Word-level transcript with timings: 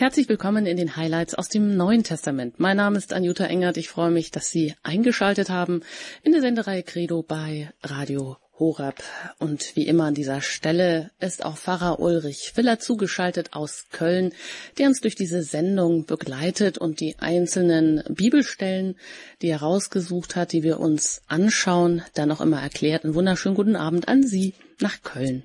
Herzlich 0.00 0.30
willkommen 0.30 0.64
in 0.64 0.78
den 0.78 0.96
Highlights 0.96 1.34
aus 1.34 1.50
dem 1.50 1.76
Neuen 1.76 2.04
Testament. 2.04 2.58
Mein 2.58 2.78
Name 2.78 2.96
ist 2.96 3.12
Anjuta 3.12 3.44
Engert. 3.44 3.76
Ich 3.76 3.90
freue 3.90 4.10
mich, 4.10 4.30
dass 4.30 4.48
Sie 4.48 4.72
eingeschaltet 4.82 5.50
haben 5.50 5.82
in 6.22 6.32
der 6.32 6.40
Sendereihe 6.40 6.82
Credo 6.82 7.22
bei 7.22 7.68
Radio 7.82 8.38
Horab. 8.58 8.94
Und 9.40 9.76
wie 9.76 9.86
immer 9.86 10.04
an 10.04 10.14
dieser 10.14 10.40
Stelle 10.40 11.10
ist 11.20 11.44
auch 11.44 11.58
Pfarrer 11.58 12.00
Ulrich 12.00 12.52
Willer 12.56 12.78
zugeschaltet 12.78 13.50
aus 13.52 13.90
Köln, 13.92 14.32
der 14.78 14.86
uns 14.86 15.02
durch 15.02 15.16
diese 15.16 15.42
Sendung 15.42 16.06
begleitet 16.06 16.78
und 16.78 17.00
die 17.00 17.16
einzelnen 17.18 18.02
Bibelstellen, 18.08 18.96
die 19.42 19.48
er 19.48 19.60
rausgesucht 19.60 20.34
hat, 20.34 20.54
die 20.54 20.62
wir 20.62 20.80
uns 20.80 21.22
anschauen, 21.28 22.02
dann 22.14 22.30
noch 22.30 22.40
immer 22.40 22.62
erklärt. 22.62 23.04
Einen 23.04 23.14
wunderschönen 23.14 23.54
guten 23.54 23.76
Abend 23.76 24.08
an 24.08 24.22
Sie 24.22 24.54
nach 24.80 25.02
Köln. 25.02 25.44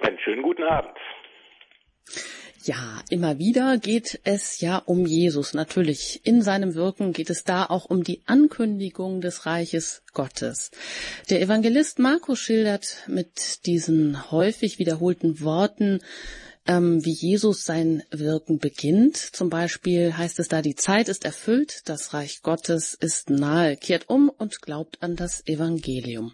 Einen 0.00 0.18
schönen 0.18 0.42
guten 0.42 0.64
Abend. 0.64 0.90
Ja, 2.66 3.00
immer 3.10 3.38
wieder 3.38 3.78
geht 3.78 4.18
es 4.24 4.58
ja 4.60 4.78
um 4.78 5.06
Jesus. 5.06 5.54
Natürlich, 5.54 6.20
in 6.24 6.42
seinem 6.42 6.74
Wirken 6.74 7.12
geht 7.12 7.30
es 7.30 7.44
da 7.44 7.64
auch 7.64 7.84
um 7.84 8.02
die 8.02 8.22
Ankündigung 8.26 9.20
des 9.20 9.46
Reiches 9.46 10.02
Gottes. 10.14 10.72
Der 11.30 11.40
Evangelist 11.40 12.00
Markus 12.00 12.40
schildert 12.40 13.04
mit 13.06 13.66
diesen 13.66 14.32
häufig 14.32 14.80
wiederholten 14.80 15.40
Worten, 15.42 16.00
ähm, 16.66 17.04
wie 17.04 17.12
Jesus 17.12 17.64
sein 17.64 18.02
Wirken 18.10 18.58
beginnt. 18.58 19.16
Zum 19.16 19.48
Beispiel 19.48 20.16
heißt 20.16 20.40
es 20.40 20.48
da, 20.48 20.60
die 20.60 20.74
Zeit 20.74 21.08
ist 21.08 21.24
erfüllt, 21.24 21.82
das 21.84 22.14
Reich 22.14 22.42
Gottes 22.42 22.94
ist 22.94 23.30
nahe, 23.30 23.76
kehrt 23.76 24.08
um 24.08 24.28
und 24.28 24.60
glaubt 24.60 25.04
an 25.04 25.14
das 25.14 25.46
Evangelium. 25.46 26.32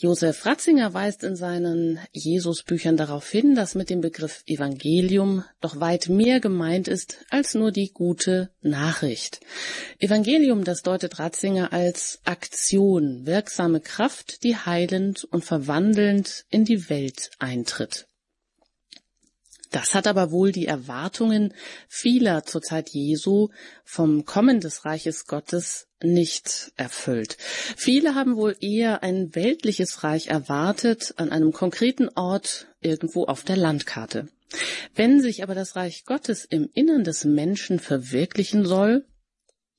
Josef 0.00 0.46
Ratzinger 0.46 0.94
weist 0.94 1.24
in 1.24 1.34
seinen 1.34 1.98
Jesus-Büchern 2.12 2.96
darauf 2.96 3.28
hin, 3.28 3.56
dass 3.56 3.74
mit 3.74 3.90
dem 3.90 4.00
Begriff 4.00 4.44
Evangelium 4.46 5.44
doch 5.60 5.80
weit 5.80 6.08
mehr 6.08 6.38
gemeint 6.38 6.86
ist 6.86 7.24
als 7.30 7.54
nur 7.54 7.72
die 7.72 7.92
gute 7.92 8.50
Nachricht. 8.60 9.40
Evangelium, 9.98 10.62
das 10.62 10.82
deutet 10.82 11.18
Ratzinger 11.18 11.72
als 11.72 12.20
Aktion, 12.24 13.26
wirksame 13.26 13.80
Kraft, 13.80 14.44
die 14.44 14.56
heilend 14.56 15.24
und 15.24 15.44
verwandelnd 15.44 16.44
in 16.48 16.64
die 16.64 16.88
Welt 16.90 17.30
eintritt. 17.38 18.07
Das 19.70 19.94
hat 19.94 20.06
aber 20.06 20.30
wohl 20.30 20.52
die 20.52 20.66
Erwartungen 20.66 21.52
vieler 21.88 22.44
zur 22.44 22.62
Zeit 22.62 22.90
Jesu 22.90 23.48
vom 23.84 24.24
Kommen 24.24 24.60
des 24.60 24.84
Reiches 24.84 25.26
Gottes 25.26 25.88
nicht 26.02 26.72
erfüllt. 26.76 27.36
Viele 27.76 28.14
haben 28.14 28.36
wohl 28.36 28.56
eher 28.60 29.02
ein 29.02 29.34
weltliches 29.34 30.04
Reich 30.04 30.28
erwartet 30.28 31.14
an 31.16 31.30
einem 31.30 31.52
konkreten 31.52 32.08
Ort 32.08 32.68
irgendwo 32.80 33.24
auf 33.24 33.44
der 33.44 33.56
Landkarte. 33.56 34.28
Wenn 34.94 35.20
sich 35.20 35.42
aber 35.42 35.54
das 35.54 35.76
Reich 35.76 36.04
Gottes 36.04 36.44
im 36.44 36.70
Innern 36.72 37.04
des 37.04 37.24
Menschen 37.24 37.78
verwirklichen 37.78 38.64
soll, 38.64 39.06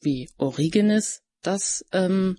wie 0.01 0.29
Origenes 0.37 1.23
das 1.41 1.85
ähm, 1.91 2.37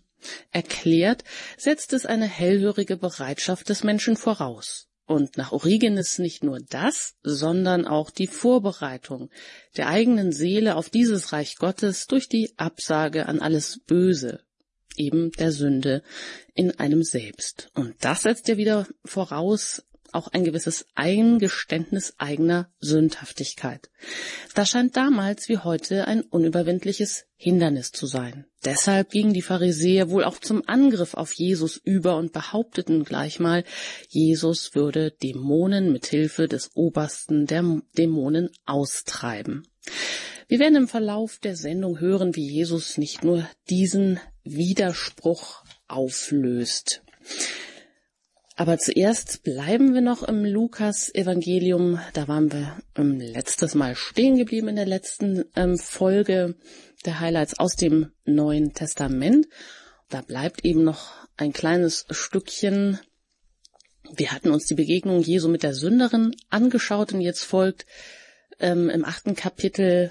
erklärt, 0.51 1.25
setzt 1.57 1.93
es 1.93 2.07
eine 2.07 2.27
hellhörige 2.27 2.97
Bereitschaft 2.97 3.69
des 3.69 3.83
Menschen 3.83 4.17
voraus. 4.17 4.90
Und 5.11 5.37
nach 5.37 5.51
Origenes 5.51 6.21
nicht 6.21 6.45
nur 6.45 6.61
das, 6.61 7.17
sondern 7.25 7.85
auch 7.85 8.11
die 8.11 8.29
Vorbereitung 8.29 9.29
der 9.77 9.89
eigenen 9.89 10.31
Seele 10.31 10.77
auf 10.77 10.89
dieses 10.89 11.33
Reich 11.33 11.57
Gottes 11.57 12.07
durch 12.07 12.29
die 12.29 12.53
Absage 12.59 13.27
an 13.27 13.41
alles 13.41 13.81
Böse, 13.81 14.45
eben 14.97 15.33
der 15.33 15.51
Sünde 15.51 16.05
in 16.55 16.79
einem 16.79 17.03
selbst. 17.03 17.73
Und 17.75 17.97
das 18.03 18.23
setzt 18.23 18.47
ja 18.47 18.57
wieder 18.57 18.87
voraus 19.05 19.83
auch 20.13 20.29
ein 20.29 20.45
gewisses 20.45 20.87
Eingeständnis 20.95 22.15
eigener 22.19 22.71
Sündhaftigkeit. 22.81 23.91
Das 24.55 24.71
scheint 24.71 24.97
damals 24.97 25.49
wie 25.49 25.59
heute 25.59 26.07
ein 26.07 26.23
unüberwindliches 26.23 27.27
Hindernis 27.37 27.93
zu 27.93 28.07
sein. 28.07 28.47
Deshalb 28.65 29.11
gingen 29.11 29.33
die 29.33 29.43
Pharisäer 29.43 30.11
wohl 30.11 30.25
auch 30.25 30.39
zum 30.39 30.63
Angriff 30.67 31.15
auf 31.15 31.33
Jesus 31.33 31.77
über 31.77 32.17
und 32.17 32.33
behaupteten 32.33 33.05
gleich 33.05 33.41
mal, 33.41 33.65
Jesus 34.09 34.75
würde 34.75 35.11
Dämonen 35.23 35.93
mit 35.93 36.07
Hilfe 36.07 36.49
des 36.49 36.71
Obersten 36.75 37.47
der 37.47 37.81
Dämonen 37.97 38.51
austreiben. 38.67 39.67
Wir 40.49 40.59
werden 40.59 40.77
im 40.77 40.89
Verlauf 40.89 41.39
der 41.39 41.57
Sendung 41.57 42.01
hören, 42.01 42.35
wie 42.35 42.47
Jesus 42.47 42.99
nicht 42.99 43.23
nur 43.23 43.49
diesen 43.69 44.21
Widerspruch 44.43 45.63
auflöst. 45.87 47.03
Aber 48.57 48.79
zuerst 48.79 49.43
bleiben 49.43 49.95
wir 49.95 50.01
noch 50.01 50.23
im 50.23 50.45
Lukas-Evangelium. 50.45 52.01
Da 52.13 52.29
waren 52.29 52.53
wir 52.53 52.77
ähm, 52.97 53.19
letztes 53.19 53.75
Mal 53.75 53.95
stehen 53.95 54.37
geblieben 54.37 54.69
in 54.69 54.77
der 54.77 54.87
letzten 54.87 55.45
ähm, 55.57 55.79
Folge 55.79 56.57
der 57.07 57.21
Highlights 57.21 57.59
aus 57.59 57.77
dem 57.77 58.13
Neuen 58.25 58.75
Testament. 58.75 59.47
Da 60.09 60.21
bleibt 60.21 60.65
eben 60.65 60.85
noch 60.85 61.13
ein 61.37 61.53
kleines 61.53 62.05
Stückchen. 62.11 62.99
Wir 64.15 64.33
hatten 64.33 64.51
uns 64.51 64.67
die 64.67 64.75
Begegnung 64.75 65.23
Jesu 65.23 65.49
mit 65.49 65.63
der 65.63 65.75
Sünderin 65.75 66.35
angeschaut 66.51 67.13
und 67.13 67.21
jetzt 67.21 67.45
folgt 67.45 67.87
ähm, 68.59 68.91
im 68.91 69.05
achten 69.05 69.35
Kapitel, 69.35 70.11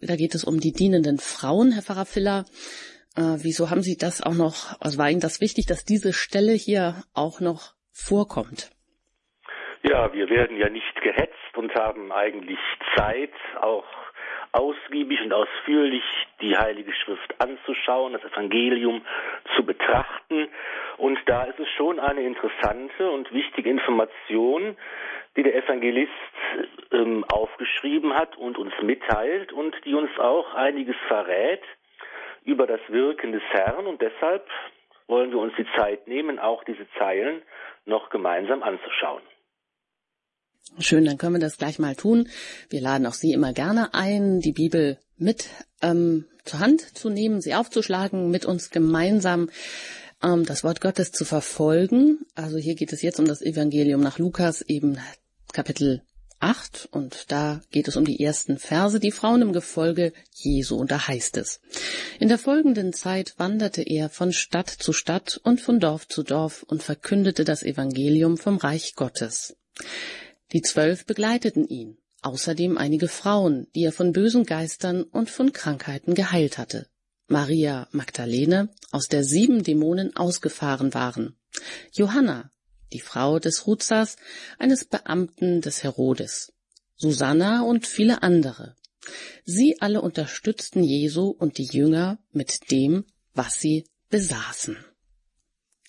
da 0.00 0.16
geht 0.16 0.34
es 0.34 0.44
um 0.44 0.60
die 0.60 0.72
dienenden 0.72 1.18
Frauen, 1.18 1.72
Herr 1.72 1.82
Pfarrer 1.82 2.06
Filler. 2.06 2.44
Äh, 3.16 3.42
wieso 3.42 3.70
haben 3.70 3.82
Sie 3.82 3.96
das 3.96 4.22
auch 4.22 4.34
noch, 4.34 4.80
also 4.80 4.98
war 4.98 5.10
Ihnen 5.10 5.20
das 5.20 5.40
wichtig, 5.40 5.66
dass 5.66 5.84
diese 5.84 6.12
Stelle 6.12 6.52
hier 6.52 7.02
auch 7.14 7.40
noch 7.40 7.74
vorkommt. 7.92 8.70
Ja, 9.82 10.12
wir 10.12 10.30
werden 10.30 10.56
ja 10.56 10.68
nicht 10.68 10.94
gehetzt 11.02 11.56
und 11.56 11.74
haben 11.74 12.12
eigentlich 12.12 12.58
Zeit, 12.96 13.32
auch 13.60 13.84
ausgiebig 14.52 15.20
und 15.22 15.32
ausführlich 15.32 16.04
die 16.40 16.56
Heilige 16.56 16.92
Schrift 16.92 17.34
anzuschauen, 17.40 18.12
das 18.12 18.22
Evangelium 18.24 19.02
zu 19.56 19.64
betrachten. 19.64 20.48
Und 20.98 21.18
da 21.26 21.44
ist 21.44 21.58
es 21.58 21.68
schon 21.76 21.98
eine 21.98 22.22
interessante 22.22 23.10
und 23.10 23.32
wichtige 23.32 23.70
Information, 23.70 24.76
die 25.36 25.42
der 25.42 25.56
Evangelist 25.56 26.12
ähm, 26.92 27.24
aufgeschrieben 27.24 28.14
hat 28.14 28.36
und 28.36 28.58
uns 28.58 28.74
mitteilt 28.82 29.52
und 29.52 29.74
die 29.84 29.94
uns 29.94 30.10
auch 30.18 30.54
einiges 30.54 30.96
verrät 31.08 31.62
über 32.44 32.66
das 32.66 32.80
Wirken 32.88 33.32
des 33.32 33.42
Herrn. 33.50 33.86
Und 33.86 34.00
deshalb 34.00 34.46
wollen 35.06 35.30
wir 35.30 35.38
uns 35.38 35.52
die 35.56 35.66
Zeit 35.76 36.06
nehmen, 36.08 36.38
auch 36.38 36.64
diese 36.64 36.86
Zeilen 36.98 37.42
noch 37.84 38.10
gemeinsam 38.10 38.62
anzuschauen. 38.62 39.22
Schön, 40.78 41.04
dann 41.04 41.18
können 41.18 41.34
wir 41.34 41.40
das 41.40 41.58
gleich 41.58 41.78
mal 41.78 41.94
tun. 41.94 42.28
Wir 42.70 42.80
laden 42.80 43.06
auch 43.06 43.12
Sie 43.12 43.32
immer 43.32 43.52
gerne 43.52 43.90
ein, 43.92 44.40
die 44.40 44.52
Bibel 44.52 44.98
mit 45.18 45.50
ähm, 45.82 46.26
zur 46.44 46.60
Hand 46.60 46.80
zu 46.80 47.10
nehmen, 47.10 47.40
sie 47.40 47.54
aufzuschlagen, 47.54 48.30
mit 48.30 48.44
uns 48.44 48.70
gemeinsam 48.70 49.50
ähm, 50.22 50.44
das 50.44 50.64
Wort 50.64 50.80
Gottes 50.80 51.12
zu 51.12 51.24
verfolgen. 51.24 52.20
Also 52.34 52.58
hier 52.58 52.74
geht 52.74 52.92
es 52.92 53.02
jetzt 53.02 53.20
um 53.20 53.26
das 53.26 53.42
Evangelium 53.42 54.00
nach 54.00 54.18
Lukas, 54.18 54.62
eben 54.62 54.98
Kapitel 55.52 56.02
8 56.42 56.88
und 56.90 57.30
da 57.30 57.62
geht 57.70 57.86
es 57.88 57.96
um 57.96 58.04
die 58.04 58.22
ersten 58.22 58.58
Verse, 58.58 58.98
die 58.98 59.12
Frauen 59.12 59.42
im 59.42 59.52
Gefolge 59.52 60.12
Jesu 60.34 60.76
und 60.76 60.90
da 60.90 61.06
heißt 61.06 61.36
es. 61.36 61.60
In 62.18 62.28
der 62.28 62.38
folgenden 62.38 62.92
Zeit 62.92 63.34
wanderte 63.38 63.82
er 63.82 64.08
von 64.08 64.32
Stadt 64.32 64.68
zu 64.68 64.92
Stadt 64.92 65.40
und 65.44 65.60
von 65.60 65.78
Dorf 65.78 66.08
zu 66.08 66.22
Dorf 66.22 66.64
und 66.64 66.82
verkündete 66.82 67.44
das 67.44 67.62
Evangelium 67.62 68.36
vom 68.38 68.56
Reich 68.56 68.94
Gottes. 68.96 69.56
Die 70.52 70.62
Zwölf 70.62 71.06
begleiteten 71.06 71.66
ihn, 71.66 71.96
außerdem 72.22 72.76
einige 72.76 73.08
Frauen, 73.08 73.68
die 73.74 73.84
er 73.84 73.92
von 73.92 74.12
bösen 74.12 74.44
Geistern 74.44 75.04
und 75.04 75.30
von 75.30 75.52
Krankheiten 75.52 76.14
geheilt 76.14 76.58
hatte. 76.58 76.88
Maria 77.28 77.88
Magdalene, 77.92 78.68
aus 78.90 79.08
der 79.08 79.24
sieben 79.24 79.62
Dämonen 79.62 80.16
ausgefahren 80.16 80.92
waren. 80.92 81.36
Johanna, 81.92 82.50
die 82.92 83.00
Frau 83.00 83.38
des 83.38 83.66
Ruzas, 83.66 84.16
eines 84.58 84.84
Beamten 84.84 85.60
des 85.60 85.82
Herodes, 85.82 86.52
Susanna 86.96 87.62
und 87.62 87.86
viele 87.86 88.22
andere. 88.22 88.76
Sie 89.44 89.80
alle 89.80 90.00
unterstützten 90.02 90.84
Jesu 90.84 91.28
und 91.28 91.58
die 91.58 91.68
Jünger 91.70 92.18
mit 92.32 92.70
dem, 92.70 93.04
was 93.34 93.54
sie 93.54 93.84
besaßen. 94.10 94.76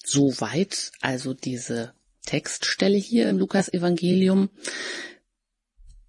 Soweit 0.03 0.91
also 1.01 1.33
diese 1.33 1.93
Textstelle 2.25 2.97
hier 2.97 3.29
im 3.29 3.37
Lukas-Evangelium. 3.37 4.49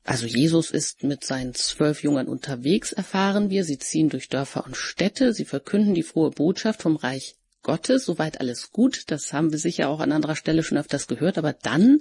Also 0.04 0.26
Jesus 0.26 0.70
ist 0.70 1.02
mit 1.02 1.24
seinen 1.24 1.54
zwölf 1.54 2.02
Jüngern 2.02 2.28
unterwegs, 2.28 2.92
erfahren 2.92 3.50
wir. 3.50 3.64
Sie 3.64 3.78
ziehen 3.78 4.08
durch 4.08 4.28
Dörfer 4.28 4.64
und 4.64 4.76
Städte, 4.76 5.32
sie 5.32 5.44
verkünden 5.44 5.94
die 5.94 6.02
frohe 6.02 6.30
Botschaft 6.30 6.82
vom 6.82 6.96
Reich 6.96 7.36
Gottes, 7.64 8.04
soweit 8.04 8.40
alles 8.40 8.70
gut, 8.70 9.10
das 9.10 9.32
haben 9.32 9.50
wir 9.50 9.58
sicher 9.58 9.88
auch 9.88 10.00
an 10.00 10.12
anderer 10.12 10.36
Stelle 10.36 10.62
schon 10.62 10.78
öfters 10.78 11.08
gehört, 11.08 11.38
aber 11.38 11.52
dann 11.52 11.98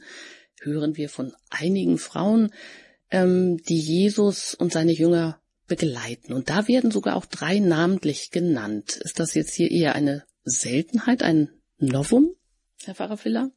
hören 0.62 0.95
wir 0.95 1.10
von 1.10 1.33
einigen 1.50 1.98
Frauen, 1.98 2.51
ähm, 3.10 3.57
die 3.68 3.80
Jesus 3.80 4.54
und 4.54 4.71
seine 4.71 4.92
Jünger 4.92 5.39
begleiten. 5.68 6.33
Und 6.33 6.50
da 6.50 6.68
werden 6.68 6.92
sogar 6.92 7.15
auch 7.15 7.25
drei 7.25 7.60
namentlich 7.60 8.31
genannt. 8.31 9.00
Ist 9.01 9.19
das 9.19 9.33
jetzt 9.33 9.56
hier 9.56 9.71
eher 9.71 9.95
eine 9.95 10.24
Seltenheit, 10.44 11.24
ein 11.24 11.50
Novum, 11.80 12.36
Herr 12.86 12.95
Pfarrer 12.95 13.18
Filler? 13.18 13.50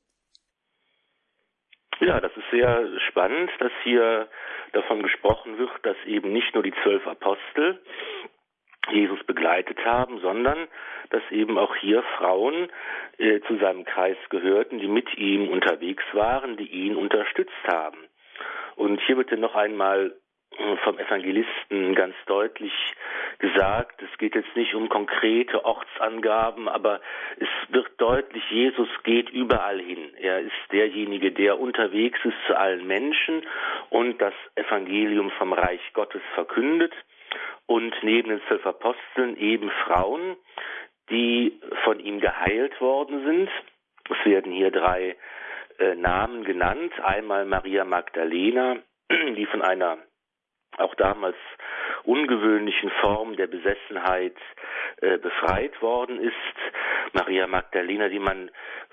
Ja, 2.01 2.21
das 2.21 2.33
ist 2.37 2.51
sehr 2.51 2.87
spannend, 3.09 3.51
dass 3.59 3.73
hier 3.83 4.29
davon 4.73 5.03
gesprochen 5.03 5.59
wird, 5.59 5.71
dass 5.83 5.97
eben 6.07 6.33
nicht 6.33 6.55
nur 6.55 6.63
die 6.63 6.75
zwölf 6.83 7.07
Apostel 7.07 7.81
Jesus 8.91 9.23
begleitet 9.25 9.85
haben, 9.85 10.21
sondern 10.21 10.69
dass 11.11 11.23
eben 11.31 11.59
auch 11.59 11.75
hier 11.77 12.03
Frauen 12.19 12.69
äh, 13.19 13.41
zu 13.43 13.57
seinem 13.59 13.85
Kreis 13.85 14.17
gehörten, 14.31 14.79
die 14.79 14.89
mit 14.89 15.17
ihm 15.17 15.49
unterwegs 15.49 16.05
waren, 16.13 16.57
die 16.57 16.69
ihn 16.69 16.97
unterstützt 16.97 17.53
haben. 17.67 17.99
Und 18.77 19.01
hier 19.03 19.17
wird 19.17 19.31
noch 19.39 19.55
einmal 19.55 20.15
äh, 20.59 20.77
vom 20.85 20.99
Evangelisten 20.99 21.95
ganz 21.95 22.15
deutlich 22.27 22.73
gesagt, 23.39 24.03
es 24.03 24.19
geht 24.19 24.35
jetzt 24.35 24.55
nicht 24.57 24.75
um 24.75 24.89
konkrete 24.89 25.65
Ortsangaben, 25.65 26.69
aber 26.69 27.01
es 27.39 27.49
wird 27.69 27.89
deutlich, 27.99 28.43
Jesus 28.51 28.89
geht 29.03 29.31
überall 29.31 29.81
hin. 29.81 30.15
Er 30.19 30.41
ist 30.41 30.53
derjenige, 30.73 31.33
der 31.33 31.59
unterwegs 31.59 32.19
ist 32.25 32.37
zu 32.47 32.59
allen 32.59 32.87
Menschen 32.87 33.43
und 33.91 34.21
das 34.21 34.35
Evangelium 34.55 35.31
vom 35.33 35.53
Reich 35.53 35.81
Gottes 35.93 36.23
verkündet 36.35 36.93
und 37.67 37.95
neben 38.03 38.29
den 38.29 38.43
zwölf 38.49 38.65
Aposteln 38.67 39.37
eben 39.37 39.71
Frauen, 39.85 40.37
die 41.11 41.61
von 41.85 42.01
ihm 42.01 42.21
geheilt 42.21 42.81
worden 42.81 43.25
sind. 43.25 43.51
Es 44.09 44.25
werden 44.25 44.53
hier 44.53 44.71
drei 44.71 45.17
äh, 45.79 45.95
Namen 45.95 46.45
genannt. 46.45 46.93
Einmal 47.03 47.45
Maria 47.45 47.85
Magdalena, 47.85 48.79
die 49.11 49.47
von 49.47 49.63
einer 49.63 49.99
auch 50.79 50.95
damals 50.95 51.37
ungewöhnlichen 52.05 52.91
Form 53.01 53.37
der 53.37 53.47
Besessenheit 53.47 54.37
äh, 55.01 55.19
befreit 55.19 55.81
worden 55.81 56.21
ist. 56.21 56.35
Maria 57.15 57.47
Magdalena, 57.47 58.09
die 58.09 58.19
man 58.19 58.51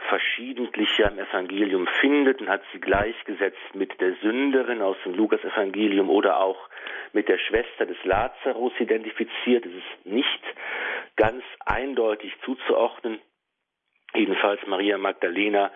verschiedentlich 0.10 0.98
ja 0.98 1.07
im 1.07 1.19
Evangelium 1.19 1.88
findet 2.00 2.42
und 2.42 2.50
hat 2.50 2.62
sie 2.71 2.80
gleichgesetzt 2.80 3.74
mit 3.74 4.00
der 4.01 4.13
Sünderin 4.21 4.81
aus 4.81 4.98
dem 5.06 5.15
Lukas-Evangelium 5.15 6.10
oder 6.10 6.39
auch 6.39 6.69
mit 7.13 7.27
der 7.27 7.38
Schwester 7.38 7.86
des 7.86 7.98
Lazarus 8.04 8.74
identifiziert. 8.80 9.65
Es 9.65 9.74
ist 9.74 10.06
nicht 10.06 10.44
ganz 11.15 11.44
eindeutig 11.65 12.33
zuzuordnen. 12.44 13.19
Jedenfalls 14.13 14.65
Maria 14.68 14.98
Magdalena 14.98 15.71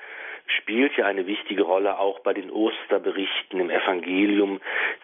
spielt 0.48 0.96
ja 0.98 1.06
eine 1.06 1.28
wichtige 1.28 1.64
Rolle 1.64 2.00
auch 2.00 2.20
bei 2.20 2.34
den 2.34 2.50
Osterberichten 2.50 3.60
im 3.60 3.70
Evangelium. 3.70 4.60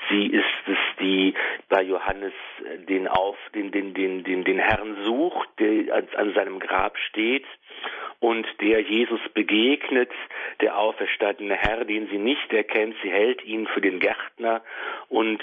Sie 0.09 0.27
ist 0.27 0.45
es, 0.67 0.77
die 0.99 1.33
bei 1.69 1.81
Johannes 1.81 2.33
den 2.87 3.07
auf 3.07 3.37
den 3.53 3.71
den 3.71 3.93
den 3.93 4.23
den, 4.23 4.43
den 4.43 4.59
Herrn 4.59 5.03
sucht, 5.03 5.49
der 5.59 5.95
an, 5.95 6.07
an 6.15 6.33
seinem 6.33 6.59
Grab 6.59 6.97
steht 6.97 7.45
und 8.19 8.47
der 8.61 8.81
Jesus 8.81 9.21
begegnet, 9.33 10.11
der 10.61 10.77
auferstandene 10.77 11.55
Herr, 11.55 11.83
den 11.85 12.07
sie 12.07 12.17
nicht 12.17 12.53
erkennt. 12.53 12.95
Sie 13.03 13.11
hält 13.11 13.43
ihn 13.43 13.67
für 13.67 13.81
den 13.81 13.99
Gärtner 13.99 14.61
und 15.09 15.41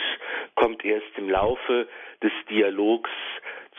kommt 0.55 0.85
erst 0.85 1.17
im 1.17 1.29
Laufe 1.29 1.89
des 2.23 2.33
Dialogs 2.49 3.11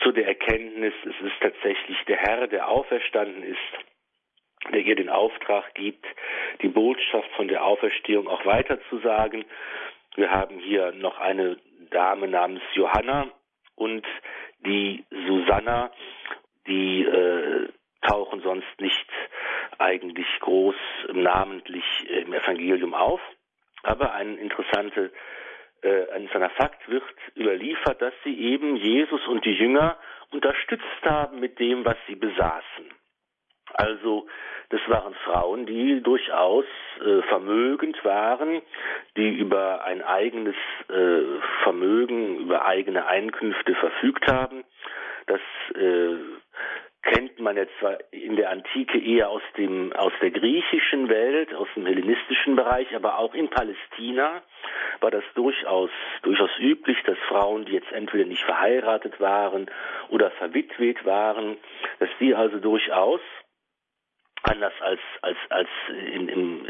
zu 0.02 0.12
der 0.12 0.26
Erkenntnis, 0.26 0.94
es 1.02 1.26
ist 1.26 1.40
tatsächlich 1.40 1.96
der 2.06 2.16
Herr, 2.16 2.46
der 2.48 2.68
auferstanden 2.68 3.42
ist 3.42 3.58
der 4.70 4.80
ihr 4.80 4.96
den 4.96 5.08
Auftrag 5.08 5.74
gibt, 5.74 6.04
die 6.62 6.68
Botschaft 6.68 7.30
von 7.36 7.48
der 7.48 7.64
Auferstehung 7.64 8.28
auch 8.28 8.44
weiterzusagen. 8.46 9.44
Wir 10.14 10.30
haben 10.30 10.58
hier 10.58 10.92
noch 10.92 11.18
eine 11.18 11.56
Dame 11.90 12.28
namens 12.28 12.62
Johanna 12.74 13.28
und 13.74 14.06
die 14.60 15.04
Susanna, 15.10 15.90
die 16.66 17.02
äh, 17.02 17.68
tauchen 18.06 18.40
sonst 18.42 18.80
nicht 18.80 19.08
eigentlich 19.78 20.26
groß 20.40 20.76
namentlich 21.12 21.84
im 22.08 22.32
Evangelium 22.32 22.94
auf. 22.94 23.20
Aber 23.82 24.12
ein 24.12 24.38
interessanter 24.38 25.10
äh, 25.82 26.08
ein 26.12 26.22
interessanter 26.22 26.50
Fakt 26.50 26.88
wird 26.88 27.02
überliefert, 27.36 28.00
dass 28.00 28.14
sie 28.24 28.38
eben 28.38 28.76
Jesus 28.76 29.26
und 29.26 29.44
die 29.44 29.54
Jünger 29.54 29.96
unterstützt 30.30 31.02
haben 31.02 31.40
mit 31.40 31.58
dem, 31.58 31.84
was 31.84 31.96
sie 32.06 32.14
besaßen. 32.14 33.01
Also 33.74 34.26
das 34.70 34.80
waren 34.88 35.14
Frauen, 35.24 35.66
die 35.66 36.02
durchaus 36.02 36.64
äh, 37.00 37.22
vermögend 37.28 38.02
waren, 38.04 38.62
die 39.16 39.28
über 39.28 39.84
ein 39.84 40.02
eigenes 40.02 40.56
äh, 40.88 41.20
Vermögen, 41.62 42.38
über 42.38 42.64
eigene 42.64 43.06
Einkünfte 43.06 43.74
verfügt 43.74 44.26
haben. 44.28 44.64
Das 45.26 45.40
äh, 45.74 46.16
kennt 47.02 47.38
man 47.40 47.56
jetzt 47.56 47.72
zwar 47.80 47.98
in 48.12 48.36
der 48.36 48.50
Antike 48.50 48.98
eher 48.98 49.28
aus 49.28 49.42
dem 49.56 49.92
aus 49.92 50.12
der 50.20 50.30
griechischen 50.30 51.08
Welt, 51.08 51.52
aus 51.54 51.68
dem 51.74 51.84
hellenistischen 51.84 52.56
Bereich, 52.56 52.94
aber 52.94 53.18
auch 53.18 53.34
in 53.34 53.50
Palästina 53.50 54.42
war 55.00 55.10
das 55.10 55.24
durchaus 55.34 55.90
durchaus 56.22 56.50
üblich, 56.58 56.96
dass 57.04 57.18
Frauen, 57.28 57.64
die 57.64 57.72
jetzt 57.72 57.90
entweder 57.92 58.24
nicht 58.24 58.44
verheiratet 58.44 59.20
waren 59.20 59.70
oder 60.08 60.30
verwitwet 60.30 61.04
waren, 61.04 61.56
dass 61.98 62.08
die 62.20 62.34
also 62.34 62.58
durchaus 62.58 63.20
anders 64.42 64.72
als 64.80 65.00
als 65.22 65.38
als 65.48 65.68
in, 65.88 66.28
in, 66.28 66.68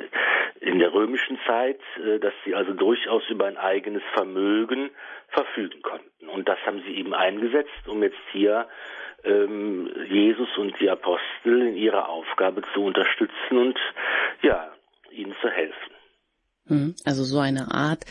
in 0.60 0.78
der 0.78 0.92
römischen 0.92 1.38
Zeit, 1.46 1.80
äh, 2.04 2.18
dass 2.18 2.34
sie 2.44 2.54
also 2.54 2.72
durchaus 2.72 3.22
über 3.28 3.46
ein 3.46 3.56
eigenes 3.56 4.02
Vermögen 4.14 4.90
verfügen 5.28 5.82
konnten. 5.82 6.28
Und 6.28 6.48
das 6.48 6.58
haben 6.66 6.82
sie 6.82 6.94
eben 6.96 7.14
eingesetzt, 7.14 7.88
um 7.88 8.02
jetzt 8.02 8.20
hier 8.32 8.68
ähm, 9.24 9.90
Jesus 10.08 10.48
und 10.58 10.78
die 10.80 10.90
Apostel 10.90 11.68
in 11.68 11.76
ihrer 11.76 12.08
Aufgabe 12.08 12.62
zu 12.74 12.84
unterstützen 12.84 13.56
und 13.56 13.78
ja, 14.42 14.72
ihnen 15.10 15.34
zu 15.40 15.48
helfen. 15.48 15.92
Hm, 16.68 16.94
also 17.04 17.24
so 17.24 17.40
eine 17.40 17.72
Art 17.72 18.04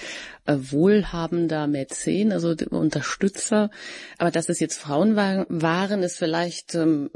äh, 0.46 0.56
wohlhabender 0.56 1.68
Mäzen, 1.68 2.32
also 2.32 2.54
Unterstützer. 2.70 3.70
Aber 4.18 4.32
dass 4.32 4.50
es 4.50 4.60
jetzt 4.60 4.82
Frauen 4.82 5.16
waren, 5.16 6.04
ist 6.04 6.20
vielleicht 6.20 6.76
ähm, 6.76 7.12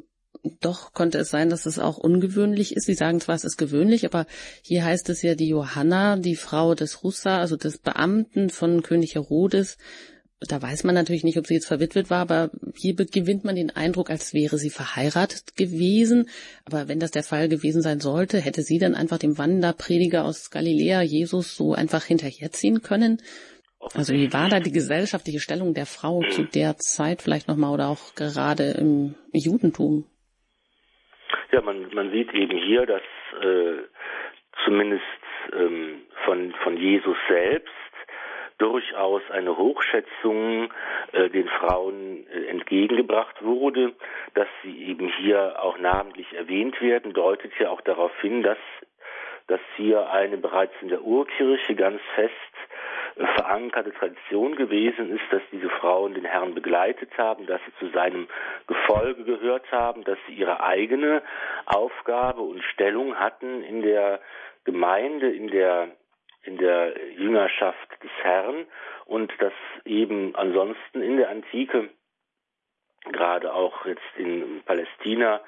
doch 0.61 0.93
konnte 0.93 1.19
es 1.19 1.29
sein, 1.29 1.49
dass 1.49 1.65
es 1.65 1.79
auch 1.79 1.97
ungewöhnlich 1.97 2.75
ist. 2.75 2.85
Sie 2.85 2.93
sagen 2.93 3.19
zwar, 3.19 3.35
es 3.35 3.43
ist 3.43 3.57
gewöhnlich, 3.57 4.05
aber 4.05 4.25
hier 4.61 4.85
heißt 4.85 5.09
es 5.09 5.21
ja 5.21 5.35
die 5.35 5.47
Johanna, 5.47 6.17
die 6.17 6.35
Frau 6.35 6.75
des 6.75 7.03
Russa, 7.03 7.39
also 7.39 7.55
des 7.55 7.77
Beamten 7.77 8.49
von 8.49 8.83
König 8.83 9.15
Herodes. 9.15 9.77
Da 10.41 10.61
weiß 10.61 10.83
man 10.83 10.95
natürlich 10.95 11.23
nicht, 11.23 11.37
ob 11.37 11.47
sie 11.47 11.53
jetzt 11.53 11.65
verwitwet 11.65 12.09
war, 12.09 12.19
aber 12.19 12.51
hier 12.75 12.93
gewinnt 12.93 13.45
man 13.45 13.55
den 13.55 13.71
Eindruck, 13.71 14.09
als 14.09 14.33
wäre 14.33 14.57
sie 14.57 14.69
verheiratet 14.69 15.55
gewesen. 15.55 16.29
Aber 16.65 16.87
wenn 16.87 16.99
das 16.99 17.11
der 17.11 17.23
Fall 17.23 17.47
gewesen 17.47 17.81
sein 17.81 17.99
sollte, 17.99 18.39
hätte 18.39 18.61
sie 18.61 18.77
dann 18.77 18.95
einfach 18.95 19.17
dem 19.17 19.37
Wanderprediger 19.37 20.25
aus 20.25 20.51
Galiläa, 20.51 21.01
Jesus, 21.01 21.55
so 21.55 21.73
einfach 21.73 22.03
hinterherziehen 22.03 22.81
können. 22.81 23.21
Also 23.93 24.13
wie 24.13 24.33
war 24.33 24.49
da 24.49 24.59
die 24.59 24.71
gesellschaftliche 24.71 25.39
Stellung 25.39 25.73
der 25.73 25.85
Frau 25.85 26.21
zu 26.31 26.43
der 26.43 26.77
Zeit 26.77 27.21
vielleicht 27.21 27.47
nochmal 27.47 27.71
oder 27.71 27.87
auch 27.87 28.15
gerade 28.15 28.71
im 28.71 29.15
Judentum? 29.31 30.05
Ja, 31.51 31.61
man, 31.61 31.93
man 31.93 32.11
sieht 32.11 32.33
eben 32.33 32.57
hier, 32.57 32.85
dass 32.85 33.01
äh, 33.41 33.83
zumindest 34.63 35.03
ähm, 35.53 36.01
von, 36.25 36.53
von 36.63 36.77
Jesus 36.77 37.17
selbst 37.27 37.71
durchaus 38.57 39.21
eine 39.31 39.57
Hochschätzung 39.57 40.71
äh, 41.11 41.29
den 41.29 41.47
Frauen 41.47 42.25
äh, 42.27 42.45
entgegengebracht 42.47 43.43
wurde, 43.43 43.93
dass 44.33 44.47
sie 44.63 44.85
eben 44.85 45.09
hier 45.09 45.61
auch 45.61 45.77
namentlich 45.77 46.31
erwähnt 46.33 46.81
werden, 46.81 47.13
deutet 47.13 47.51
ja 47.59 47.69
auch 47.69 47.81
darauf 47.81 48.11
hin, 48.21 48.43
dass 48.43 48.57
dass 49.47 49.59
hier 49.75 50.09
eine 50.09 50.37
bereits 50.37 50.73
in 50.81 50.87
der 50.87 51.03
Urkirche 51.03 51.75
ganz 51.75 52.01
fest 52.15 52.33
verankerte 53.15 53.93
Tradition 53.93 54.55
gewesen 54.55 55.09
ist, 55.15 55.23
dass 55.31 55.41
diese 55.51 55.69
Frauen 55.69 56.13
den 56.13 56.25
Herrn 56.25 56.53
begleitet 56.53 57.17
haben, 57.17 57.45
dass 57.45 57.61
sie 57.65 57.85
zu 57.85 57.91
seinem 57.93 58.27
Gefolge 58.67 59.23
gehört 59.23 59.71
haben, 59.71 60.03
dass 60.03 60.17
sie 60.27 60.33
ihre 60.33 60.61
eigene 60.61 61.21
Aufgabe 61.65 62.41
und 62.41 62.63
Stellung 62.63 63.17
hatten 63.17 63.63
in 63.63 63.81
der 63.81 64.19
Gemeinde, 64.65 65.31
in 65.31 65.47
der 65.47 65.89
in 66.43 66.57
der 66.57 66.93
Jüngerschaft 67.17 68.03
des 68.03 68.11
Herrn 68.21 68.67
und 69.05 69.31
dass 69.39 69.53
eben 69.83 70.35
ansonsten 70.35 71.01
in 71.01 71.17
der 71.17 71.29
Antike 71.29 71.89
gerade 73.11 73.51
auch 73.53 73.85
jetzt 73.85 74.01
in 74.15 74.61
Palästina 74.63 75.41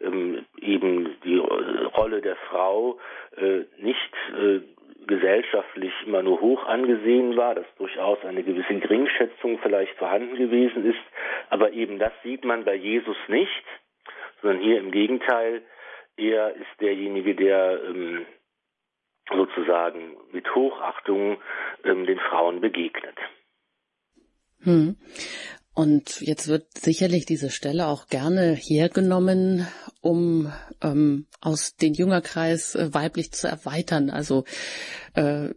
ähm, 0.00 0.44
eben 0.60 1.16
die 1.24 1.38
Rolle 1.38 2.20
der 2.20 2.36
Frau 2.36 2.98
äh, 3.36 3.64
nicht 3.78 4.14
äh, 4.36 4.60
gesellschaftlich 5.06 5.92
immer 6.06 6.22
nur 6.22 6.40
hoch 6.40 6.64
angesehen 6.64 7.36
war, 7.36 7.54
dass 7.54 7.66
durchaus 7.76 8.18
eine 8.24 8.42
gewisse 8.42 8.74
Geringschätzung 8.74 9.58
vielleicht 9.58 9.96
vorhanden 9.96 10.36
gewesen 10.36 10.86
ist. 10.86 11.04
Aber 11.50 11.72
eben 11.72 11.98
das 11.98 12.12
sieht 12.22 12.44
man 12.44 12.64
bei 12.64 12.74
Jesus 12.74 13.16
nicht, 13.28 13.64
sondern 14.40 14.60
hier 14.62 14.78
im 14.78 14.90
Gegenteil, 14.90 15.62
er 16.16 16.54
ist 16.54 16.80
derjenige, 16.80 17.34
der 17.34 17.80
ähm, 17.84 18.26
sozusagen 19.28 20.16
mit 20.32 20.54
Hochachtung 20.54 21.38
ähm, 21.84 22.06
den 22.06 22.18
Frauen 22.18 22.60
begegnet. 22.60 23.16
Hm. 24.62 24.96
Und 25.74 26.20
jetzt 26.20 26.46
wird 26.46 26.66
sicherlich 26.78 27.26
diese 27.26 27.50
Stelle 27.50 27.88
auch 27.88 28.06
gerne 28.06 28.54
hergenommen, 28.54 29.66
um 30.00 30.52
ähm, 30.80 31.26
aus 31.40 31.74
den 31.74 31.94
Jüngerkreis 31.94 32.76
äh, 32.76 32.94
weiblich 32.94 33.32
zu 33.32 33.48
erweitern. 33.48 34.08
Also 34.08 34.44
äh, 35.14 35.48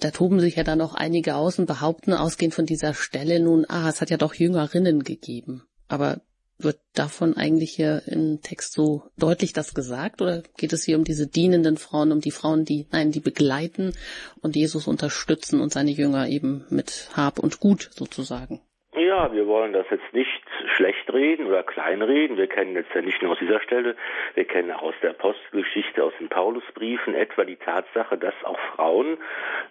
da 0.00 0.10
toben 0.12 0.40
sich 0.40 0.56
ja 0.56 0.64
dann 0.64 0.80
auch 0.80 0.94
einige 0.94 1.34
aus 1.34 1.58
und 1.58 1.66
behaupten, 1.66 2.14
ausgehend 2.14 2.54
von 2.54 2.64
dieser 2.64 2.94
Stelle 2.94 3.38
nun, 3.38 3.66
ah, 3.68 3.90
es 3.90 4.00
hat 4.00 4.08
ja 4.08 4.16
doch 4.16 4.34
Jüngerinnen 4.34 5.04
gegeben. 5.04 5.64
Aber 5.88 6.22
wird 6.58 6.80
davon 6.94 7.36
eigentlich 7.36 7.72
hier 7.72 8.02
im 8.06 8.40
Text 8.40 8.72
so 8.72 9.02
deutlich 9.18 9.52
das 9.52 9.74
gesagt 9.74 10.22
oder 10.22 10.42
geht 10.56 10.72
es 10.72 10.84
hier 10.84 10.96
um 10.96 11.04
diese 11.04 11.26
dienenden 11.26 11.76
Frauen, 11.76 12.12
um 12.12 12.22
die 12.22 12.30
Frauen, 12.30 12.64
die, 12.64 12.86
nein, 12.92 13.12
die 13.12 13.20
begleiten 13.20 13.92
und 14.40 14.56
Jesus 14.56 14.86
unterstützen 14.86 15.60
und 15.60 15.72
seine 15.72 15.90
Jünger 15.90 16.28
eben 16.28 16.64
mit 16.70 17.10
Hab 17.12 17.38
und 17.38 17.60
Gut 17.60 17.90
sozusagen? 17.94 18.60
Ja, 18.96 19.30
wir 19.30 19.46
wollen 19.46 19.74
das 19.74 19.86
jetzt 19.90 20.12
nicht 20.12 20.35
schlecht 20.76 21.12
reden 21.12 21.46
oder 21.46 21.62
kleinreden. 21.62 22.36
Wir 22.36 22.46
kennen 22.46 22.74
jetzt 22.74 22.94
ja 22.94 23.00
nicht 23.00 23.22
nur 23.22 23.32
aus 23.32 23.38
dieser 23.38 23.60
Stelle, 23.60 23.96
wir 24.34 24.44
kennen 24.44 24.70
auch 24.70 24.82
aus 24.82 24.94
der 25.02 25.10
Apostelgeschichte, 25.10 26.04
aus 26.04 26.12
den 26.20 26.28
Paulusbriefen 26.28 27.14
etwa 27.14 27.44
die 27.44 27.56
Tatsache, 27.56 28.18
dass 28.18 28.34
auch 28.44 28.58
Frauen 28.74 29.18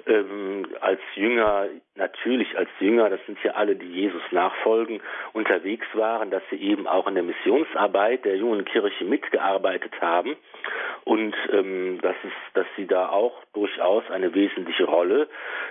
ähm, 0.07 0.67
als 0.81 0.99
Jünger, 1.15 1.67
natürlich 1.95 2.57
als 2.57 2.69
Jünger, 2.79 3.09
das 3.09 3.19
sind 3.25 3.37
ja 3.43 3.53
alle, 3.53 3.75
die 3.75 3.91
Jesus 3.91 4.23
nachfolgen, 4.31 5.01
unterwegs 5.33 5.87
waren, 5.93 6.31
dass 6.31 6.43
sie 6.49 6.57
eben 6.57 6.87
auch 6.87 7.07
in 7.07 7.15
der 7.15 7.23
Missionsarbeit 7.23 8.25
der 8.25 8.37
jungen 8.37 8.65
Kirche 8.65 9.05
mitgearbeitet 9.05 9.93
haben 10.01 10.35
und 11.03 11.35
ähm, 11.51 11.99
dass 12.01 12.15
es, 12.23 12.31
dass 12.53 12.65
sie 12.75 12.87
da 12.87 13.09
auch 13.09 13.43
durchaus 13.53 14.03
eine 14.09 14.33
wesentliche 14.33 14.85
Rolle 14.85 15.27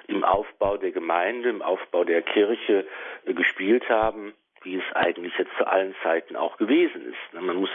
im 0.07 0.25
Aufbau 0.25 0.76
der 0.76 0.93
Gemeinde, 0.93 1.49
im 1.49 1.62
Aufbau 1.62 2.05
der 2.05 2.23
Kirche 2.23 2.87
äh, 3.26 3.35
gespielt 3.35 3.88
haben, 3.88 4.33
wie 4.64 4.76
es 4.76 4.97
eigentlich 4.97 5.37
jetzt 5.38 5.56
zu 5.59 5.66
allen 5.66 5.94
Zeiten 6.02 6.37
auch 6.37 6.56
gewesen 6.56 7.12
ist. 7.12 7.40
Man 7.40 7.56
muss 7.56 7.71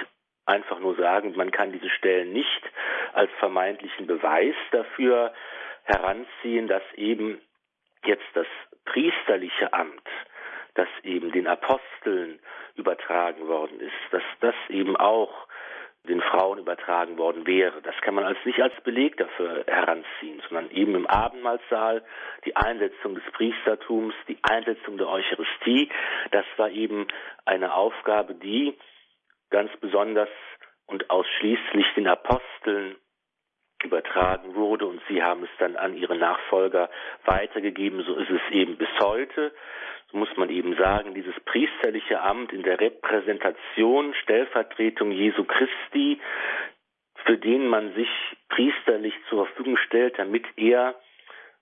einfach 0.46 0.79
nur 0.79 0.96
sagen, 0.96 1.34
man 1.36 1.51
kann 1.51 1.72
diese 1.72 1.89
Stellen 1.89 2.34
nicht 2.34 2.62
als 3.13 3.31
vermeintlichen 3.39 4.08
Beweis 4.08 4.55
dafür 4.72 5.34
heranziehen, 5.84 6.67
dass 6.67 6.84
eben 6.96 7.39
jetzt 8.05 8.25
das 8.34 8.48
priesterliche 8.86 9.74
Amt, 9.74 10.08
das 10.74 10.88
eben 11.03 11.31
den 11.31 11.48
Aposteln 11.48 12.39
übertragen 12.75 13.48
worden 13.48 13.79
ist, 13.79 13.93
dass 14.12 14.24
das 14.39 14.55
eben 14.69 14.96
auch 14.98 15.48
den 16.08 16.22
Frauen 16.22 16.60
übertragen 16.60 17.18
worden 17.18 17.46
wäre. 17.46 17.82
Das 17.82 17.96
kann 18.01 18.15
man 18.15 18.24
als 18.24 18.38
nicht 18.46 18.62
als 18.62 18.74
Beleg 18.84 19.18
dafür 19.18 19.65
heranziehen, 19.68 20.41
sondern 20.48 20.72
eben 20.72 20.96
im 20.96 21.08
Abendmahlsaal 21.08 22.03
die 22.46 22.56
Einsetzung 22.56 23.15
des 23.15 23.24
Priestertums, 23.34 24.13
die 24.27 24.39
Einsetzung 24.41 24.98
der 24.98 25.10
Eucharistie, 25.10 25.89
das 26.32 26.46
war 26.58 26.70
eben 26.70 27.08
eine 27.46 27.74
Aufgabe, 27.74 28.34
die 28.36 28.77
ganz 29.50 29.72
besonders 29.82 30.29
und 30.86 31.10
ausschließlich 31.10 31.86
den 31.96 32.08
Aposteln 32.08 32.96
übertragen 33.84 34.56
wurde 34.56 34.86
und 34.88 35.01
sie 35.08 35.24
haben 35.24 35.44
es 35.44 35.50
dann 35.58 35.75
an 35.75 35.96
ihre 35.96 36.18
Nachfolger 36.18 36.89
weitergegeben. 37.25 38.03
So 38.03 38.15
ist 38.15 38.29
es 38.29 38.41
eben 38.51 38.77
bis 38.77 38.89
heute 39.01 39.53
so 40.12 40.18
muss 40.18 40.36
man 40.38 40.50
eben 40.50 40.75
sagen, 40.75 41.13
dieses 41.13 41.38
priesterliche 41.46 42.22
Amt 42.22 42.51
in 42.51 42.63
der 42.63 42.80
Repräsentation, 42.80 44.13
Stellvertretung 44.24 45.12
Jesu 45.12 45.44
Christi, 45.44 46.20
für 47.25 47.38
den 47.38 47.68
man 47.68 47.94
sich 47.94 48.10
priesterlich 48.50 49.13
zur 49.30 49.46
Verfügung 49.46 49.78
stellt, 49.78 50.18
damit 50.18 50.46
er 50.56 50.96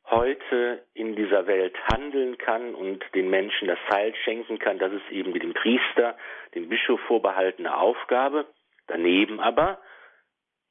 heute 0.10 0.84
in 0.94 1.16
dieser 1.16 1.48
Welt 1.48 1.76
handeln 1.92 2.38
kann 2.38 2.74
und 2.74 3.04
den 3.14 3.30
Menschen 3.30 3.68
das 3.68 3.80
Heil 3.92 4.14
schenken 4.24 4.60
kann, 4.60 4.80
das 4.80 4.94
ist 4.94 5.12
eben 5.12 5.34
mit 5.34 5.44
dem 5.44 5.54
Priester, 5.54 6.18
dem 6.56 6.70
Bischof 6.70 7.02
vorbehaltene 7.02 7.76
Aufgabe. 7.76 8.46
Daneben 8.88 9.42
aber 9.42 9.80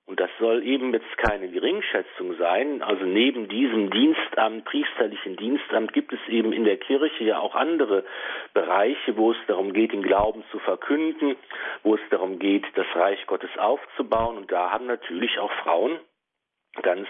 und 0.06 0.20
das 0.20 0.30
soll 0.38 0.62
eben 0.62 0.92
jetzt 0.92 1.18
keine 1.18 1.48
Geringschätzung 1.48 2.36
sein. 2.36 2.80
Also 2.80 3.04
neben 3.04 3.48
diesem 3.48 3.90
Dienstamt, 3.90 4.64
priesterlichen 4.64 5.36
Dienstamt, 5.36 5.92
gibt 5.92 6.12
es 6.12 6.20
eben 6.28 6.52
in 6.52 6.64
der 6.64 6.76
Kirche 6.76 7.25
ja 7.25 7.40
auch 7.40 7.56
andere 7.56 8.04
Bereiche, 8.54 9.16
wo 9.16 9.32
es 9.32 9.36
darum 9.48 9.72
geht, 9.72 9.92
den 9.92 10.02
Glauben 10.02 10.44
zu 10.52 10.60
verkünden, 10.60 11.36
wo 11.82 11.96
es 11.96 12.00
darum 12.10 12.38
geht, 12.38 12.64
das 12.76 12.86
Reich 12.94 13.26
Gottes 13.26 13.50
aufzubauen. 13.58 14.36
Und 14.36 14.52
da 14.52 14.70
haben 14.70 14.86
natürlich 14.86 15.40
auch 15.40 15.50
Frauen 15.64 15.98
ganz 16.82 17.08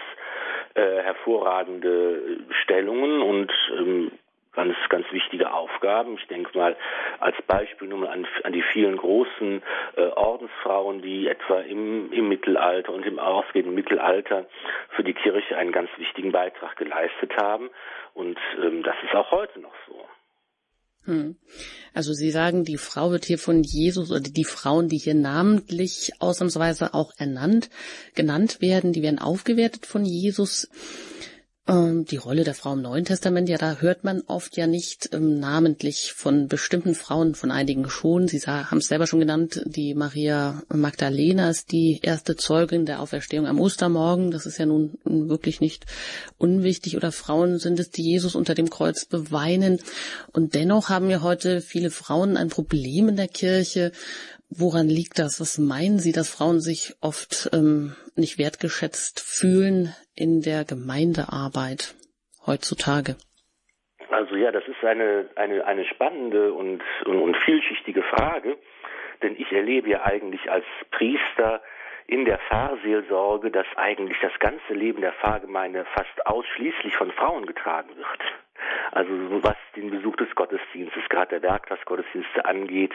äh, 0.73 0.81
hervorragende 0.81 2.39
Stellungen 2.63 3.21
und 3.21 3.53
ähm, 3.77 4.11
ganz, 4.57 4.75
ganz 4.89 5.05
wichtige 5.11 5.53
Aufgaben. 5.53 6.17
Ich 6.17 6.27
denke 6.27 6.57
mal 6.57 6.75
als 7.19 7.35
Beispiel 7.45 7.87
nur 7.87 7.99
mal 7.99 8.09
an, 8.09 8.27
an 8.43 8.53
die 8.53 8.63
vielen 8.73 8.97
großen 8.97 9.61
äh, 9.95 10.01
Ordensfrauen, 10.01 11.01
die 11.03 11.27
etwa 11.27 11.59
im, 11.59 12.11
im 12.11 12.27
Mittelalter 12.27 12.91
und 12.91 13.05
im 13.05 13.19
ausgehenden 13.19 13.75
Mittelalter 13.75 14.47
für 14.95 15.03
die 15.03 15.13
Kirche 15.13 15.55
einen 15.57 15.71
ganz 15.71 15.89
wichtigen 15.97 16.31
Beitrag 16.31 16.75
geleistet 16.75 17.37
haben. 17.39 17.69
Und 18.15 18.39
ähm, 18.61 18.81
das 18.81 18.95
ist 19.05 19.13
auch 19.13 19.29
heute 19.31 19.59
noch 19.59 19.75
so. 19.87 20.03
Hm. 21.05 21.37
Also 21.93 22.13
Sie 22.13 22.31
sagen, 22.31 22.63
die 22.63 22.77
Frau 22.77 23.11
wird 23.11 23.25
hier 23.25 23.37
von 23.37 23.61
Jesus 23.61 24.09
oder 24.09 24.21
die 24.21 24.43
Frauen, 24.43 24.89
die 24.89 24.97
hier 24.97 25.13
namentlich 25.13 26.13
ausnahmsweise 26.19 26.95
auch 26.95 27.11
ernannt, 27.17 27.69
genannt 28.15 28.59
werden, 28.59 28.91
die 28.91 29.03
werden 29.03 29.19
aufgewertet 29.19 29.85
von 29.85 30.03
Jesus. 30.03 30.67
Ähm, 31.67 32.05
die 32.05 32.15
Rolle 32.15 32.45
der 32.45 32.53
Frau 32.53 32.73
im 32.73 32.81
Neuen 32.81 33.03
Testament, 33.03 33.49
ja, 33.49 33.57
da 33.57 33.77
hört 33.81 34.05
man 34.05 34.21
oft 34.27 34.55
ja 34.55 34.67
nicht 34.67 35.09
ähm, 35.11 35.39
namentlich 35.39 36.13
von 36.13 36.47
bestimmten 36.47 36.95
Frauen, 36.95 37.35
von 37.35 37.51
einigen 37.51 37.89
schon. 37.89 38.29
Sie 38.29 38.39
haben 38.39 38.77
es 38.77 38.87
selber 38.87 39.05
schon 39.05 39.19
genannt, 39.19 39.61
die 39.65 39.93
Maria 39.93 40.61
Magdalena 40.69 41.49
ist 41.49 41.73
die 41.73 41.99
erste 42.01 42.37
Zeugin 42.37 42.85
der 42.85 43.01
Auferstehung 43.01 43.47
am 43.47 43.59
Ostermorgen. 43.59 44.31
Das 44.31 44.45
ist 44.45 44.57
ja 44.59 44.65
nun 44.65 44.97
wirklich 45.03 45.59
nicht 45.59 45.85
unwichtig. 46.37 46.95
Oder 46.95 47.11
Frauen 47.11 47.59
sind 47.59 47.79
es, 47.81 47.89
die 47.89 48.03
Jesus 48.03 48.35
unter 48.35 48.55
dem 48.55 48.69
Kreuz 48.69 49.03
beweinen. 49.03 49.79
Und 50.31 50.55
dennoch 50.55 50.87
haben 50.89 51.09
ja 51.09 51.21
heute 51.21 51.59
viele 51.59 51.91
Frauen 51.91 52.37
ein 52.37 52.47
Problem 52.47 53.09
in 53.09 53.17
der 53.17 53.27
Kirche, 53.27 53.91
Woran 54.49 54.87
liegt 54.87 55.19
das? 55.19 55.41
Was 55.41 55.57
meinen 55.57 55.99
Sie, 55.99 56.13
dass 56.13 56.33
Frauen 56.33 56.59
sich 56.59 56.95
oft 57.01 57.49
ähm, 57.53 57.95
nicht 58.15 58.39
wertgeschätzt 58.39 59.19
fühlen 59.19 59.93
in 60.15 60.41
der 60.41 60.63
Gemeindearbeit 60.63 61.95
heutzutage? 62.45 63.17
Also 64.09 64.35
ja, 64.35 64.51
das 64.51 64.63
ist 64.67 64.83
eine, 64.83 65.29
eine, 65.35 65.65
eine 65.65 65.85
spannende 65.85 66.53
und, 66.53 66.81
und, 67.05 67.21
und 67.21 67.37
vielschichtige 67.37 68.03
Frage, 68.03 68.57
denn 69.21 69.35
ich 69.37 69.51
erlebe 69.51 69.89
ja 69.89 70.05
eigentlich 70.05 70.49
als 70.49 70.65
Priester 70.91 71.61
in 72.07 72.23
der 72.23 72.39
Pfarrseelsorge, 72.39 73.51
dass 73.51 73.67
eigentlich 73.75 74.17
das 74.21 74.31
ganze 74.39 74.73
Leben 74.73 75.01
der 75.01 75.11
Pfarrgemeinde 75.13 75.85
fast 75.93 76.25
ausschließlich 76.25 76.95
von 76.95 77.11
Frauen 77.11 77.45
getragen 77.45 77.89
wird. 77.97 78.21
Also 78.91 79.11
was 79.43 79.57
den 79.75 79.91
Besuch 79.91 80.15
des 80.15 80.33
Gottesdienstes, 80.35 81.03
gerade 81.09 81.39
der 81.39 81.49
Werktagsgottesdienste 81.49 82.45
angeht, 82.45 82.93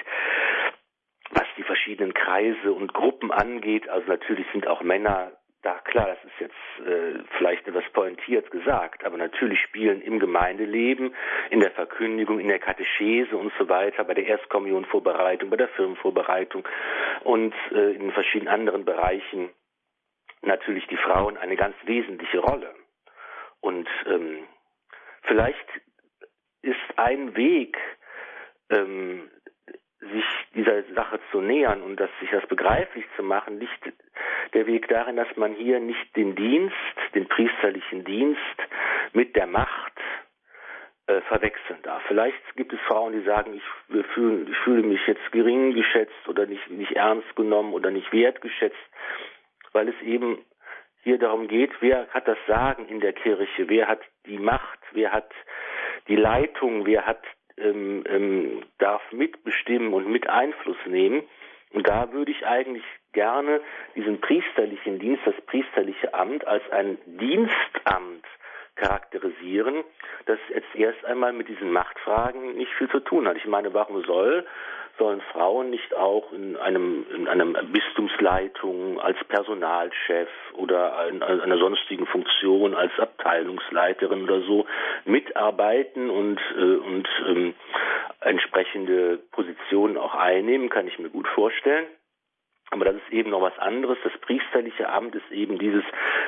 was 1.33 1.47
die 1.57 1.63
verschiedenen 1.63 2.15
Kreise 2.15 2.73
und 2.73 2.95
Gruppen 2.95 3.31
angeht, 3.31 3.89
also 3.89 4.07
natürlich 4.09 4.47
sind 4.53 4.67
auch 4.67 4.83
Männer 4.83 5.33
da, 5.63 5.79
klar, 5.79 6.09
das 6.09 6.19
ist 6.25 6.41
jetzt 6.41 6.89
äh, 6.89 7.23
vielleicht 7.39 7.69
etwas 7.69 7.85
pointiert 7.93 8.51
gesagt, 8.51 9.05
aber 9.05 9.17
natürlich 9.17 9.61
spielen 9.61 10.03
im 10.03 10.19
Gemeindeleben, 10.19 11.15
in 11.51 11.61
der 11.61 11.71
Verkündigung, 11.71 12.41
in 12.41 12.49
der 12.49 12.59
Katechese 12.59 13.37
und 13.37 13.53
so 13.59 13.69
weiter, 13.69 14.03
bei 14.03 14.15
der 14.15 14.27
Erstkommunionvorbereitung, 14.27 15.51
bei 15.51 15.57
der 15.57 15.69
Firmenvorbereitung 15.69 16.67
und 17.23 17.55
äh, 17.71 17.93
in 17.93 18.11
verschiedenen 18.11 18.53
anderen 18.53 18.85
Bereichen 18.85 19.51
natürlich 20.43 20.87
die 20.89 20.97
Frauen 20.97 21.37
eine 21.37 21.55
ganz 21.55 21.77
wesentliche 21.85 22.41
Rolle. 22.41 22.75
Und 23.61 23.89
ähm, 24.07 24.49
vielleicht 25.23 25.67
ist 26.63 26.77
ein 26.97 27.37
Weg, 27.37 27.79
ähm, 28.71 29.31
sich 30.11 30.25
dieser 30.55 30.83
Sache 30.95 31.21
zu 31.31 31.41
nähern 31.41 31.83
und 31.83 31.99
das, 31.99 32.11
sich 32.21 32.31
das 32.31 32.47
begreiflich 32.47 33.05
zu 33.17 33.23
machen, 33.23 33.61
liegt 33.61 33.93
der 34.53 34.67
Weg 34.67 34.89
darin, 34.89 35.17
dass 35.17 35.35
man 35.37 35.55
hier 35.55 35.81
nicht 35.81 36.17
den 36.17 36.35
Dienst, 36.35 36.75
den 37.15 37.29
priesterlichen 37.29 38.05
Dienst 38.05 38.41
mit 39.13 39.37
der 39.37 39.47
Macht 39.47 39.93
äh, 41.07 41.21
verwechseln 41.23 41.79
darf. 41.83 42.03
Vielleicht 42.09 42.57
gibt 42.57 42.73
es 42.73 42.81
Frauen, 42.81 43.13
die 43.13 43.25
sagen, 43.25 43.55
ich, 43.55 44.05
fühle, 44.15 44.51
ich 44.51 44.57
fühle 44.59 44.83
mich 44.83 45.01
jetzt 45.07 45.33
gering 45.33 45.75
geschätzt 45.75 46.29
oder 46.29 46.47
nicht, 46.47 46.69
nicht 46.71 46.93
ernst 46.93 47.35
genommen 47.37 47.73
oder 47.73 47.91
nicht 47.91 48.13
wertgeschätzt, 48.13 48.77
weil 49.73 49.89
es 49.89 50.01
eben 50.03 50.45
hier 51.03 51.19
darum 51.19 51.49
geht, 51.49 51.71
wer 51.81 52.09
hat 52.09 52.29
das 52.29 52.39
Sagen 52.47 52.87
in 52.87 53.01
der 53.01 53.13
Kirche, 53.13 53.69
wer 53.69 53.89
hat 53.89 54.01
die 54.27 54.39
Macht, 54.39 54.79
wer 54.93 55.13
hat 55.13 55.33
die 56.09 56.17
Leitung, 56.17 56.87
wer 56.87 57.07
hat 57.07 57.23
ähm, 57.63 58.05
ähm, 58.09 58.63
darf 58.79 59.03
mitbestimmen 59.13 59.93
und 59.93 60.09
mit 60.09 60.29
Einfluss 60.29 60.77
nehmen. 60.87 61.23
Und 61.73 61.89
da 61.89 62.13
würde 62.13 62.31
ich 62.31 62.47
eigentlich 62.47 62.85
gerne 63.13 63.61
diesen 63.95 64.21
priesterlichen 64.21 64.99
Dienst, 64.99 65.23
das 65.25 65.35
priesterliche 65.47 66.13
Amt 66.15 66.47
als 66.47 66.63
ein 66.71 66.99
Dienstamt 67.07 68.25
charakterisieren, 68.77 69.85
das 70.27 70.39
jetzt 70.49 70.75
erst 70.75 71.05
einmal 71.05 71.33
mit 71.33 71.49
diesen 71.49 71.71
Machtfragen 71.73 72.57
nicht 72.57 72.73
viel 72.75 72.89
zu 72.91 73.01
tun 73.01 73.29
hat. 73.29 73.37
Ich 73.37 73.47
meine, 73.47 73.75
warum 73.75 74.03
soll 74.05 74.47
sollen 74.99 75.21
Frauen 75.33 75.71
nicht 75.71 75.95
auch 75.95 76.33
in 76.33 76.57
einem 76.57 77.07
in 77.15 77.29
einem 77.29 77.57
Bistumsleitung 77.73 79.01
als 79.01 79.17
Personalchef 79.29 80.29
oder 80.55 81.09
in, 81.09 81.17
in 81.17 81.23
einer 81.23 81.59
sonstigen 81.59 82.07
Funktion 82.07 82.75
als 82.75 82.93
Abteilungsleiterin 82.99 84.25
oder 84.25 84.41
so 84.43 84.67
mitarbeiten 85.05 86.11
und 86.11 86.41
äh, 86.57 86.77
und 86.77 87.09
ähm, 87.27 87.55
entsprechende 88.21 89.19
Positionen 89.33 89.97
auch 89.97 90.15
einnehmen, 90.15 90.69
kann 90.69 90.87
ich 90.87 90.99
mir 90.99 91.11
gut 91.11 91.29
vorstellen. 91.29 91.87
Aber 92.73 92.87
das 92.87 92.97
ist 92.97 93.13
eben 93.13 93.31
noch 93.31 93.43
was 93.43 93.59
anderes. 93.59 93.99
Das 94.03 94.17
priesterliche 94.23 94.89
Amt 94.89 95.15
ist 95.15 95.31
eben 95.31 95.59
dieses 95.59 95.85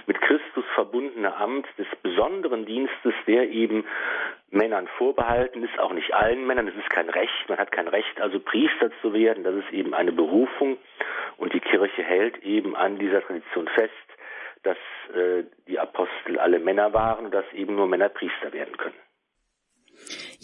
mit 0.07 0.21
Christus 0.21 0.65
verbundene 0.75 1.35
Amt 1.35 1.67
des 1.79 1.87
besonderen 2.03 2.67
Dienstes, 2.67 3.15
der 3.27 3.49
eben 3.49 3.87
Männern 4.51 4.87
vorbehalten 4.99 5.65
ist, 5.65 5.79
auch 5.79 5.95
nicht 5.95 6.13
allen 6.13 6.47
Männern. 6.47 6.69
Es 6.69 6.77
ist 6.77 6.91
kein 6.91 7.09
Recht. 7.09 7.49
Man 7.49 7.57
hat 7.57 7.73
kein 7.73 7.89
Recht, 7.89 8.21
also 8.21 8.39
Priester 8.41 8.91
zu 9.01 9.15
werden. 9.15 9.43
Das 9.43 9.55
ist 9.55 9.73
eben 9.73 9.95
eine 9.95 10.13
Berufung. 10.13 10.77
Und 11.39 11.55
die 11.55 11.61
Kirche 11.61 12.03
hält 12.03 12.37
eben 12.45 12.77
an 12.77 12.99
dieser 12.99 13.23
Tradition 13.23 13.67
fest, 13.69 13.93
dass 14.65 14.77
äh, 15.15 15.45
die 15.67 15.79
Apostel 15.79 16.39
alle 16.39 16.59
Männer 16.59 16.93
waren 16.93 17.25
und 17.25 17.35
dass 17.35 17.51
eben 17.55 17.75
nur 17.75 17.89
Männer 17.89 18.11
Priester 18.11 18.53
werden 18.53 18.77
können. 18.77 18.95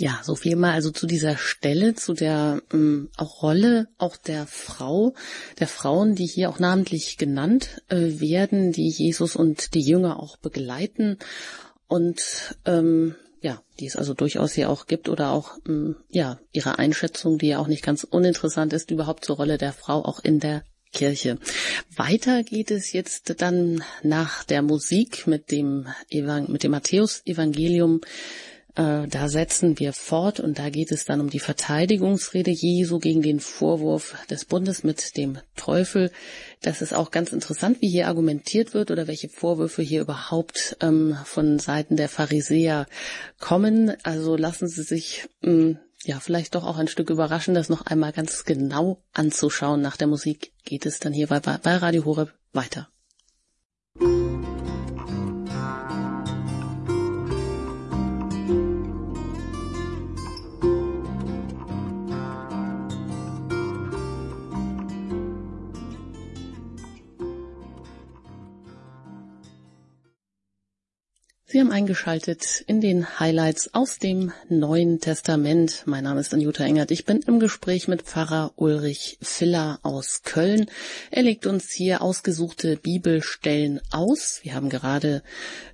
Ja, 0.01 0.19
so 0.23 0.35
viel 0.35 0.57
mal 0.57 0.73
also 0.73 0.91
zu 0.91 1.07
dieser 1.07 1.37
Stelle, 1.37 1.95
zu 1.95 2.15
der 2.15 2.63
ähm, 2.73 3.11
auch 3.19 3.43
Rolle 3.43 3.87
auch 3.99 4.17
der 4.17 4.47
Frau, 4.47 5.13
der 5.59 5.69
Frauen, 5.69 6.15
die 6.15 6.25
hier 6.25 6.49
auch 6.49 6.59
namentlich 6.59 7.19
genannt 7.19 7.83
äh, 7.91 8.19
werden, 8.19 8.73
die 8.73 8.89
Jesus 8.89 9.37
und 9.37 9.75
die 9.75 9.83
Jünger 9.83 10.19
auch 10.19 10.39
begleiten 10.39 11.19
und 11.87 12.23
ähm, 12.65 13.15
ja, 13.43 13.63
die 13.79 13.85
es 13.85 13.97
also 13.97 14.15
durchaus 14.15 14.55
hier 14.55 14.71
auch 14.71 14.87
gibt 14.87 15.11
oder 15.11 15.33
auch 15.33 15.59
ähm, 15.69 15.97
ja 16.09 16.41
ihre 16.51 16.79
Einschätzung, 16.79 17.37
die 17.37 17.49
ja 17.49 17.59
auch 17.59 17.69
nicht 17.69 17.85
ganz 17.85 18.03
uninteressant 18.03 18.73
ist, 18.73 18.91
überhaupt 18.91 19.27
zur 19.27 19.37
Rolle 19.37 19.59
der 19.59 19.75
Frau 19.75 20.03
auch 20.03 20.21
in 20.25 20.41
der 20.41 20.65
Kirche. 20.95 21.37
Weiter 21.95 22.43
geht 22.43 22.71
es 22.71 22.95
jetzt 22.95 23.35
dann 23.43 23.85
nach 24.03 24.45
der 24.45 24.63
Musik 24.63 25.27
mit 25.27 25.51
dem, 25.51 25.89
Evang 26.09 26.51
mit 26.51 26.63
dem 26.63 26.71
Matthäus-Evangelium 26.71 28.01
äh, 28.81 29.07
da 29.09 29.29
setzen 29.29 29.79
wir 29.79 29.93
fort 29.93 30.41
und 30.41 30.59
da 30.59 30.71
geht 30.71 30.91
es 30.91 31.05
dann 31.05 31.21
um 31.21 31.29
die 31.29 31.39
Verteidigungsrede 31.39 32.51
Jesu 32.51 32.99
gegen 32.99 33.21
den 33.21 33.39
Vorwurf 33.39 34.15
des 34.31 34.47
Bundes 34.47 34.85
mit 34.85 35.19
dem 35.19 35.39
Teufel. 35.55 36.11
Das 36.63 36.81
ist 36.81 36.95
auch 36.95 37.11
ganz 37.11 37.33
interessant, 37.33 37.83
wie 37.83 37.91
hier 37.91 38.09
argumentiert 38.09 38.73
wird 38.73 38.91
oder 38.91 39.07
welche 39.07 39.29
Vorwürfe 39.29 39.83
hier 39.83 40.01
überhaupt 40.01 40.79
ähm, 40.81 41.15
von 41.25 41.59
Seiten 41.59 41.97
der 41.97 42.09
Pharisäer 42.09 42.87
kommen. 43.39 43.95
Also 44.03 44.37
lassen 44.37 44.67
Sie 44.67 44.83
sich 44.83 45.29
ähm, 45.43 45.79
ja 46.05 46.19
vielleicht 46.19 46.55
doch 46.55 46.65
auch 46.65 46.79
ein 46.79 46.89
Stück 46.89 47.11
überraschen, 47.11 47.55
das 47.55 47.69
noch 47.69 47.85
einmal 47.85 48.13
ganz 48.13 48.45
genau 48.45 49.03
anzuschauen. 49.13 49.83
Nach 49.83 49.99
der 49.99 50.07
Musik 50.07 50.53
geht 50.65 50.87
es 50.87 51.01
dann 51.01 51.13
hier 51.13 51.27
bei, 51.27 51.41
bei 51.41 51.77
Radio 51.77 52.07
Horeb 52.07 52.33
weiter. 52.55 52.89
Sie 71.53 71.59
haben 71.59 71.73
eingeschaltet 71.73 72.63
in 72.69 72.81
den 72.81 73.19
Highlights 73.19 73.75
aus 73.75 73.99
dem 73.99 74.33
Neuen 74.49 75.01
Testament. 75.01 75.83
Mein 75.85 76.05
Name 76.05 76.21
ist 76.21 76.33
Anjuta 76.33 76.63
Engert. 76.63 76.93
Ich 76.93 77.07
bin 77.07 77.23
im 77.23 77.41
Gespräch 77.41 77.89
mit 77.89 78.03
Pfarrer 78.03 78.53
Ulrich 78.55 79.19
Filler 79.21 79.81
aus 79.83 80.23
Köln. 80.23 80.71
Er 81.11 81.25
legt 81.25 81.47
uns 81.47 81.73
hier 81.73 82.03
ausgesuchte 82.03 82.77
Bibelstellen 82.77 83.81
aus. 83.91 84.39
Wir 84.45 84.55
haben 84.55 84.69
gerade 84.69 85.25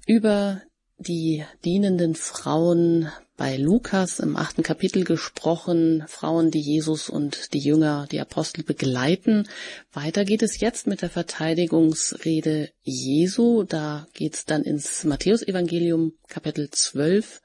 über 0.06 0.62
die 0.96 1.44
dienenden 1.62 2.14
Frauen 2.14 3.10
bei 3.36 3.56
Lukas 3.56 4.18
im 4.18 4.36
achten 4.36 4.62
Kapitel 4.62 5.04
gesprochen, 5.04 6.04
Frauen, 6.08 6.50
die 6.50 6.60
Jesus 6.60 7.08
und 7.10 7.52
die 7.52 7.58
Jünger, 7.58 8.06
die 8.10 8.20
Apostel 8.20 8.64
begleiten. 8.64 9.48
Weiter 9.92 10.24
geht 10.24 10.42
es 10.42 10.60
jetzt 10.60 10.86
mit 10.86 11.02
der 11.02 11.10
Verteidigungsrede 11.10 12.70
Jesu. 12.82 13.64
Da 13.64 14.06
geht's 14.14 14.44
dann 14.46 14.62
ins 14.62 15.04
Matthäusevangelium 15.04 16.14
Kapitel 16.28 16.70
12 16.70 17.42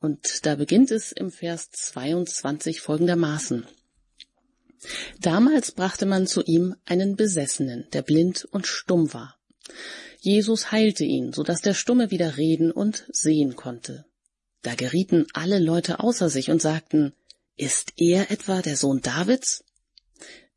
und 0.00 0.46
da 0.46 0.54
beginnt 0.54 0.90
es 0.90 1.12
im 1.12 1.30
Vers 1.30 1.70
22 1.70 2.80
folgendermaßen. 2.80 3.66
Damals 5.20 5.72
brachte 5.72 6.06
man 6.06 6.26
zu 6.26 6.42
ihm 6.42 6.76
einen 6.84 7.16
Besessenen, 7.16 7.86
der 7.92 8.02
blind 8.02 8.46
und 8.50 8.66
stumm 8.66 9.12
war. 9.12 9.36
Jesus 10.20 10.72
heilte 10.72 11.04
ihn, 11.04 11.32
so 11.32 11.42
dass 11.42 11.60
der 11.60 11.74
Stumme 11.74 12.10
wieder 12.10 12.36
reden 12.36 12.70
und 12.70 13.06
sehen 13.12 13.56
konnte. 13.56 14.06
Da 14.66 14.74
gerieten 14.74 15.28
alle 15.32 15.60
Leute 15.60 16.00
außer 16.00 16.28
sich 16.28 16.50
und 16.50 16.60
sagten, 16.60 17.12
ist 17.56 17.92
er 17.98 18.32
etwa 18.32 18.62
der 18.62 18.76
Sohn 18.76 19.00
Davids? 19.00 19.62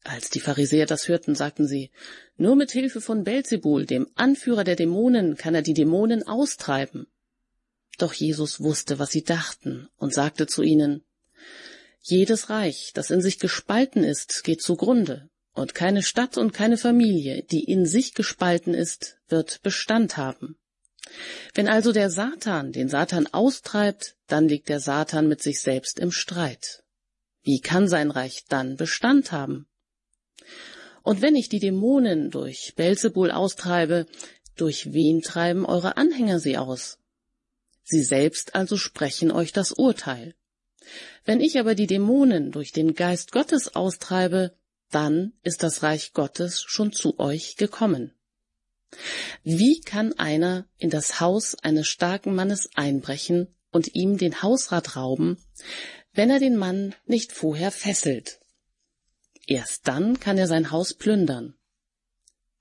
Als 0.03 0.31
die 0.31 0.39
Pharisäer 0.39 0.87
das 0.87 1.07
hörten, 1.07 1.35
sagten 1.35 1.67
sie, 1.67 1.91
nur 2.35 2.55
mit 2.55 2.71
Hilfe 2.71 3.01
von 3.01 3.23
Belzebul, 3.23 3.85
dem 3.85 4.07
Anführer 4.15 4.63
der 4.63 4.75
Dämonen, 4.75 5.37
kann 5.37 5.53
er 5.53 5.61
die 5.61 5.75
Dämonen 5.75 6.27
austreiben. 6.27 7.05
Doch 7.99 8.13
Jesus 8.15 8.59
wusste, 8.59 8.97
was 8.97 9.11
sie 9.11 9.23
dachten, 9.23 9.89
und 9.97 10.11
sagte 10.11 10.47
zu 10.47 10.63
ihnen, 10.63 11.03
jedes 12.01 12.49
Reich, 12.49 12.93
das 12.95 13.11
in 13.11 13.21
sich 13.21 13.37
gespalten 13.37 14.03
ist, 14.03 14.43
geht 14.43 14.63
zugrunde, 14.63 15.29
und 15.53 15.75
keine 15.75 16.01
Stadt 16.01 16.35
und 16.35 16.51
keine 16.51 16.79
Familie, 16.79 17.43
die 17.43 17.63
in 17.63 17.85
sich 17.85 18.15
gespalten 18.15 18.73
ist, 18.73 19.19
wird 19.27 19.61
Bestand 19.61 20.17
haben. 20.17 20.58
Wenn 21.53 21.67
also 21.67 21.91
der 21.91 22.09
Satan 22.09 22.71
den 22.71 22.89
Satan 22.89 23.27
austreibt, 23.27 24.15
dann 24.27 24.47
liegt 24.47 24.69
der 24.69 24.79
Satan 24.79 25.27
mit 25.27 25.41
sich 25.41 25.61
selbst 25.61 25.99
im 25.99 26.11
Streit. 26.11 26.83
Wie 27.43 27.61
kann 27.61 27.87
sein 27.87 28.11
Reich 28.11 28.45
dann 28.47 28.75
Bestand 28.75 29.31
haben? 29.31 29.67
Und 31.03 31.21
wenn 31.21 31.35
ich 31.35 31.49
die 31.49 31.59
Dämonen 31.59 32.29
durch 32.29 32.73
Belzebul 32.75 33.31
austreibe, 33.31 34.05
durch 34.55 34.93
wen 34.93 35.21
treiben 35.21 35.65
eure 35.65 35.97
Anhänger 35.97 36.39
sie 36.39 36.57
aus? 36.57 36.99
Sie 37.83 38.03
selbst 38.03 38.55
also 38.55 38.77
sprechen 38.77 39.31
euch 39.31 39.51
das 39.51 39.71
Urteil. 39.71 40.35
Wenn 41.25 41.41
ich 41.41 41.57
aber 41.59 41.75
die 41.75 41.87
Dämonen 41.87 42.51
durch 42.51 42.71
den 42.71 42.93
Geist 42.93 43.31
Gottes 43.31 43.75
austreibe, 43.75 44.53
dann 44.91 45.33
ist 45.43 45.63
das 45.63 45.83
Reich 45.83 46.13
Gottes 46.13 46.61
schon 46.61 46.91
zu 46.91 47.19
euch 47.19 47.55
gekommen. 47.55 48.13
Wie 49.43 49.81
kann 49.81 50.13
einer 50.13 50.67
in 50.77 50.89
das 50.89 51.19
Haus 51.19 51.55
eines 51.55 51.87
starken 51.87 52.35
Mannes 52.35 52.69
einbrechen 52.75 53.47
und 53.71 53.95
ihm 53.95 54.17
den 54.17 54.41
Hausrat 54.41 54.95
rauben, 54.95 55.37
wenn 56.13 56.29
er 56.29 56.39
den 56.39 56.57
Mann 56.57 56.95
nicht 57.05 57.31
vorher 57.31 57.71
fesselt? 57.71 58.39
Erst 59.47 59.87
dann 59.87 60.19
kann 60.19 60.37
er 60.37 60.47
sein 60.47 60.71
Haus 60.71 60.93
plündern. 60.93 61.55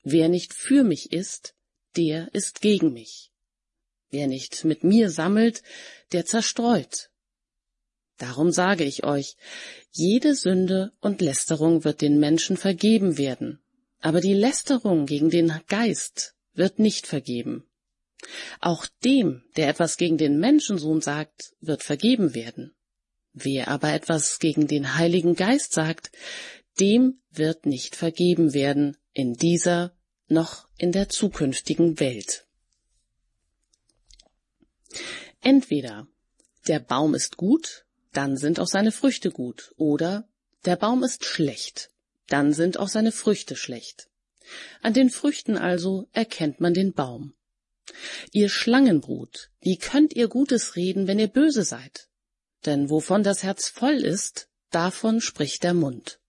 Wer 0.03 0.29
nicht 0.29 0.55
für 0.55 0.85
mich 0.85 1.12
ist, 1.12 1.55
der 1.97 2.33
ist 2.33 2.61
gegen 2.61 2.93
mich. 2.93 3.31
Wer 4.11 4.27
nicht 4.27 4.64
mit 4.64 4.85
mir 4.85 5.11
sammelt, 5.11 5.62
der 6.12 6.25
zerstreut. 6.25 7.11
Darum 8.17 8.51
sage 8.51 8.85
ich 8.85 9.05
euch, 9.05 9.37
jede 9.91 10.35
Sünde 10.35 10.93
und 11.01 11.21
Lästerung 11.21 11.85
wird 11.85 12.01
den 12.01 12.19
Menschen 12.19 12.57
vergeben 12.57 13.19
werden, 13.19 13.61
aber 14.01 14.21
die 14.21 14.35
Lästerung 14.35 15.07
gegen 15.07 15.31
den 15.31 15.61
Geist 15.69 16.35
wird 16.55 16.79
nicht 16.79 17.07
vergeben. 17.07 17.65
Auch 18.61 18.87
dem, 19.05 19.45
der 19.57 19.69
etwas 19.69 19.97
gegen 19.97 20.19
den 20.19 20.39
Menschensohn 20.39 21.01
sagt, 21.01 21.55
wird 21.61 21.83
vergeben 21.83 22.35
werden. 22.35 22.75
Wer 23.33 23.69
aber 23.69 23.93
etwas 23.93 24.39
gegen 24.39 24.67
den 24.67 24.97
Heiligen 24.97 25.35
Geist 25.35 25.73
sagt, 25.73 26.11
dem 26.81 27.21
wird 27.31 27.67
nicht 27.67 27.95
vergeben 27.95 28.55
werden 28.55 28.97
in 29.13 29.35
dieser 29.35 29.97
noch 30.27 30.69
in 30.77 30.93
der 30.93 31.09
zukünftigen 31.09 32.01
Welt. 32.01 32.47
Entweder 35.41 36.09
der 36.67 36.81
Baum 36.81 37.15
ist 37.15 37.37
gut 37.37 37.87
dann 38.13 38.37
sind 38.37 38.59
auch 38.61 38.67
seine 38.67 38.93
Früchte 38.93 39.31
gut. 39.31 39.73
Oder 39.77 40.29
der 40.65 40.77
Baum 40.77 41.03
ist 41.05 41.25
schlecht, 41.25 41.91
dann 42.29 42.53
sind 42.53 42.79
auch 42.79 42.88
seine 42.88 43.12
Früchte 43.12 43.57
schlecht. 43.57 44.09
An 44.83 44.95
den 44.95 45.11
Früchten 45.11 45.57
also 45.57 46.09
erkennt 46.12 46.61
man 46.61 46.75
den 46.75 46.93
Baum. 46.93 47.35
Ihr 48.33 48.49
Schlangenbrut, 48.49 49.51
wie 49.61 49.79
könnt 49.79 50.14
ihr 50.14 50.29
Gutes 50.29 50.77
reden, 50.77 51.07
wenn 51.07 51.19
ihr 51.19 51.29
böse 51.29 51.64
seid? 51.64 52.09
Denn 52.67 52.91
wovon 52.91 53.23
das 53.23 53.43
Herz 53.43 53.69
voll 53.69 54.05
ist, 54.05 54.49
davon 54.71 55.21
spricht 55.21 55.62
der 55.64 55.75
Mund. 55.75 56.21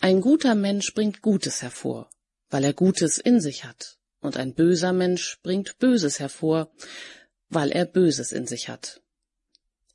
Ein 0.00 0.20
guter 0.20 0.54
Mensch 0.54 0.92
bringt 0.94 1.22
Gutes 1.22 1.62
hervor, 1.62 2.10
weil 2.50 2.64
er 2.64 2.74
Gutes 2.74 3.18
in 3.18 3.40
sich 3.40 3.64
hat, 3.64 3.98
und 4.20 4.36
ein 4.36 4.54
böser 4.54 4.92
Mensch 4.92 5.38
bringt 5.42 5.78
Böses 5.78 6.18
hervor, 6.18 6.70
weil 7.48 7.70
er 7.70 7.86
Böses 7.86 8.32
in 8.32 8.46
sich 8.46 8.68
hat. 8.68 9.00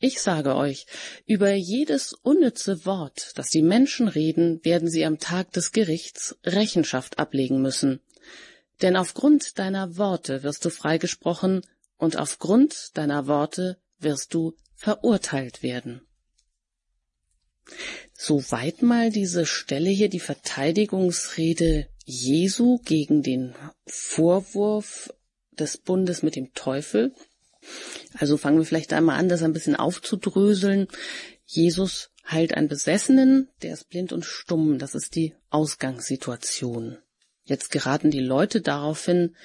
Ich 0.06 0.22
sage 0.22 0.58
euch, 0.58 0.86
über 1.28 1.54
jedes 1.54 2.12
unnütze 2.12 2.86
Wort, 2.86 3.32
das 3.36 3.48
die 3.48 3.62
Menschen 3.62 4.10
reden, 4.10 4.60
werden 4.66 4.90
sie 4.90 5.06
am 5.06 5.18
Tag 5.18 5.54
des 5.54 5.72
Gerichts 5.72 6.36
Rechenschaft 6.44 7.20
ablegen 7.20 7.62
müssen. 7.62 8.02
Denn 8.82 8.98
aufgrund 8.98 9.58
deiner 9.60 9.96
Worte 9.96 10.44
wirst 10.44 10.66
du 10.66 10.72
freigesprochen 10.72 11.62
und 11.96 12.18
aufgrund 12.18 12.98
deiner 12.98 13.28
Worte 13.28 13.78
wirst 13.98 14.34
du 14.34 14.58
verurteilt 14.76 15.64
werden. 15.64 16.02
Soweit 18.14 18.82
mal 18.82 19.10
diese 19.10 19.46
Stelle 19.46 19.90
hier, 19.90 20.10
die 20.10 20.20
Verteidigungsrede 20.20 21.88
Jesu 22.04 22.80
gegen 22.80 23.24
den 23.24 23.56
Vorwurf 23.86 25.14
des 25.52 25.78
Bundes 25.78 26.24
mit 26.24 26.36
dem 26.36 26.54
Teufel. 26.54 27.16
Also 28.18 28.38
fangen 28.38 28.58
wir 28.58 28.66
vielleicht 28.66 28.94
einmal 28.94 29.20
an, 29.20 29.30
das 29.30 29.44
ein 29.44 29.54
bisschen 29.54 29.76
aufzudröseln. 29.76 30.88
Jesus 31.46 32.10
heilt 32.30 32.54
einen 32.56 32.68
Besessenen, 32.68 33.50
der 33.62 33.74
ist 33.74 33.90
blind 33.90 34.14
und 34.14 34.26
stumm. 34.26 34.80
Das 34.80 34.96
ist 34.96 35.16
die 35.16 35.36
Ausgangssituation. 35.50 36.98
Jetzt 37.44 37.72
geraten 37.72 38.12
die 38.12 38.22
Leute 38.22 38.62
daraufhin 38.62 39.36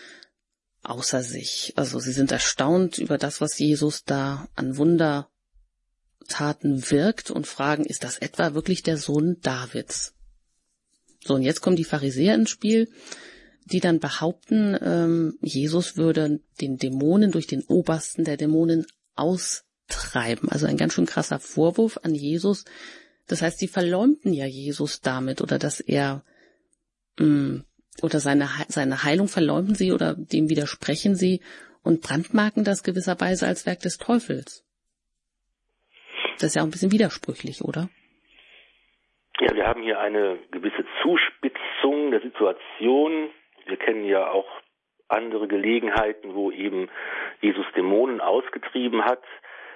außer 0.82 1.22
sich. 1.22 1.72
Also 1.76 1.98
sie 1.98 2.12
sind 2.12 2.30
erstaunt 2.32 2.98
über 2.98 3.18
das, 3.18 3.40
was 3.40 3.58
Jesus 3.58 4.04
da 4.04 4.48
an 4.54 4.76
Wundertaten 4.76 5.28
wirkt 6.90 7.30
und 7.30 7.46
fragen, 7.46 7.84
ist 7.84 8.04
das 8.04 8.18
etwa 8.18 8.54
wirklich 8.54 8.82
der 8.82 8.96
Sohn 8.96 9.40
Davids? 9.40 10.14
So, 11.24 11.34
und 11.34 11.42
jetzt 11.42 11.60
kommen 11.60 11.76
die 11.76 11.84
Pharisäer 11.84 12.34
ins 12.34 12.50
Spiel 12.50 12.88
die 13.70 13.80
dann 13.80 14.00
behaupten, 14.00 14.76
ähm, 14.80 15.38
Jesus 15.40 15.96
würde 15.96 16.40
den 16.60 16.76
Dämonen 16.76 17.30
durch 17.30 17.46
den 17.46 17.62
Obersten 17.62 18.24
der 18.24 18.36
Dämonen 18.36 18.86
austreiben. 19.14 20.48
Also 20.48 20.66
ein 20.66 20.76
ganz 20.76 20.94
schön 20.94 21.06
krasser 21.06 21.38
Vorwurf 21.38 21.98
an 22.02 22.14
Jesus. 22.14 22.64
Das 23.26 23.42
heißt, 23.42 23.58
sie 23.58 23.68
verleumden 23.68 24.32
ja 24.32 24.46
Jesus 24.46 25.00
damit 25.00 25.40
oder 25.42 25.58
dass 25.58 25.80
er 25.80 26.24
mh, 27.18 27.26
mm, 27.26 27.64
oder 28.02 28.20
seine, 28.20 28.48
seine 28.68 29.02
Heilung 29.02 29.28
verleumden 29.28 29.74
sie 29.74 29.92
oder 29.92 30.14
dem 30.14 30.48
widersprechen 30.48 31.14
sie 31.14 31.42
und 31.82 32.00
brandmarken 32.00 32.64
das 32.64 32.82
gewisserweise 32.82 33.46
als 33.46 33.66
Werk 33.66 33.80
des 33.80 33.98
Teufels. 33.98 34.64
Das 36.34 36.50
ist 36.50 36.54
ja 36.54 36.62
auch 36.62 36.66
ein 36.66 36.70
bisschen 36.70 36.92
widersprüchlich, 36.92 37.62
oder? 37.62 37.88
Ja, 39.40 39.54
wir 39.54 39.66
haben 39.66 39.82
hier 39.82 40.00
eine 40.00 40.38
gewisse 40.50 40.84
Zuspitzung 41.02 42.10
der 42.10 42.20
Situation. 42.20 43.30
Wir 43.68 43.76
kennen 43.76 44.04
ja 44.04 44.30
auch 44.30 44.48
andere 45.08 45.46
Gelegenheiten, 45.46 46.34
wo 46.34 46.50
eben 46.50 46.88
Jesus 47.40 47.66
Dämonen 47.76 48.20
ausgetrieben 48.20 49.04
hat. 49.04 49.22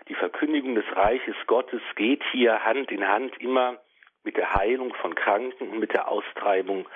Die 0.09 0.15
Verkündigung 0.15 0.75
des 0.75 0.85
Reiches 0.95 1.37
Gottes 1.47 1.81
geht 1.95 2.23
hier 2.33 2.65
Hand 2.65 2.91
in 2.91 3.07
Hand 3.07 3.39
immer 3.41 3.79
mit 4.25 4.37
der 4.37 4.55
Heilung 4.55 4.95
von 4.95 5.15
Kranken 5.15 5.71
und 5.71 5.79
mit 5.79 5.93
der 5.93 6.09
Austreibung 6.09 6.89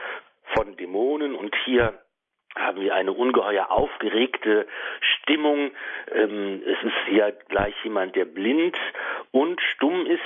von 0.54 0.76
Dämonen. 0.76 1.34
Und 1.34 1.54
hier 1.64 2.00
haben 2.56 2.80
wir 2.80 2.94
eine 2.94 3.12
ungeheuer 3.12 3.70
aufgeregte 3.70 4.66
Stimmung. 5.00 5.72
Ähm, 6.12 6.62
es 6.64 6.82
ist 6.82 7.08
hier 7.08 7.32
gleich 7.48 7.74
jemand, 7.84 8.16
der 8.16 8.24
blind 8.24 8.76
und 9.32 9.60
stumm 9.74 10.06
ist, 10.06 10.20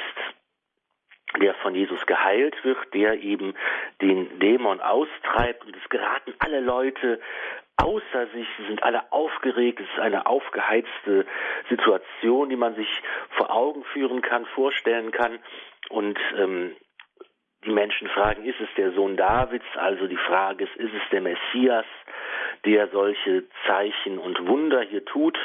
der 1.39 1.55
von 1.55 1.75
Jesus 1.75 2.05
geheilt 2.07 2.57
wird, 2.65 2.79
der 2.95 3.21
eben 3.23 3.55
den 4.01 4.39
Dämon 4.41 4.81
austreibt 4.81 5.65
und 5.65 5.77
es 5.77 5.89
geraten 5.89 6.35
alle 6.39 6.61
Leute 6.61 7.21
außer 7.77 8.27
sich, 8.35 8.47
sie 8.59 8.67
sind 8.67 8.83
alle 8.83 9.11
aufgeregt, 9.13 9.81
es 9.81 9.89
ist 9.89 10.01
eine 10.01 10.27
aufgeheizte 10.27 11.25
Situation, 11.69 12.51
die 12.51 12.57
man 12.57 12.75
sich 12.75 12.89
vor 13.31 13.51
Augen 13.51 13.85
führen 13.85 14.23
kann, 14.23 14.45
vorstellen 14.47 15.13
kann 15.13 15.39
und 15.89 16.19
ähm, 16.37 16.77
die 17.65 17.73
Menschen 17.73 18.09
fragen, 18.09 18.45
ist 18.45 18.61
es 18.61 18.69
der 18.77 18.93
Sohn 18.93 19.17
Davids? 19.17 19.67
Also 19.77 20.07
die 20.07 20.17
Frage 20.17 20.65
ist, 20.65 20.77
ist 20.77 20.95
es 20.95 21.09
der 21.11 21.21
Messias, 21.21 21.85
der 22.65 22.89
solche 22.89 23.45
Zeichen 23.67 24.19
und 24.19 24.47
Wunder 24.47 24.81
hier 24.83 25.05
tut? 25.05 25.39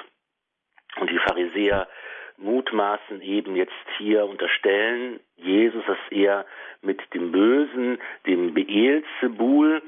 Und 0.98 1.10
die 1.10 1.19
Pharisäer 1.19 1.89
mutmaßen 2.38 3.21
eben 3.21 3.56
jetzt 3.56 3.74
hier 3.98 4.26
unterstellen 4.26 5.19
Jesus, 5.38 5.84
dass 5.86 5.98
er 6.10 6.45
mit 6.82 7.02
dem 7.13 7.32
Bösen, 7.32 8.00
dem 8.26 8.54
Beelzebul, 8.54 9.82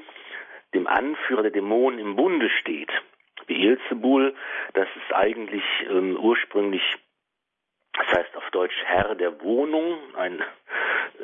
dem 0.74 0.86
Anführer 0.86 1.42
der 1.42 1.50
Dämonen 1.50 1.98
im 1.98 2.16
Bunde 2.16 2.50
steht. 2.60 2.90
Beelzebul, 3.46 4.34
das 4.74 4.88
ist 4.96 5.14
eigentlich 5.14 5.64
ähm, 5.88 6.16
ursprünglich, 6.16 6.82
das 7.94 8.06
heißt 8.18 8.36
auf 8.36 8.50
Deutsch 8.50 8.76
Herr 8.84 9.14
der 9.14 9.40
Wohnung, 9.42 9.98
ein 10.16 10.42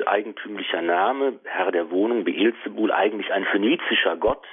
eigentümlicher 0.05 0.81
Name, 0.81 1.39
Herr 1.43 1.71
der 1.71 1.91
Wohnung, 1.91 2.23
Beelzebul, 2.23 2.91
eigentlich 2.91 3.31
ein 3.31 3.45
phönizischer 3.45 4.17
Gott, 4.17 4.45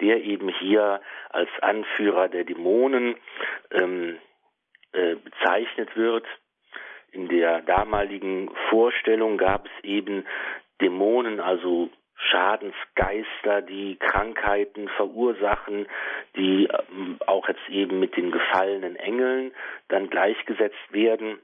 der 0.00 0.22
eben 0.22 0.48
hier 0.48 1.00
als 1.28 1.50
Anführer 1.60 2.28
der 2.28 2.44
Dämonen 2.44 3.16
ähm, 3.70 4.18
äh, 4.92 5.16
bezeichnet 5.16 5.96
wird. 5.96 6.26
In 7.12 7.28
der 7.28 7.62
damaligen 7.62 8.50
Vorstellung 8.68 9.36
gab 9.36 9.66
es 9.66 9.84
eben 9.84 10.24
Dämonen, 10.80 11.40
also 11.40 11.90
Schadensgeister, 12.14 13.62
die 13.62 13.96
Krankheiten 13.96 14.88
verursachen, 14.88 15.88
die 16.36 16.68
ähm, 16.90 17.18
auch 17.26 17.48
jetzt 17.48 17.68
eben 17.68 17.98
mit 17.98 18.16
den 18.16 18.30
gefallenen 18.30 18.96
Engeln 18.96 19.52
dann 19.88 20.10
gleichgesetzt 20.10 20.92
werden. 20.92 21.38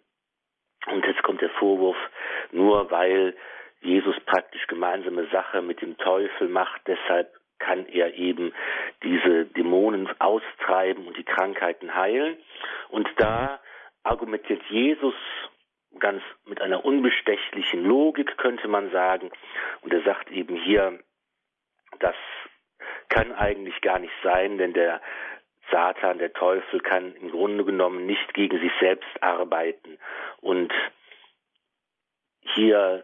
Und 0.87 1.05
jetzt 1.07 1.23
kommt 1.23 1.41
der 1.41 1.51
Vorwurf, 1.51 1.97
nur 2.53 2.91
weil 2.91 3.35
Jesus 3.81 4.17
praktisch 4.27 4.67
gemeinsame 4.67 5.27
Sache 5.29 5.63
mit 5.63 5.81
dem 5.81 5.97
Teufel 5.99 6.49
macht, 6.49 6.83
deshalb 6.87 7.33
kann 7.59 7.87
er 7.87 8.15
eben 8.15 8.53
diese 9.03 9.47
Dämonen 9.47 10.09
austreiben 10.21 11.07
und 11.07 11.17
die 11.17 11.25
Krankheiten 11.25 11.95
heilen. 11.95 12.37
Und 12.89 13.09
da 13.17 13.61
argumentiert 14.03 14.63
Jesus 14.69 15.15
ganz 15.99 16.23
mit 16.45 16.61
einer 16.61 16.85
unbestechlichen 16.85 17.85
Logik, 17.85 18.37
könnte 18.37 18.69
man 18.69 18.91
sagen. 18.91 19.31
Und 19.81 19.93
er 19.93 20.03
sagt 20.03 20.31
eben 20.31 20.57
hier, 20.57 20.99
das 21.99 22.15
kann 23.09 23.33
eigentlich 23.33 23.81
gar 23.81 23.99
nicht 23.99 24.13
sein, 24.23 24.59
denn 24.59 24.73
der 24.73 25.01
Satan, 25.71 26.19
der 26.19 26.33
Teufel 26.33 26.81
kann 26.81 27.15
im 27.17 27.31
Grunde 27.31 27.65
genommen 27.65 28.07
nicht 28.07 28.35
gegen 28.35 28.61
sich 28.61 28.73
selbst 28.79 29.23
arbeiten. 29.23 29.99
Und 30.41 30.73
hier 32.55 33.03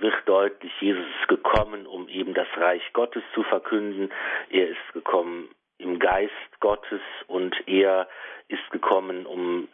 wird 0.00 0.14
deutlich, 0.26 0.72
Jesus 0.80 1.04
ist 1.20 1.28
gekommen, 1.28 1.86
um 1.86 2.08
eben 2.08 2.34
das 2.34 2.48
Reich 2.56 2.82
Gottes 2.92 3.22
zu 3.34 3.42
verkünden. 3.44 4.10
Er 4.50 4.68
ist 4.68 4.92
gekommen 4.92 5.48
im 5.78 5.98
Geist 5.98 6.32
Gottes 6.60 7.00
und 7.26 7.54
er 7.66 8.08
ist 8.48 8.70
gekommen, 8.70 9.26
um 9.26 9.68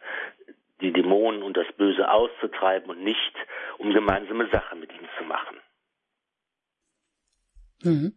die 0.81 0.93
Dämonen 0.93 1.41
und 1.41 1.57
das 1.57 1.67
Böse 1.77 2.09
auszutreiben 2.09 2.89
und 2.89 3.03
nicht 3.03 3.33
um 3.77 3.91
gemeinsame 3.93 4.49
Sache 4.51 4.75
mit 4.75 4.91
ihm 4.91 5.07
zu 5.17 5.23
machen. 5.23 5.57
Mhm. 7.83 8.13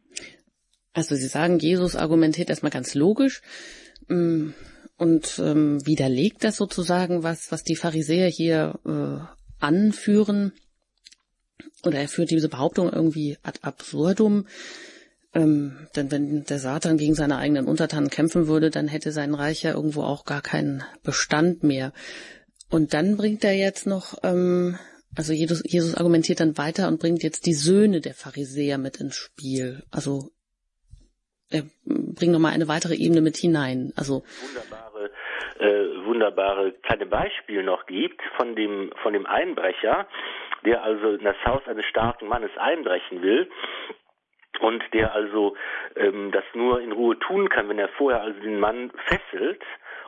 Also 0.92 1.14
Sie 1.14 1.28
sagen, 1.28 1.58
Jesus 1.58 1.96
argumentiert 1.96 2.50
erstmal 2.50 2.72
ganz 2.72 2.94
logisch 2.94 3.42
mm, 4.08 4.50
und 4.98 5.38
ähm, 5.38 5.84
widerlegt 5.86 6.44
das 6.44 6.56
sozusagen, 6.56 7.22
was, 7.22 7.52
was 7.52 7.62
die 7.62 7.76
Pharisäer 7.76 8.28
hier 8.28 8.74
äh, 8.84 9.64
anführen 9.64 10.52
oder 11.84 11.98
er 11.98 12.08
führt 12.08 12.30
diese 12.30 12.48
Behauptung 12.48 12.92
irgendwie 12.92 13.36
ad 13.42 13.60
absurdum. 13.62 14.46
Ähm, 15.32 15.86
denn 15.94 16.10
wenn 16.10 16.44
der 16.44 16.58
Satan 16.58 16.96
gegen 16.96 17.14
seine 17.14 17.38
eigenen 17.38 17.66
Untertanen 17.66 18.10
kämpfen 18.10 18.48
würde, 18.48 18.70
dann 18.70 18.88
hätte 18.88 19.12
sein 19.12 19.34
Reich 19.34 19.62
ja 19.62 19.74
irgendwo 19.74 20.02
auch 20.02 20.24
gar 20.24 20.42
keinen 20.42 20.82
Bestand 21.04 21.62
mehr. 21.62 21.92
Und 22.70 22.94
dann 22.94 23.16
bringt 23.16 23.44
er 23.44 23.54
jetzt 23.54 23.86
noch, 23.86 24.14
ähm, 24.22 24.76
also 25.16 25.32
Jesus, 25.32 25.62
Jesus 25.64 25.94
argumentiert 25.94 26.40
dann 26.40 26.58
weiter 26.58 26.88
und 26.88 27.00
bringt 27.00 27.22
jetzt 27.22 27.46
die 27.46 27.54
Söhne 27.54 28.00
der 28.00 28.14
Pharisäer 28.14 28.78
mit 28.78 29.00
ins 29.00 29.16
Spiel. 29.16 29.82
Also 29.90 30.30
er 31.50 31.64
bringt 31.84 32.32
nochmal 32.32 32.52
eine 32.52 32.68
weitere 32.68 32.94
Ebene 32.94 33.20
mit 33.20 33.36
hinein. 33.36 33.92
Also 33.96 34.22
wunderbare, 34.42 35.10
äh, 35.58 36.06
wunderbare 36.06 36.72
kleine 36.82 37.06
Beispiel 37.06 37.62
noch 37.62 37.86
gibt 37.86 38.20
von 38.36 38.54
dem 38.54 38.92
von 39.02 39.12
dem 39.12 39.26
Einbrecher, 39.26 40.06
der 40.64 40.82
also 40.82 41.12
in 41.12 41.24
das 41.24 41.36
Haus 41.44 41.66
eines 41.66 41.86
starken 41.86 42.28
Mannes 42.28 42.56
einbrechen 42.56 43.22
will 43.22 43.50
und 44.60 44.82
der 44.92 45.14
also 45.14 45.56
ähm, 45.96 46.30
das 46.32 46.44
nur 46.54 46.80
in 46.80 46.92
Ruhe 46.92 47.18
tun 47.18 47.48
kann, 47.48 47.68
wenn 47.68 47.78
er 47.78 47.88
vorher 47.88 48.22
also 48.22 48.38
den 48.40 48.58
Mann 48.60 48.90
fesselt 49.06 49.62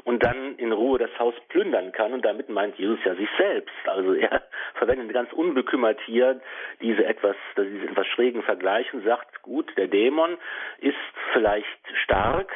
und 0.04 0.22
dann 0.22 0.56
in 0.56 0.72
Ruhe 0.72 0.98
das 0.98 1.16
Haus 1.18 1.34
plündern 1.48 1.92
kann. 1.92 2.12
Und 2.12 2.24
damit 2.24 2.48
meint 2.48 2.76
Jesus 2.76 2.98
ja 3.04 3.14
sich 3.14 3.28
selbst. 3.38 3.74
Also 3.86 4.14
er 4.14 4.42
verwendet 4.74 5.12
ganz 5.12 5.32
unbekümmert 5.32 6.00
hier 6.06 6.40
diese 6.80 7.04
etwas, 7.04 7.36
diesen 7.56 7.88
etwas 7.88 8.06
schrägen 8.08 8.42
Vergleich 8.42 8.92
und 8.92 9.04
sagt, 9.04 9.42
gut, 9.42 9.72
der 9.76 9.88
Dämon 9.88 10.36
ist 10.78 10.96
vielleicht 11.32 11.68
stark, 12.04 12.52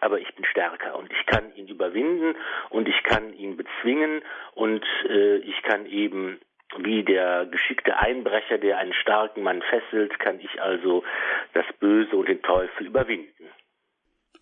aber 0.00 0.18
ich 0.18 0.34
bin 0.34 0.44
stärker 0.44 0.96
und 0.96 1.12
ich 1.12 1.26
kann 1.26 1.54
ihn 1.54 1.68
überwinden 1.68 2.34
und 2.70 2.88
ich 2.88 3.02
kann 3.02 3.32
ihn 3.34 3.56
bezwingen 3.56 4.22
und 4.54 4.84
äh, 5.08 5.36
ich 5.38 5.62
kann 5.62 5.86
eben 5.86 6.40
wie 6.78 7.04
der 7.04 7.46
geschickte 7.46 7.96
Einbrecher, 7.98 8.58
der 8.58 8.78
einen 8.78 8.92
starken 8.92 9.42
Mann 9.42 9.62
fesselt, 9.62 10.18
kann 10.18 10.40
ich 10.40 10.60
also 10.60 11.04
das 11.54 11.66
Böse 11.78 12.16
und 12.16 12.28
den 12.28 12.42
Teufel 12.42 12.86
überwinden. 12.86 13.48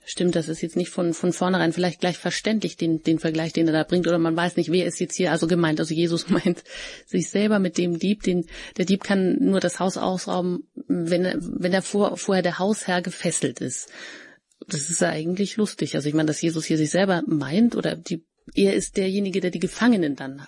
Stimmt, 0.05 0.37
das 0.37 0.49
ist 0.49 0.63
jetzt 0.63 0.77
nicht 0.77 0.89
von, 0.89 1.13
von 1.13 1.35
vornherein 1.35 1.75
vielleicht 1.75 2.01
gleich 2.01 2.17
verständlich, 2.17 2.79
den, 2.79 3.03
den 3.03 3.19
Vergleich, 3.19 3.53
den 3.53 3.67
er 3.67 3.75
da 3.75 3.85
bringt, 3.85 4.07
oder 4.07 4.19
man 4.19 4.37
weiß 4.37 4.57
nicht, 4.57 4.73
wer 4.73 4.87
ist 4.87 5.01
jetzt 5.01 5.17
hier 5.17 5.31
also 5.31 5.47
gemeint. 5.47 5.81
Also 5.81 5.93
Jesus 5.93 6.29
meint 6.31 6.65
sich 7.05 7.29
selber 7.29 7.59
mit 7.59 7.77
dem 7.77 7.99
Dieb, 7.99 8.23
den, 8.23 8.47
der 8.79 8.87
Dieb 8.87 9.05
kann 9.05 9.37
nur 9.39 9.61
das 9.61 9.81
Haus 9.81 9.99
ausrauben, 9.99 10.67
wenn 10.87 11.27
er, 11.27 11.37
wenn 11.39 11.75
er 11.75 11.83
vor, 11.83 12.17
vorher 12.17 12.43
der 12.43 12.59
Hausherr 12.59 13.03
gefesselt 13.03 13.61
ist. 13.61 13.93
Das 14.67 14.89
ist 14.89 15.03
ja 15.03 15.11
eigentlich 15.11 15.57
lustig. 15.57 15.95
Also 15.95 16.09
ich 16.09 16.15
meine, 16.15 16.27
dass 16.27 16.41
Jesus 16.41 16.65
hier 16.65 16.79
sich 16.79 16.91
selber 16.91 17.23
meint, 17.27 17.77
oder 17.77 17.95
die, 17.95 18.25
er 18.55 18.73
ist 18.73 18.97
derjenige, 18.97 19.41
der 19.41 19.51
die 19.51 19.61
Gefangenen 19.61 20.17
dann 20.17 20.47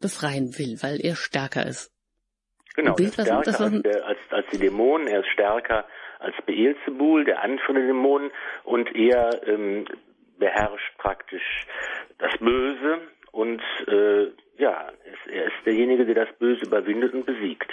befreien 0.00 0.58
will, 0.58 0.78
weil 0.82 1.00
er 1.00 1.16
stärker 1.16 1.66
ist. 1.66 1.92
Genau, 2.74 2.94
Bild, 2.94 3.18
er 3.18 3.24
ist 3.24 3.28
stärker 3.28 3.46
was, 3.46 3.60
als, 3.60 3.82
der, 3.82 4.06
als, 4.06 4.18
als 4.30 4.46
die 4.52 4.58
Dämonen, 4.58 5.06
er 5.06 5.20
ist 5.20 5.28
stärker 5.32 5.86
als 6.18 6.34
Beelzebul, 6.46 7.24
der 7.24 7.42
anführende 7.42 7.86
Dämonen, 7.86 8.30
und 8.64 8.94
er 8.94 9.46
ähm, 9.48 9.86
beherrscht 10.38 10.98
praktisch 10.98 11.66
das 12.18 12.36
Böse 12.38 13.00
und 13.32 13.60
äh, 13.86 14.26
ja, 14.58 14.92
er 15.30 15.44
ist 15.46 15.64
derjenige, 15.64 16.04
der 16.04 16.26
das 16.26 16.38
Böse 16.38 16.66
überwindet 16.66 17.14
und 17.14 17.26
besiegt. 17.26 17.70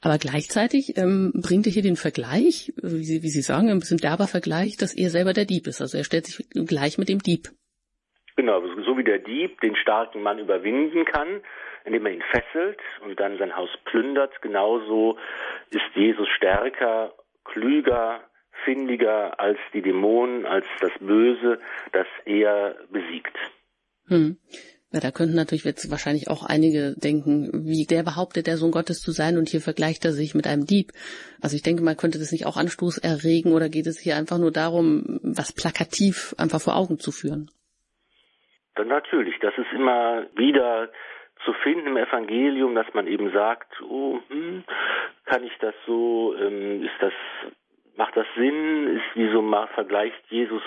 Aber 0.00 0.18
gleichzeitig 0.18 0.96
ähm, 0.96 1.32
bringt 1.34 1.66
er 1.66 1.72
hier 1.72 1.82
den 1.82 1.96
Vergleich, 1.96 2.72
wie 2.82 3.04
Sie, 3.04 3.22
wie 3.22 3.28
Sie 3.28 3.42
sagen, 3.42 3.70
ein 3.70 3.80
bisschen 3.80 3.98
derber 3.98 4.26
Vergleich, 4.26 4.76
dass 4.76 4.94
er 4.94 5.10
selber 5.10 5.32
der 5.32 5.44
Dieb 5.44 5.66
ist. 5.66 5.80
Also 5.80 5.98
er 5.98 6.04
stellt 6.04 6.26
sich 6.26 6.48
gleich 6.66 6.98
mit 6.98 7.08
dem 7.08 7.18
Dieb. 7.18 7.48
Genau, 8.38 8.62
so 8.86 8.96
wie 8.96 9.02
der 9.02 9.18
Dieb 9.18 9.60
den 9.62 9.74
starken 9.74 10.22
Mann 10.22 10.38
überwinden 10.38 11.04
kann, 11.04 11.40
indem 11.84 12.06
er 12.06 12.12
ihn 12.12 12.22
fesselt 12.22 12.78
und 13.04 13.18
dann 13.18 13.36
sein 13.36 13.56
Haus 13.56 13.68
plündert, 13.84 14.40
genauso 14.42 15.18
ist 15.70 15.82
Jesus 15.96 16.28
stärker 16.36 17.14
klüger, 17.42 18.20
findiger 18.64 19.40
als 19.40 19.58
die 19.74 19.82
Dämonen, 19.82 20.46
als 20.46 20.66
das 20.80 20.92
Böse, 21.00 21.58
das 21.90 22.06
er 22.26 22.76
besiegt. 22.92 23.36
Hm. 24.06 24.36
Ja, 24.92 25.00
da 25.00 25.10
könnten 25.10 25.34
natürlich 25.34 25.64
jetzt 25.64 25.90
wahrscheinlich 25.90 26.28
auch 26.30 26.44
einige 26.44 26.94
denken, 26.96 27.66
wie 27.66 27.86
der 27.86 28.04
behauptet, 28.04 28.46
der 28.46 28.56
Sohn 28.56 28.70
Gottes 28.70 29.00
zu 29.00 29.10
sein 29.10 29.36
und 29.36 29.48
hier 29.48 29.60
vergleicht 29.60 30.04
er 30.04 30.12
sich 30.12 30.36
mit 30.36 30.46
einem 30.46 30.64
Dieb. 30.64 30.92
Also 31.40 31.56
ich 31.56 31.62
denke 31.62 31.82
mal, 31.82 31.96
könnte 31.96 32.20
das 32.20 32.30
nicht 32.30 32.46
auch 32.46 32.56
Anstoß 32.56 32.98
erregen 32.98 33.52
oder 33.52 33.68
geht 33.68 33.88
es 33.88 33.98
hier 33.98 34.14
einfach 34.14 34.38
nur 34.38 34.52
darum, 34.52 35.18
was 35.24 35.52
plakativ 35.52 36.36
einfach 36.38 36.60
vor 36.60 36.76
Augen 36.76 37.00
zu 37.00 37.10
führen? 37.10 37.50
Dann 38.78 38.88
natürlich, 38.88 39.36
das 39.40 39.56
ist 39.58 39.72
immer 39.72 40.26
wieder 40.36 40.88
zu 41.44 41.52
finden 41.52 41.88
im 41.88 41.96
Evangelium, 41.96 42.76
dass 42.76 42.86
man 42.94 43.08
eben 43.08 43.32
sagt, 43.32 43.80
oh, 43.82 44.20
hm, 44.28 44.62
kann 45.24 45.42
ich 45.42 45.56
das 45.58 45.74
so, 45.84 46.36
ähm, 46.38 46.84
ist 46.84 46.94
das, 47.00 47.12
macht 47.96 48.16
das 48.16 48.26
Sinn, 48.36 48.96
ist 48.96 49.16
wie 49.16 49.30
so 49.32 49.42
mal 49.42 49.66
vergleicht 49.68 50.22
Jesus 50.28 50.62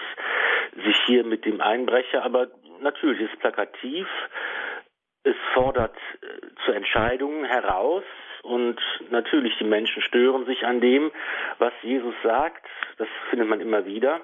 sich 0.84 0.98
hier 1.06 1.24
mit 1.24 1.46
dem 1.46 1.62
Einbrecher, 1.62 2.24
aber 2.24 2.48
natürlich 2.82 3.22
ist 3.22 3.40
plakativ, 3.40 4.08
es 5.24 5.36
fordert 5.54 5.96
äh, 6.22 6.66
zu 6.66 6.74
Entscheidungen 6.74 7.46
heraus 7.46 8.04
und 8.44 8.78
natürlich 9.10 9.58
die 9.58 9.64
Menschen 9.64 10.02
stören 10.02 10.46
sich 10.46 10.66
an 10.66 10.82
dem, 10.82 11.12
was 11.60 11.74
Jesus 11.82 12.16
sagt, 12.24 12.66
das 12.98 13.08
findet 13.30 13.48
man 13.48 13.62
immer 13.62 13.86
wieder. 13.86 14.20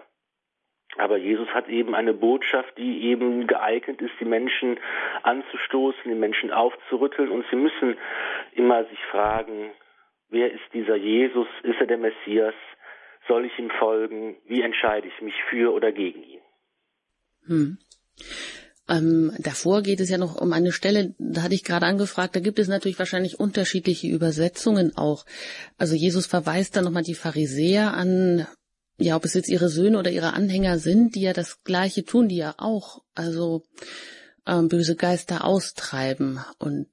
Aber 0.96 1.18
Jesus 1.18 1.48
hat 1.50 1.68
eben 1.68 1.94
eine 1.94 2.14
Botschaft, 2.14 2.78
die 2.78 3.04
eben 3.04 3.46
geeignet 3.46 4.02
ist, 4.02 4.14
die 4.20 4.26
Menschen 4.26 4.80
anzustoßen, 5.24 6.04
die 6.06 6.16
Menschen 6.16 6.52
aufzurütteln. 6.52 7.30
Und 7.30 7.46
sie 7.52 7.58
müssen 7.58 7.98
immer 8.54 8.86
sich 8.86 9.00
fragen, 9.12 9.72
wer 10.30 10.52
ist 10.52 10.64
dieser 10.74 10.96
Jesus? 10.96 11.48
Ist 11.64 11.80
er 11.80 11.88
der 11.88 11.98
Messias? 11.98 12.56
Soll 13.28 13.46
ich 13.46 13.60
ihm 13.60 13.70
folgen? 13.70 14.38
Wie 14.46 14.62
entscheide 14.62 15.08
ich 15.08 15.22
mich 15.22 15.36
für 15.50 15.74
oder 15.74 15.92
gegen 15.92 16.24
ihn? 16.24 16.42
Hm. 17.46 17.78
Ähm, 18.90 19.34
davor 19.40 19.82
geht 19.82 20.00
es 20.00 20.10
ja 20.10 20.18
noch 20.18 20.40
um 20.40 20.54
eine 20.54 20.72
Stelle, 20.72 21.14
da 21.20 21.44
hatte 21.44 21.56
ich 21.56 21.66
gerade 21.66 21.86
angefragt, 21.86 22.36
da 22.36 22.40
gibt 22.40 22.58
es 22.58 22.70
natürlich 22.70 22.98
wahrscheinlich 22.98 23.38
unterschiedliche 23.38 24.08
Übersetzungen 24.08 24.94
auch. 24.96 25.26
Also 25.78 25.94
Jesus 25.94 26.26
verweist 26.26 26.76
dann 26.76 26.86
nochmal 26.86 27.04
die 27.04 27.14
Pharisäer 27.14 27.94
an, 27.94 28.48
ja, 28.98 29.16
ob 29.16 29.26
es 29.26 29.34
jetzt 29.34 29.50
ihre 29.50 29.70
Söhne 29.70 30.00
oder 30.00 30.12
ihre 30.12 30.34
Anhänger 30.34 30.80
sind, 30.80 31.16
die 31.16 31.22
ja 31.22 31.34
das 31.34 31.64
Gleiche 31.64 32.04
tun, 32.04 32.28
die 32.28 32.38
ja 32.38 32.56
auch, 32.58 33.04
also 33.14 33.64
ähm, 34.48 34.70
böse 34.70 34.96
Geister 34.96 35.46
austreiben. 35.46 36.40
Und 36.58 36.88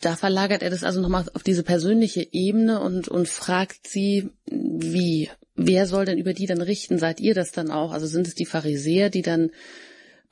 da 0.00 0.16
verlagert 0.16 0.62
er 0.62 0.70
das 0.70 0.84
also 0.84 1.00
nochmal 1.00 1.24
auf 1.32 1.42
diese 1.42 1.62
persönliche 1.62 2.26
Ebene 2.30 2.80
und, 2.80 3.08
und 3.08 3.28
fragt 3.28 3.88
sie, 3.88 4.30
wie, 4.46 5.30
wer 5.54 5.86
soll 5.86 6.04
denn 6.04 6.18
über 6.18 6.34
die 6.34 6.46
dann 6.46 6.60
richten? 6.60 6.98
Seid 6.98 7.20
ihr 7.20 7.34
das 7.34 7.52
dann 7.52 7.70
auch? 7.70 7.92
Also 7.92 8.06
sind 8.06 8.26
es 8.26 8.34
die 8.34 8.46
Pharisäer, 8.46 9.08
die 9.08 9.22
dann 9.22 9.50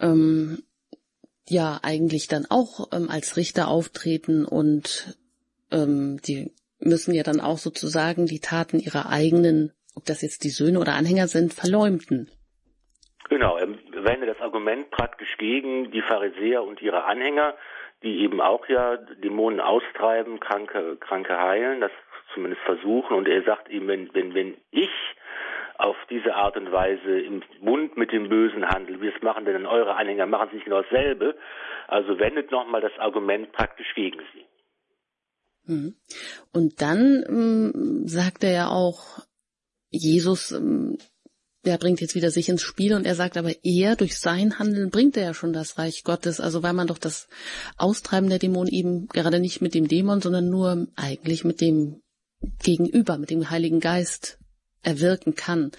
ähm, 0.01 0.63
ja 1.49 1.81
eigentlich 1.83 2.29
dann 2.29 2.47
auch 2.47 2.89
ähm, 2.93 3.09
als 3.09 3.39
Richter 3.39 3.69
auftreten 3.69 4.45
und 4.45 5.17
ähm, 5.71 6.21
die 6.27 6.53
müssen 6.79 7.15
ja 7.15 7.23
dann 7.23 7.41
auch 7.41 7.59
sozusagen 7.59 8.27
die 8.27 8.41
Taten 8.41 8.79
ihrer 8.79 9.09
eigenen 9.09 9.73
ob 9.95 10.05
das 10.05 10.23
jetzt 10.23 10.45
die 10.45 10.51
Söhne 10.51 10.81
oder 10.81 10.95
Anhänger 10.95 11.29
sind, 11.29 11.53
verleumden. 11.53 12.31
Genau, 13.29 13.57
er 13.57 13.69
wendet 13.69 14.29
das 14.29 14.41
Argument 14.41 14.91
praktisch 14.91 15.37
gegen 15.39 15.91
die 15.91 16.03
Pharisäer 16.03 16.63
und 16.63 16.83
ihre 16.83 17.05
Anhänger, 17.05 17.55
die 18.03 18.21
eben 18.21 18.41
auch 18.41 18.69
ja 18.69 18.97
Dämonen 18.97 19.61
austreiben, 19.61 20.41
Kranke, 20.41 20.97
Kranke 21.01 21.39
heilen, 21.39 21.81
das 21.81 21.91
zumindest 22.35 22.63
versuchen. 22.63 23.17
Und 23.17 23.29
er 23.29 23.43
sagt 23.45 23.71
eben, 23.71 23.89
wenn, 23.89 24.13
wenn, 24.13 24.35
wenn 24.35 24.57
ich 24.71 24.91
auf 25.77 25.97
diese 26.11 26.35
Art 26.35 26.57
und 26.57 26.71
Weise 26.71 27.21
im 27.21 27.43
Bund 27.63 27.97
mit 27.97 28.13
dem 28.13 28.29
Bösen 28.29 28.69
handle, 28.69 29.01
wie 29.01 29.09
es 29.09 29.23
machen 29.23 29.45
denn 29.45 29.67
eure 29.67 29.97
Anhänger, 29.97 30.27
machen 30.27 30.49
sie 30.51 30.57
nicht 30.57 30.65
genau 30.65 30.83
dasselbe. 30.83 31.35
Also 31.89 32.19
wendet 32.19 32.51
nochmal 32.51 32.81
das 32.81 32.97
Argument 32.99 33.53
praktisch 33.53 33.93
gegen 33.95 34.21
sie. 34.33 35.73
Mhm. 35.73 35.95
Und 36.53 36.83
dann 36.83 37.25
ähm, 37.29 38.07
sagt 38.07 38.45
er 38.45 38.53
ja 38.53 38.69
auch, 38.69 39.21
Jesus, 39.97 40.53
ähm, 40.53 40.99
der 41.65 41.79
bringt 41.79 42.01
jetzt 42.01 42.15
wieder 42.15 42.31
sich 42.31 42.49
ins 42.49 42.63
Spiel 42.63 42.95
und 42.95 43.07
er 43.07 43.15
sagt 43.15 43.37
aber 43.37 43.53
er, 43.65 43.97
durch 43.97 44.19
sein 44.19 44.59
Handeln 44.59 44.91
bringt 44.91 45.17
er 45.17 45.25
ja 45.25 45.35
schon 45.35 45.53
das 45.53 45.79
Reich 45.79 46.05
Gottes. 46.05 46.41
Also 46.41 46.63
weil 46.63 46.75
man 46.75 46.87
doch 46.87 46.99
das 46.99 47.29
Austreiben 47.77 48.29
der 48.29 48.39
Dämonen 48.39 48.73
eben 48.73 49.07
gerade 49.09 49.41
nicht 49.41 49.61
mit 49.61 49.75
dem 49.75 49.89
Dämon, 49.89 50.21
sondern 50.21 50.51
nur 50.51 50.89
eigentlich 50.97 51.45
mit 51.45 51.61
dem 51.61 52.03
Gegenüber, 52.63 53.17
mit 53.17 53.31
dem 53.31 53.49
Heiligen 53.51 53.81
Geist 53.81 54.39
erwirken 54.83 55.35
kann. 55.35 55.73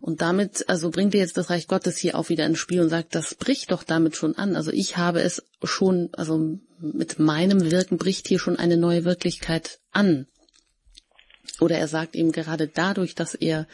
Und 0.00 0.22
damit, 0.22 0.68
also 0.68 0.90
bringt 0.90 1.14
er 1.14 1.20
jetzt 1.20 1.36
das 1.36 1.50
Reich 1.50 1.66
Gottes 1.66 1.96
hier 1.96 2.16
auch 2.16 2.28
wieder 2.28 2.46
ins 2.46 2.58
Spiel 2.58 2.80
und 2.80 2.88
sagt, 2.88 3.14
das 3.14 3.34
bricht 3.34 3.72
doch 3.72 3.82
damit 3.82 4.16
schon 4.16 4.36
an. 4.36 4.54
Also 4.54 4.70
ich 4.70 4.96
habe 4.96 5.20
es 5.20 5.42
schon, 5.64 6.10
also 6.12 6.58
mit 6.78 7.18
meinem 7.18 7.70
Wirken 7.70 7.98
bricht 7.98 8.28
hier 8.28 8.38
schon 8.38 8.56
eine 8.56 8.76
neue 8.76 9.04
Wirklichkeit 9.04 9.80
an. 9.90 10.26
Oder 11.60 11.76
er 11.76 11.88
sagt 11.88 12.14
eben 12.14 12.32
gerade 12.32 12.68
dadurch, 12.68 13.14
dass 13.14 13.34
er 13.34 13.66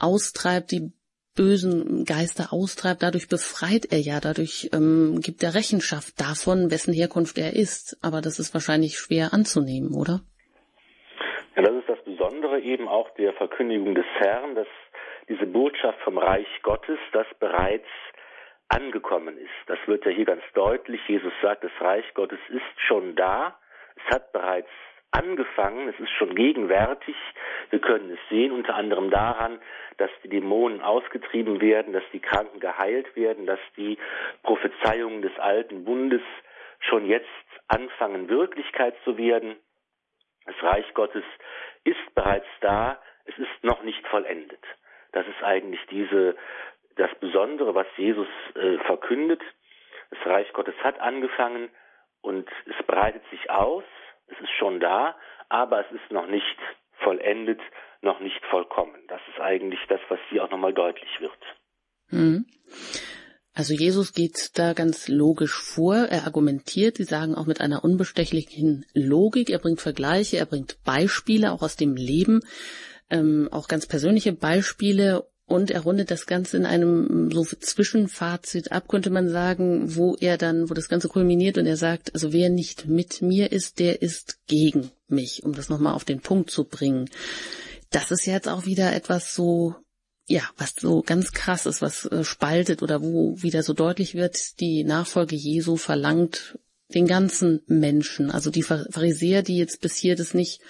austreibt, 0.00 0.70
die 0.70 0.92
bösen 1.36 2.04
Geister 2.04 2.52
austreibt, 2.52 3.02
dadurch 3.02 3.28
befreit 3.28 3.86
er 3.92 4.00
ja, 4.00 4.18
dadurch 4.20 4.70
ähm, 4.74 5.20
gibt 5.22 5.42
er 5.42 5.54
Rechenschaft 5.54 6.20
davon, 6.20 6.70
wessen 6.72 6.92
Herkunft 6.92 7.38
er 7.38 7.54
ist. 7.54 7.96
Aber 8.02 8.20
das 8.20 8.40
ist 8.40 8.52
wahrscheinlich 8.54 8.98
schwer 8.98 9.32
anzunehmen, 9.32 9.94
oder? 9.94 10.20
Ja, 11.54 11.62
das 11.62 11.74
ist 11.76 11.88
das 11.88 12.02
Besondere 12.04 12.60
eben 12.60 12.88
auch 12.88 13.08
der 13.14 13.32
Verkündigung 13.34 13.94
des 13.94 14.06
Herrn, 14.18 14.56
dass 14.56 14.66
diese 15.28 15.46
Botschaft 15.46 16.00
vom 16.02 16.18
Reich 16.18 16.48
Gottes, 16.62 16.98
das 17.12 17.26
bereits 17.38 17.86
angekommen 18.68 19.38
ist. 19.38 19.58
Das 19.66 19.78
wird 19.86 20.04
ja 20.04 20.10
hier 20.10 20.24
ganz 20.24 20.42
deutlich. 20.54 21.00
Jesus 21.06 21.32
sagt, 21.40 21.64
das 21.64 21.72
Reich 21.80 22.04
Gottes 22.14 22.40
ist 22.48 22.80
schon 22.86 23.14
da. 23.14 23.58
Es 23.96 24.14
hat 24.14 24.32
bereits 24.32 24.68
angefangen, 25.10 25.88
es 25.88 25.98
ist 26.00 26.10
schon 26.12 26.34
gegenwärtig. 26.34 27.16
Wir 27.70 27.80
können 27.80 28.10
es 28.10 28.18
sehen, 28.28 28.52
unter 28.52 28.74
anderem 28.74 29.10
daran, 29.10 29.60
dass 29.96 30.10
die 30.22 30.28
Dämonen 30.28 30.80
ausgetrieben 30.80 31.60
werden, 31.60 31.92
dass 31.92 32.04
die 32.12 32.20
Kranken 32.20 32.60
geheilt 32.60 33.16
werden, 33.16 33.46
dass 33.46 33.60
die 33.76 33.98
Prophezeiungen 34.42 35.22
des 35.22 35.36
alten 35.38 35.84
Bundes 35.84 36.22
schon 36.80 37.06
jetzt 37.06 37.26
anfangen, 37.66 38.28
Wirklichkeit 38.28 38.94
zu 39.04 39.18
werden. 39.18 39.56
Das 40.46 40.62
Reich 40.62 40.94
Gottes 40.94 41.24
ist 41.84 42.14
bereits 42.14 42.46
da, 42.60 43.00
es 43.24 43.36
ist 43.38 43.62
noch 43.62 43.82
nicht 43.82 44.06
vollendet. 44.08 44.64
Das 45.12 45.26
ist 45.26 45.42
eigentlich 45.42 45.80
diese, 45.90 46.36
das 46.96 47.10
Besondere, 47.20 47.74
was 47.74 47.86
Jesus 47.96 48.28
äh, 48.54 48.78
verkündet. 48.84 49.42
Das 50.10 50.24
Reich 50.26 50.52
Gottes 50.52 50.74
hat 50.82 51.00
angefangen 51.00 51.70
und 52.22 52.48
es 52.66 52.86
breitet 52.86 53.22
sich 53.30 53.50
aus 53.50 53.84
es 54.28 54.40
ist 54.40 54.52
schon 54.58 54.80
da, 54.80 55.16
aber 55.48 55.84
es 55.86 55.92
ist 55.92 56.10
noch 56.10 56.26
nicht 56.26 56.58
vollendet, 57.02 57.60
noch 58.02 58.20
nicht 58.20 58.44
vollkommen. 58.50 58.94
Das 59.08 59.20
ist 59.32 59.40
eigentlich 59.40 59.80
das, 59.88 60.00
was 60.08 60.18
hier 60.30 60.44
auch 60.44 60.50
nochmal 60.50 60.74
deutlich 60.74 61.10
wird. 61.20 61.38
Mhm. 62.10 62.46
Also 63.54 63.74
Jesus 63.74 64.12
geht 64.12 64.56
da 64.56 64.72
ganz 64.72 65.08
logisch 65.08 65.60
vor, 65.60 65.96
er 65.96 66.26
argumentiert, 66.26 66.96
Sie 66.96 67.04
sagen 67.04 67.34
auch 67.34 67.46
mit 67.46 67.60
einer 67.60 67.82
unbestechlichen 67.82 68.84
Logik, 68.94 69.50
er 69.50 69.58
bringt 69.58 69.80
Vergleiche, 69.80 70.36
er 70.36 70.46
bringt 70.46 70.78
Beispiele 70.84 71.50
auch 71.50 71.62
aus 71.62 71.74
dem 71.74 71.96
Leben, 71.96 72.40
ähm, 73.10 73.48
auch 73.50 73.66
ganz 73.66 73.88
persönliche 73.88 74.32
Beispiele 74.32 75.26
und 75.48 75.70
er 75.70 75.80
rundet 75.80 76.10
das 76.10 76.26
Ganze 76.26 76.56
in 76.58 76.66
einem 76.66 77.30
so 77.32 77.44
Zwischenfazit 77.44 78.70
ab, 78.70 78.86
könnte 78.86 79.10
man 79.10 79.30
sagen, 79.30 79.96
wo 79.96 80.14
er 80.14 80.36
dann, 80.36 80.70
wo 80.70 80.74
das 80.74 80.88
Ganze 80.88 81.08
kulminiert 81.08 81.58
und 81.58 81.66
er 81.66 81.76
sagt, 81.76 82.14
also 82.14 82.32
wer 82.32 82.50
nicht 82.50 82.86
mit 82.86 83.22
mir 83.22 83.50
ist, 83.50 83.78
der 83.78 84.02
ist 84.02 84.38
gegen 84.46 84.90
mich, 85.08 85.42
um 85.42 85.54
das 85.54 85.70
nochmal 85.70 85.94
auf 85.94 86.04
den 86.04 86.20
Punkt 86.20 86.50
zu 86.50 86.64
bringen. 86.64 87.08
Das 87.90 88.10
ist 88.10 88.26
jetzt 88.26 88.46
auch 88.46 88.66
wieder 88.66 88.94
etwas 88.94 89.34
so 89.34 89.74
ja, 90.30 90.42
was 90.58 90.74
so 90.78 91.00
ganz 91.00 91.32
krass 91.32 91.64
ist, 91.64 91.80
was 91.80 92.04
äh, 92.04 92.22
spaltet 92.22 92.82
oder 92.82 93.02
wo 93.02 93.40
wieder 93.40 93.62
so 93.62 93.72
deutlich 93.72 94.14
wird, 94.14 94.60
die 94.60 94.84
Nachfolge 94.84 95.34
Jesu 95.34 95.76
verlangt 95.76 96.58
den 96.94 97.06
ganzen 97.06 97.62
Menschen, 97.66 98.30
also 98.30 98.50
die 98.50 98.62
Pharisäer, 98.62 99.42
die 99.42 99.56
jetzt 99.56 99.80
bis 99.80 99.96
hier 99.96 100.16
das 100.16 100.34
nicht 100.34 100.60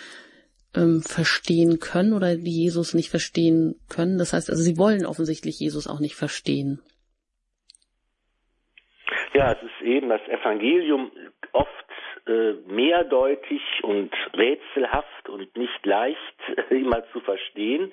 ähm, 0.78 1.02
verstehen 1.02 1.78
können 1.80 2.12
oder 2.12 2.36
die 2.36 2.62
Jesus 2.64 2.94
nicht 2.94 3.10
verstehen 3.10 3.74
können. 3.88 4.18
Das 4.18 4.32
heißt, 4.32 4.50
also 4.50 4.62
sie 4.62 4.78
wollen 4.78 5.04
offensichtlich 5.04 5.58
Jesus 5.58 5.88
auch 5.88 6.00
nicht 6.00 6.14
verstehen. 6.14 6.80
Ja, 9.34 9.52
es 9.52 9.62
ist 9.62 9.82
eben 9.82 10.08
das 10.08 10.22
Evangelium 10.28 11.10
oft 11.52 11.68
äh, 12.26 12.52
mehrdeutig 12.66 13.62
und 13.82 14.10
rätselhaft 14.34 15.28
und 15.28 15.56
nicht 15.56 15.84
leicht 15.84 16.18
immer 16.70 17.04
zu 17.12 17.20
verstehen, 17.20 17.92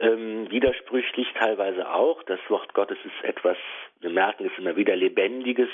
ähm, 0.00 0.50
widersprüchlich 0.50 1.26
teilweise 1.38 1.90
auch. 1.90 2.22
Das 2.24 2.40
Wort 2.48 2.74
Gottes 2.74 2.98
ist 3.04 3.24
etwas, 3.24 3.56
wir 4.00 4.10
merken 4.10 4.46
es 4.46 4.58
immer 4.58 4.76
wieder, 4.76 4.96
lebendiges 4.96 5.70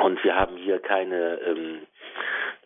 und 0.00 0.22
wir 0.24 0.34
haben 0.34 0.56
hier 0.56 0.78
keine 0.80 1.40
ähm, 1.46 1.86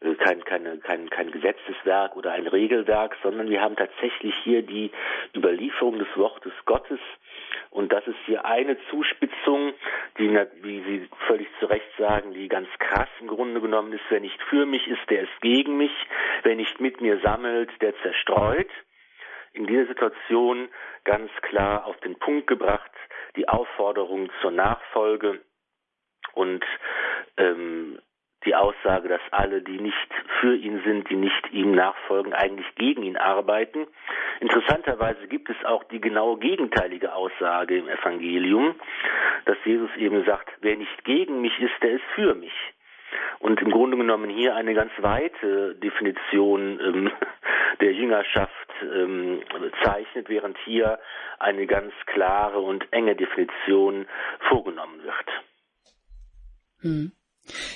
äh, 0.04 0.14
kein, 0.16 0.44
keine, 0.44 0.78
kein, 0.78 1.08
kein 1.08 1.30
Gesetzeswerk 1.30 2.16
oder 2.16 2.32
ein 2.32 2.46
Regelwerk, 2.46 3.16
sondern 3.22 3.48
wir 3.48 3.60
haben 3.60 3.76
tatsächlich 3.76 4.34
hier 4.44 4.62
die 4.62 4.90
Überlieferung 5.34 5.98
des 5.98 6.08
Wortes 6.16 6.52
Gottes. 6.66 7.00
Und 7.70 7.92
das 7.92 8.06
ist 8.06 8.18
hier 8.26 8.44
eine 8.44 8.76
Zuspitzung, 8.90 9.72
die, 10.18 10.30
wie 10.62 10.82
Sie 10.82 11.08
völlig 11.26 11.48
zu 11.58 11.66
Recht 11.66 11.88
sagen, 11.98 12.32
die 12.32 12.48
ganz 12.48 12.68
krass 12.78 13.08
im 13.20 13.26
Grunde 13.26 13.60
genommen 13.60 13.92
ist. 13.92 14.04
Wer 14.10 14.20
nicht 14.20 14.40
für 14.42 14.66
mich 14.66 14.86
ist, 14.86 15.10
der 15.10 15.22
ist 15.22 15.40
gegen 15.40 15.76
mich. 15.76 15.92
Wer 16.42 16.54
nicht 16.54 16.80
mit 16.80 17.00
mir 17.00 17.18
sammelt, 17.20 17.70
der 17.80 17.96
zerstreut. 18.02 18.70
In 19.52 19.66
dieser 19.66 19.86
Situation 19.86 20.68
ganz 21.04 21.30
klar 21.42 21.86
auf 21.86 21.96
den 22.00 22.18
Punkt 22.18 22.46
gebracht, 22.46 22.90
die 23.36 23.48
Aufforderung 23.48 24.30
zur 24.40 24.50
Nachfolge 24.50 25.40
und 26.34 26.64
ähm, 27.36 27.98
die 28.44 28.54
Aussage, 28.54 29.08
dass 29.08 29.20
alle, 29.30 29.62
die 29.62 29.78
nicht 29.78 29.96
für 30.40 30.54
ihn 30.54 30.82
sind, 30.84 31.08
die 31.08 31.16
nicht 31.16 31.52
ihm 31.52 31.72
nachfolgen, 31.72 32.32
eigentlich 32.34 32.66
gegen 32.76 33.02
ihn 33.02 33.16
arbeiten. 33.16 33.86
Interessanterweise 34.40 35.26
gibt 35.28 35.48
es 35.50 35.56
auch 35.64 35.84
die 35.84 36.00
genau 36.00 36.36
gegenteilige 36.36 37.14
Aussage 37.14 37.78
im 37.78 37.88
Evangelium, 37.88 38.74
dass 39.46 39.56
Jesus 39.64 39.90
eben 39.96 40.24
sagt, 40.24 40.50
wer 40.60 40.76
nicht 40.76 41.04
gegen 41.04 41.40
mich 41.40 41.58
ist, 41.58 41.74
der 41.82 41.92
ist 41.92 42.04
für 42.14 42.34
mich. 42.34 42.52
Und 43.38 43.60
im 43.62 43.70
Grunde 43.70 43.96
genommen 43.96 44.30
hier 44.30 44.56
eine 44.56 44.74
ganz 44.74 44.90
weite 44.98 45.74
Definition 45.76 46.80
ähm, 46.80 47.10
der 47.80 47.92
Jüngerschaft 47.92 48.50
ähm, 48.82 49.40
zeichnet, 49.82 50.28
während 50.28 50.58
hier 50.64 50.98
eine 51.38 51.66
ganz 51.66 51.92
klare 52.06 52.58
und 52.58 52.86
enge 52.92 53.14
Definition 53.14 54.06
vorgenommen 54.48 55.02
wird. 55.02 55.44
Hm. 56.84 57.12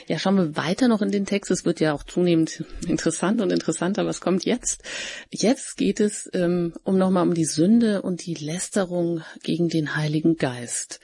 Ja, 0.06 0.18
schauen 0.18 0.36
wir 0.36 0.56
weiter 0.56 0.88
noch 0.88 1.02
in 1.02 1.10
den 1.10 1.26
Text. 1.26 1.50
Es 1.50 1.64
wird 1.64 1.80
ja 1.80 1.92
auch 1.92 2.02
zunehmend 2.02 2.64
interessant 2.86 3.40
und 3.40 3.52
interessanter. 3.52 4.06
Was 4.06 4.20
kommt 4.20 4.44
jetzt? 4.44 4.82
Jetzt 5.30 5.76
geht 5.76 6.00
es 6.00 6.30
ähm, 6.32 6.72
um 6.84 6.96
nochmal 6.96 7.24
um 7.26 7.34
die 7.34 7.44
Sünde 7.44 8.00
und 8.00 8.24
die 8.24 8.34
Lästerung 8.34 9.22
gegen 9.42 9.68
den 9.68 9.96
Heiligen 9.96 10.36
Geist. 10.36 11.00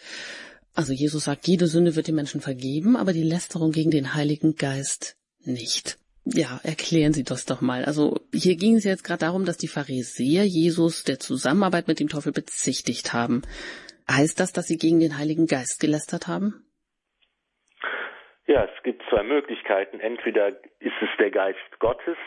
Also 0.75 0.93
Jesus 0.93 1.25
sagt, 1.25 1.47
jede 1.47 1.67
Sünde 1.67 1.95
wird 1.95 2.09
den 2.09 2.15
Menschen 2.15 2.41
vergeben, 2.41 2.97
aber 2.97 3.13
die 3.13 3.23
Lästerung 3.23 3.71
gegen 3.71 3.91
den 3.91 4.15
Heiligen 4.15 4.57
Geist 4.57 5.17
nicht. 5.45 5.99
Ja, 6.25 6.59
erklären 6.63 7.13
Sie 7.13 7.23
das 7.23 7.45
doch 7.45 7.61
mal. 7.61 7.85
Also 7.85 8.19
hier 8.33 8.57
ging 8.57 8.77
es 8.77 8.85
jetzt 8.85 9.05
gerade 9.05 9.21
darum, 9.21 9.45
dass 9.45 9.59
die 9.59 9.69
Pharisäer 9.69 10.45
Jesus 10.45 11.05
der 11.05 11.21
Zusammenarbeit 11.21 11.87
mit 11.87 12.01
dem 12.01 12.09
Teufel 12.09 12.33
bezichtigt 12.33 13.13
haben. 13.13 13.43
Heißt 14.11 14.41
das, 14.41 14.53
dass 14.53 14.67
sie 14.67 14.79
gegen 14.79 15.01
den 15.01 15.19
Heiligen 15.19 15.47
Geist 15.47 15.81
gelästert 15.81 16.27
haben? 16.27 16.64
Ja, 18.47 18.65
es 18.65 18.83
gibt 18.83 19.03
zwei 19.09 19.23
Möglichkeiten. 19.23 20.01
Entweder 20.01 20.49
ist 20.49 21.01
es 21.01 21.09
der 21.19 21.31
Geist 21.31 21.79
Gottes, 21.79 22.19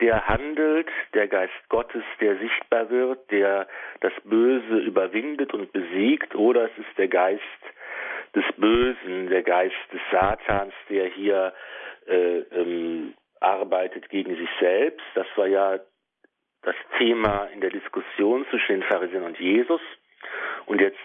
der 0.00 0.26
handelt, 0.26 0.88
der 1.14 1.28
Geist 1.28 1.68
Gottes, 1.68 2.02
der 2.20 2.36
sichtbar 2.38 2.90
wird, 2.90 3.30
der 3.30 3.68
das 4.00 4.12
Böse 4.24 4.78
überwindet 4.78 5.54
und 5.54 5.72
besiegt, 5.72 6.34
oder 6.34 6.64
es 6.64 6.78
ist 6.78 6.98
der 6.98 7.08
Geist 7.08 7.42
des 8.34 8.44
Bösen, 8.56 9.28
der 9.28 9.42
Geist 9.42 9.76
des 9.92 10.00
Satans, 10.10 10.74
der 10.88 11.06
hier 11.06 11.52
äh, 12.06 12.38
ähm, 12.38 13.14
arbeitet 13.40 14.08
gegen 14.08 14.36
sich 14.36 14.48
selbst. 14.58 15.04
Das 15.14 15.26
war 15.36 15.46
ja 15.46 15.78
das 16.62 16.76
Thema 16.98 17.44
in 17.52 17.60
der 17.60 17.70
Diskussion 17.70 18.46
zwischen 18.50 18.80
den 18.80 18.82
Pharisäern 18.82 19.24
und 19.24 19.38
Jesus. 19.38 19.80
Und 20.66 20.80
jetzt 20.80 20.98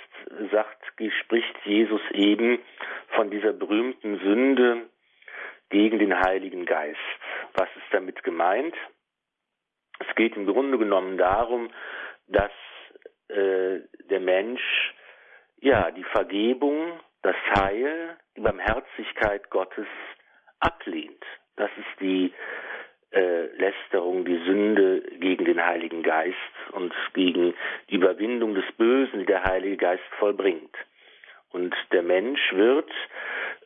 sagt, 0.51 0.85
spricht 1.21 1.65
Jesus 1.65 2.01
eben 2.11 2.59
von 3.09 3.29
dieser 3.29 3.53
berühmten 3.53 4.19
Sünde 4.19 4.89
gegen 5.69 5.99
den 5.99 6.17
Heiligen 6.19 6.65
Geist. 6.65 6.99
Was 7.53 7.67
ist 7.75 7.91
damit 7.91 8.23
gemeint? 8.23 8.75
Es 9.99 10.15
geht 10.15 10.35
im 10.35 10.45
Grunde 10.45 10.77
genommen 10.77 11.17
darum, 11.17 11.69
dass 12.27 12.51
äh, 13.29 13.79
der 14.09 14.19
Mensch 14.19 14.93
ja 15.57 15.91
die 15.91 16.03
Vergebung, 16.03 16.99
das 17.21 17.35
Heil, 17.57 18.17
die 18.35 18.41
Barmherzigkeit 18.41 19.49
Gottes 19.49 19.87
ablehnt. 20.59 21.23
Das 21.55 21.69
ist 21.77 21.99
die 21.99 22.33
äh, 23.15 23.45
Lästerung, 23.57 24.25
die 24.25 24.37
Sünde 24.45 25.01
gegen 25.19 25.45
den 25.45 25.65
Heiligen 25.65 26.03
Geist 26.03 26.35
und 26.73 26.93
gegen 27.13 27.53
die 27.89 27.95
Überwindung 27.95 28.55
des 28.55 28.69
Bösen, 28.77 29.19
die 29.19 29.25
der 29.25 29.43
Heilige 29.43 29.77
Geist 29.77 30.03
vollbringt. 30.19 30.75
Und 31.51 31.73
der 31.93 32.03
Mensch 32.03 32.41
wird 32.51 32.91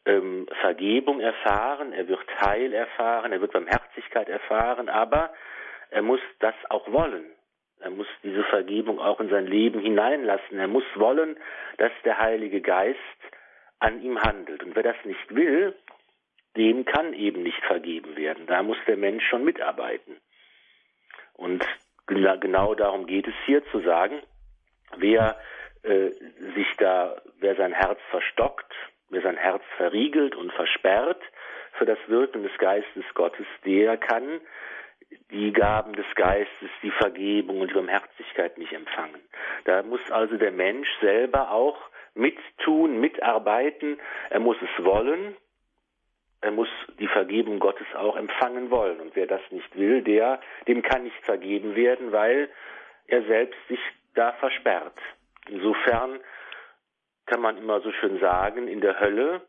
ähm, 0.06 0.48
Vergebung 0.62 1.20
erfahren, 1.20 1.94
er 1.94 2.08
wird 2.08 2.20
Heil 2.40 2.74
erfahren, 2.74 3.32
er 3.32 3.42
wird 3.42 3.54
Barmherzigkeit 3.54 4.30
erfahren, 4.30 4.88
aber 4.88 5.34
er 5.90 6.04
muss 6.04 6.22
das 6.40 6.54
auch 6.70 6.92
wollen. 6.92 7.26
Er 7.80 7.90
muss 7.90 8.08
diese 8.24 8.44
Vergebung 8.44 9.00
auch 9.00 9.20
in 9.20 9.30
sein 9.30 9.48
Leben 9.48 9.80
hineinlassen. 9.80 10.60
Er 10.60 10.68
muss 10.68 10.84
wollen, 10.96 11.38
dass 11.78 11.92
der 12.04 12.20
Heilige 12.20 12.62
Geist 12.62 13.00
an 13.80 14.02
ihm 14.04 14.22
handelt. 14.22 14.64
Und 14.64 14.76
wer 14.76 14.84
das 14.84 14.98
nicht 15.06 15.34
will, 15.34 15.74
dem 16.58 16.86
kann 16.86 17.14
eben 17.14 17.44
nicht 17.44 17.64
vergeben 17.66 18.16
werden. 18.16 18.48
Da 18.48 18.64
muss 18.64 18.78
der 18.88 18.98
Mensch 18.98 19.24
schon 19.28 19.44
mitarbeiten. 19.44 20.18
Und 21.34 21.64
genau 22.08 22.76
darum 22.76 23.06
geht 23.06 23.28
es 23.28 23.34
hier 23.46 23.64
zu 23.72 23.80
sagen, 23.82 24.22
wer 24.98 25.40
äh, 25.84 26.10
sich 26.56 26.68
da, 26.78 27.22
wer 27.40 27.56
sein 27.56 27.74
Herz 27.74 28.00
verstockt, 28.10 28.74
wer 29.10 29.22
sein 29.22 29.38
Herz 29.38 29.64
verriegelt 29.78 30.36
und 30.36 30.52
versperrt 30.54 31.22
für 31.78 31.86
das 31.86 32.00
Wirken 32.08 32.44
des 32.44 32.58
Geistes 32.58 33.06
Gottes, 33.14 33.46
der 33.66 33.98
kann 33.98 34.42
die 35.32 35.54
Gaben 35.54 35.94
des 35.94 36.06
Geistes, 36.16 36.70
die 36.84 36.92
Vergebung 36.92 37.62
und 37.62 37.70
die 37.70 37.76
Barmherzigkeit 37.76 38.58
nicht 38.58 38.74
empfangen. 38.74 39.22
Da 39.66 39.84
muss 39.84 40.02
also 40.12 40.38
der 40.38 40.52
Mensch 40.52 40.90
selber 41.02 41.52
auch 41.52 41.78
mittun, 42.14 43.00
mitarbeiten, 43.00 44.00
er 44.30 44.40
muss 44.40 44.58
es 44.62 44.84
wollen, 44.84 45.36
er 46.42 46.52
muss 46.52 46.70
die 47.00 47.08
Vergebung 47.08 47.60
Gottes 47.60 47.88
auch 47.96 48.16
empfangen 48.16 48.72
wollen. 48.72 49.00
Und 49.00 49.16
wer 49.16 49.28
das 49.28 49.42
nicht 49.52 49.76
will, 49.78 50.02
der, 50.02 50.40
dem 50.68 50.82
kann 50.82 51.04
nicht 51.04 51.26
vergeben 51.26 51.76
werden, 51.76 52.12
weil 52.12 52.50
er 53.08 53.24
selbst 53.24 53.60
sich 53.68 53.80
da 54.16 54.32
versperrt. 54.34 54.98
Insofern 55.50 56.20
kann 57.26 57.42
man 57.42 57.58
immer 57.58 57.82
so 57.82 57.92
schön 57.92 58.20
sagen, 58.20 58.68
in 58.68 58.82
der 58.82 59.00
Hölle 59.00 59.42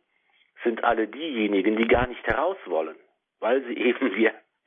sind 0.65 0.85
alle 0.85 1.07
diejenigen, 1.07 1.77
die 1.77 1.87
gar 1.87 2.07
nicht 2.07 2.27
heraus 2.27 2.59
wollen, 2.67 2.97
weil 3.39 3.63
sie 3.65 3.77
eben 3.77 4.13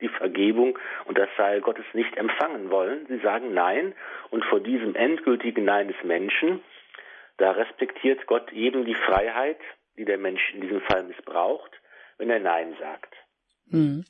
die 0.00 0.08
Vergebung 0.08 0.78
und 1.04 1.18
das 1.18 1.28
Seil 1.36 1.60
Gottes 1.60 1.84
nicht 1.92 2.16
empfangen 2.16 2.70
wollen. 2.70 3.06
Sie 3.06 3.18
sagen 3.18 3.52
Nein 3.52 3.94
und 4.30 4.44
vor 4.46 4.60
diesem 4.60 4.94
endgültigen 4.96 5.64
Nein 5.64 5.88
des 5.88 6.02
Menschen, 6.02 6.62
da 7.36 7.52
respektiert 7.52 8.26
Gott 8.26 8.52
eben 8.52 8.84
die 8.84 8.94
Freiheit, 8.94 9.58
die 9.96 10.04
der 10.04 10.18
Mensch 10.18 10.42
in 10.54 10.62
diesem 10.62 10.80
Fall 10.82 11.04
missbraucht 11.04 11.80
wenn 12.24 12.30
er 12.30 12.40
Nein 12.40 12.74
sagt. 12.80 13.14
Hm. 13.70 14.04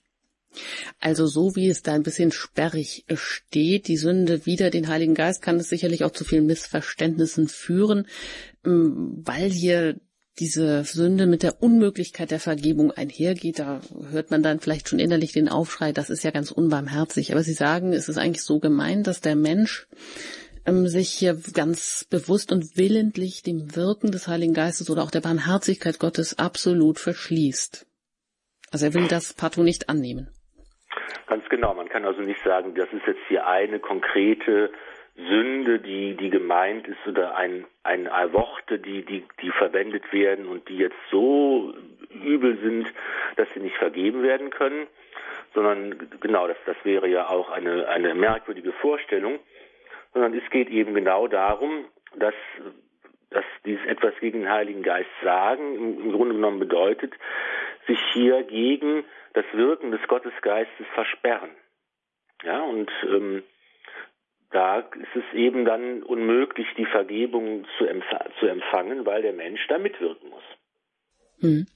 Also 1.01 1.27
so 1.27 1.57
wie 1.57 1.69
es 1.69 1.83
da 1.83 1.95
ein 1.95 2.05
bisschen 2.05 2.31
sperrig 2.31 3.05
steht, 3.15 3.89
die 3.89 3.97
Sünde 3.97 4.47
wider 4.47 4.71
den 4.71 4.87
Heiligen 4.87 5.15
Geist, 5.15 5.43
kann 5.43 5.57
es 5.57 5.69
sicherlich 5.69 6.05
auch 6.05 6.13
zu 6.13 6.25
vielen 6.25 6.47
Missverständnissen 6.47 7.49
führen, 7.49 8.07
ähm, 8.65 9.23
weil 9.25 9.51
hier 9.51 9.97
diese 10.39 10.85
Sünde 10.85 11.27
mit 11.27 11.43
der 11.43 11.61
Unmöglichkeit 11.61 12.31
der 12.31 12.41
Vergebung 12.41 12.93
einhergeht. 12.93 13.59
Da 13.59 13.81
hört 14.11 14.31
man 14.31 14.43
dann 14.43 14.61
vielleicht 14.61 14.89
schon 14.89 14.99
innerlich 14.99 15.33
den 15.33 15.49
Aufschrei, 15.49 15.93
das 15.93 16.11
ist 16.11 16.23
ja 16.23 16.31
ganz 16.31 16.53
unbarmherzig. 16.53 17.33
Aber 17.33 17.43
Sie 17.43 17.53
sagen, 17.53 17.93
es 17.93 18.09
ist 18.09 18.19
eigentlich 18.19 18.43
so 18.45 18.61
gemeint, 18.61 19.09
dass 19.09 19.21
der 19.21 19.37
Mensch 19.37 19.89
ähm, 20.67 20.89
sich 20.89 21.11
hier 21.11 21.41
ganz 21.53 22.07
bewusst 22.09 22.53
und 22.53 22.77
willentlich 22.77 23.43
dem 23.43 23.75
Wirken 23.77 24.13
des 24.13 24.29
Heiligen 24.29 24.55
Geistes 24.55 24.91
oder 24.91 25.03
auch 25.03 25.11
der 25.11 25.21
Barmherzigkeit 25.21 25.99
Gottes 25.99 26.39
absolut 26.39 26.99
verschließt. 26.99 27.87
Also 28.75 28.87
er 28.87 28.95
will 28.95 29.07
das 29.07 29.33
partout 29.33 29.63
nicht 29.63 29.89
annehmen. 29.89 30.27
Ganz 31.29 31.49
genau. 31.49 31.75
Man 31.75 31.89
kann 31.89 32.05
also 32.05 32.23
nicht 32.23 32.43
sagen, 32.43 32.75
das 32.75 32.93
ist 32.93 33.07
jetzt 33.07 33.21
hier 33.29 33.47
eine 33.47 33.79
konkrete 33.79 34.73
Sünde, 35.15 35.79
die, 35.79 36.17
die 36.17 36.29
gemeint 36.29 36.89
ist 36.89 37.07
oder 37.07 37.37
ein, 37.37 37.67
ein 37.85 38.11
Worte, 38.33 38.81
die, 38.81 39.05
die, 39.05 39.23
die 39.41 39.51
verwendet 39.53 40.13
werden 40.13 40.49
und 40.49 40.69
die 40.69 40.79
jetzt 40.79 40.97
so 41.09 41.73
übel 42.11 42.59
sind, 42.65 42.93
dass 43.37 43.47
sie 43.55 43.61
nicht 43.61 43.77
vergeben 43.77 44.25
werden 44.25 44.51
können, 44.51 44.89
sondern 45.55 46.11
genau, 46.19 46.49
das, 46.49 46.57
das 46.67 46.77
wäre 46.83 47.07
ja 47.07 47.29
auch 47.29 47.53
eine, 47.53 47.87
eine 47.87 48.13
merkwürdige 48.17 48.73
Vorstellung, 48.73 49.39
sondern 50.15 50.35
es 50.35 50.51
geht 50.51 50.69
eben 50.69 50.95
genau 50.95 51.29
darum, 51.29 51.85
dass, 52.17 52.35
dass 53.35 53.45
dieses 53.65 53.85
etwas 53.87 54.15
gegen 54.21 54.41
den 54.41 54.51
Heiligen 54.51 54.83
Geist 54.83 55.11
sagen 55.23 55.75
im, 55.75 56.01
im 56.01 56.13
Grunde 56.13 56.35
genommen 56.35 56.61
bedeutet, 56.61 57.13
sich 57.87 57.99
hier 58.13 58.43
gegen 58.45 59.05
das 59.35 59.45
Wirken 59.53 59.91
des 59.91 60.01
Gottesgeistes 60.07 60.87
versperren. 60.95 61.51
Ja, 62.43 62.63
und 62.63 62.91
ähm, 63.03 63.43
da 64.51 64.79
ist 64.79 65.17
es 65.17 65.35
eben 65.35 65.65
dann 65.65 66.03
unmöglich, 66.03 66.67
die 66.77 66.87
Vergebung 66.87 67.67
zu, 67.77 67.87
empf 67.87 68.07
zu 68.39 68.47
empfangen, 68.47 69.05
weil 69.05 69.23
der 69.23 69.33
Mensch 69.33 69.67
da 69.69 69.79
mitwirken 69.79 70.31
muss. 70.31 70.45
Hm. 71.41 71.67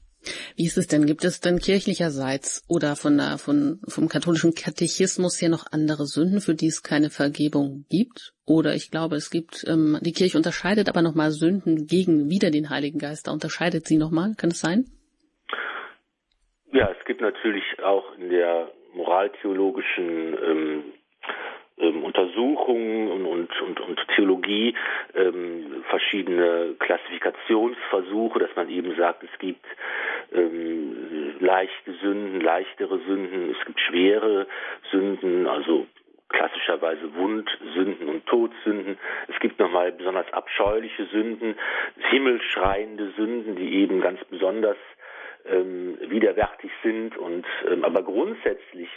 Wie 0.57 0.67
ist 0.67 0.79
es 0.79 0.87
denn? 0.87 1.07
Gibt 1.07 1.25
es 1.25 1.41
denn 1.41 1.59
kirchlicherseits 1.59 2.65
oder 2.69 2.97
von 2.97 3.17
der, 3.17 3.39
von, 3.39 3.81
vom 3.89 4.09
katholischen 4.09 4.55
Katechismus 4.55 5.41
her 5.41 5.49
noch 5.49 5.67
andere 5.71 6.07
Sünden, 6.07 6.41
für 6.41 6.55
die 6.55 6.67
es 6.67 6.83
keine 6.83 7.11
Vergebung 7.11 7.85
gibt? 7.89 8.35
Oder 8.47 8.75
ich 8.75 8.91
glaube, 8.91 9.17
es 9.17 9.31
gibt, 9.31 9.65
ähm, 9.69 9.99
die 10.01 10.13
Kirche 10.13 10.37
unterscheidet 10.37 10.89
aber 10.89 11.03
nochmal 11.03 11.31
Sünden 11.31 11.87
gegen 11.87 12.31
wieder 12.31 12.51
den 12.51 12.71
Heiligen 12.71 12.99
Geist. 12.99 13.27
Da 13.27 13.33
unterscheidet 13.33 13.87
sie 13.87 13.99
nochmal. 13.99 14.35
Kann 14.37 14.51
es 14.51 14.61
sein? 14.61 14.87
Ja, 16.73 16.91
es 16.99 17.05
gibt 17.07 17.21
natürlich 17.21 17.65
auch 17.83 18.17
in 18.19 18.31
der 18.31 18.71
moraltheologischen 18.95 20.37
ähm, 20.43 20.85
ähm, 21.81 22.05
Untersuchungen 22.05 23.11
und, 23.11 23.27
und, 23.27 23.61
und, 23.61 23.81
und 23.81 24.07
Theologie 24.15 24.75
ähm, 25.15 25.85
verschiedene 25.89 26.75
Klassifikationsversuche, 26.79 28.39
dass 28.39 28.55
man 28.57 28.69
eben 28.69 28.95
sagt, 28.97 29.23
es 29.23 29.39
gibt 29.39 29.65
ähm, 30.33 31.37
leichte 31.41 31.93
Sünden, 32.03 32.41
leichtere 32.41 32.99
Sünden, 33.07 33.55
es 33.59 33.67
gibt 33.67 33.81
schwere 33.81 34.47
Sünden, 34.91 35.47
also 35.47 35.87
klassischerweise 36.29 37.15
Wundsünden 37.15 38.09
und 38.09 38.27
Todsünden. 38.27 38.99
Es 39.29 39.41
gibt 39.41 39.59
nochmal 39.59 39.93
besonders 39.93 40.31
abscheuliche 40.33 41.07
Sünden, 41.07 41.57
himmelschreiende 42.11 43.13
Sünden, 43.17 43.57
die 43.57 43.77
eben 43.77 44.01
ganz 44.01 44.23
besonders 44.25 44.77
ähm, 45.47 45.99
widerwärtig 46.01 46.71
sind 46.83 47.17
und 47.17 47.47
ähm, 47.71 47.85
aber 47.85 48.03
grundsätzlich 48.03 48.91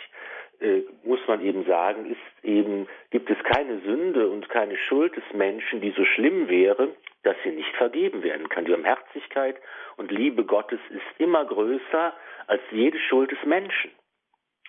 äh, 0.62 0.84
muss 1.04 1.20
man 1.28 1.42
eben 1.42 1.66
sagen, 1.66 2.06
ist 2.06 2.46
eben, 2.46 2.88
gibt 3.10 3.30
es 3.30 3.38
keine 3.44 3.80
Sünde 3.82 4.30
und 4.30 4.50
keine 4.50 4.78
Schuld 4.78 5.16
des 5.16 5.24
Menschen, 5.34 5.82
die 5.82 5.92
so 5.92 6.06
schlimm 6.06 6.48
wäre, 6.48 6.96
dass 7.24 7.36
sie 7.44 7.52
nicht 7.52 7.74
vergeben 7.76 8.24
werden 8.24 8.50
kann. 8.50 8.66
Die 8.66 8.72
Barmherzigkeit 8.72 9.58
und 9.98 10.12
Liebe 10.12 10.46
Gottes 10.46 10.80
ist 10.90 11.20
immer 11.20 11.46
größer 11.46 12.14
als 12.48 12.62
jede 12.72 13.00
Schuld 13.00 13.32
des 13.32 13.44
Menschen. 13.46 13.92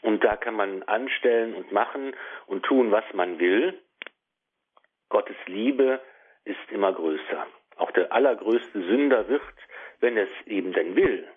Und 0.02 0.24
da 0.24 0.36
kann 0.36 0.54
man 0.54 0.82
anstellen 0.84 1.54
und 1.54 1.72
machen 1.72 2.14
und 2.46 2.64
tun, 2.64 2.90
was 2.90 3.04
man 3.12 3.38
will. 3.38 3.78
Gottes 5.08 5.36
Liebe 5.46 6.00
ist 6.44 6.70
immer 6.70 6.92
größer. 6.92 7.46
Auch 7.76 7.90
der 7.92 8.12
allergrößte 8.12 8.82
Sünder 8.82 9.28
wird, 9.28 9.42
wenn 10.00 10.16
er 10.16 10.24
es 10.24 10.46
eben 10.46 10.72
denn 10.72 10.96
will, 10.96 11.28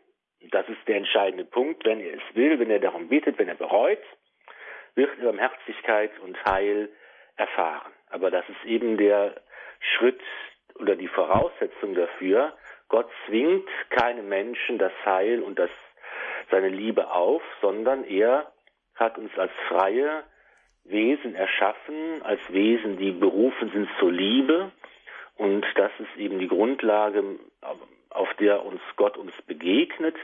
das 0.51 0.67
ist 0.69 0.87
der 0.87 0.97
entscheidende 0.97 1.45
Punkt, 1.45 1.85
wenn 1.85 1.99
er 1.99 2.15
es 2.15 2.35
will, 2.35 2.59
wenn 2.59 2.69
er 2.69 2.79
darum 2.79 3.07
bittet, 3.07 3.37
wenn 3.37 3.47
er 3.47 3.55
bereut, 3.55 3.99
wird 4.95 5.17
er 5.19 5.25
Barmherzigkeit 5.25 6.11
und 6.19 6.43
Heil 6.45 6.89
erfahren. 7.35 7.91
Aber 8.09 8.31
das 8.31 8.47
ist 8.49 8.65
eben 8.65 8.97
der 8.97 9.35
Schritt 9.79 10.21
oder 10.75 10.95
die 10.95 11.07
Voraussetzung 11.07 11.95
dafür. 11.95 12.53
Gott 12.87 13.09
zwingt 13.25 13.67
keinem 13.89 14.29
Menschen 14.29 14.77
das 14.77 14.93
Heil 15.05 15.41
und 15.41 15.59
das, 15.59 15.69
seine 16.51 16.69
Liebe 16.69 17.11
auf, 17.11 17.41
sondern 17.61 18.03
er 18.03 18.51
hat 18.95 19.17
uns 19.17 19.37
als 19.37 19.51
freie 19.67 20.23
Wesen 20.83 21.35
erschaffen, 21.35 22.21
als 22.23 22.41
Wesen, 22.49 22.97
die 22.97 23.11
berufen 23.11 23.71
sind 23.71 23.89
zur 23.99 24.11
Liebe. 24.11 24.71
Und 25.35 25.65
das 25.75 25.91
ist 25.99 26.15
eben 26.17 26.39
die 26.39 26.47
Grundlage, 26.47 27.23
auf 28.09 28.33
der 28.35 28.63
uns 28.63 28.81
Gott 28.95 29.17
uns 29.17 29.33
begegnet. 29.47 30.15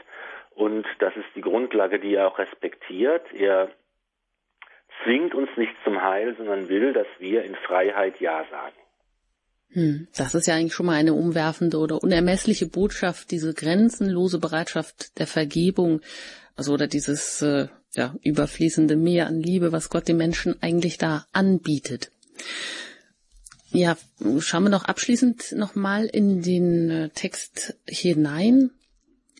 Und 0.54 0.86
das 1.00 1.14
ist 1.16 1.28
die 1.34 1.40
Grundlage, 1.40 1.98
die 1.98 2.14
er 2.14 2.28
auch 2.28 2.38
respektiert. 2.38 3.32
Er 3.32 3.70
zwingt 5.04 5.34
uns 5.34 5.48
nicht 5.56 5.72
zum 5.84 6.02
Heil, 6.02 6.34
sondern 6.36 6.68
will, 6.68 6.92
dass 6.92 7.06
wir 7.18 7.44
in 7.44 7.54
Freiheit 7.66 8.20
Ja 8.20 8.44
sagen. 8.50 8.76
Hm, 9.70 10.08
das 10.16 10.34
ist 10.34 10.46
ja 10.46 10.54
eigentlich 10.54 10.74
schon 10.74 10.86
mal 10.86 10.96
eine 10.96 11.14
umwerfende 11.14 11.78
oder 11.78 12.02
unermessliche 12.02 12.66
Botschaft, 12.66 13.30
diese 13.30 13.54
grenzenlose 13.54 14.38
Bereitschaft 14.38 15.18
der 15.18 15.26
Vergebung, 15.26 16.02
also 16.56 16.74
oder 16.74 16.86
dieses 16.86 17.40
äh, 17.40 17.68
ja, 17.94 18.14
überfließende 18.22 18.96
Meer 18.96 19.26
an 19.26 19.40
Liebe, 19.40 19.72
was 19.72 19.88
Gott 19.88 20.08
den 20.08 20.18
Menschen 20.18 20.62
eigentlich 20.62 20.98
da 20.98 21.26
anbietet. 21.32 22.10
Ja, 23.70 23.96
schauen 24.40 24.64
wir 24.64 24.70
noch 24.70 24.84
abschließend 24.84 25.52
nochmal 25.52 26.04
in 26.04 26.42
den 26.42 26.90
äh, 26.90 27.08
Text 27.08 27.78
hinein. 27.86 28.70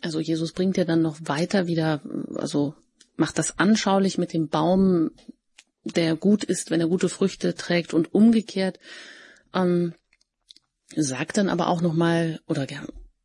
Also 0.00 0.20
Jesus 0.20 0.52
bringt 0.52 0.78
ja 0.78 0.84
dann 0.84 1.02
noch 1.02 1.18
weiter 1.24 1.66
wieder, 1.66 2.00
also 2.34 2.74
macht 3.16 3.38
das 3.38 3.58
anschaulich 3.58 4.16
mit 4.16 4.32
dem 4.32 4.48
Baum, 4.48 5.10
der 5.84 6.16
gut 6.16 6.44
ist, 6.44 6.70
wenn 6.70 6.80
er 6.80 6.88
gute 6.88 7.08
Früchte 7.08 7.54
trägt 7.54 7.94
und 7.94 8.14
umgekehrt. 8.14 8.78
Ähm, 9.54 9.94
sagt 10.94 11.38
dann 11.38 11.48
aber 11.48 11.68
auch 11.68 11.80
nochmal 11.80 12.40
oder 12.46 12.66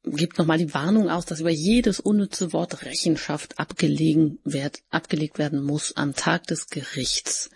gibt 0.03 0.37
nochmal 0.37 0.57
die 0.57 0.73
Warnung 0.73 1.09
aus, 1.09 1.25
dass 1.25 1.41
über 1.41 1.49
jedes 1.49 1.99
unnütze 1.99 2.53
Wort 2.53 2.85
Rechenschaft 2.85 3.59
abgelegen 3.59 4.39
wird, 4.43 4.79
abgelegt 4.89 5.37
werden 5.37 5.63
muss 5.63 5.95
am 5.95 6.13
Tag 6.13 6.43
des 6.43 6.69
Gerichts. 6.69 7.49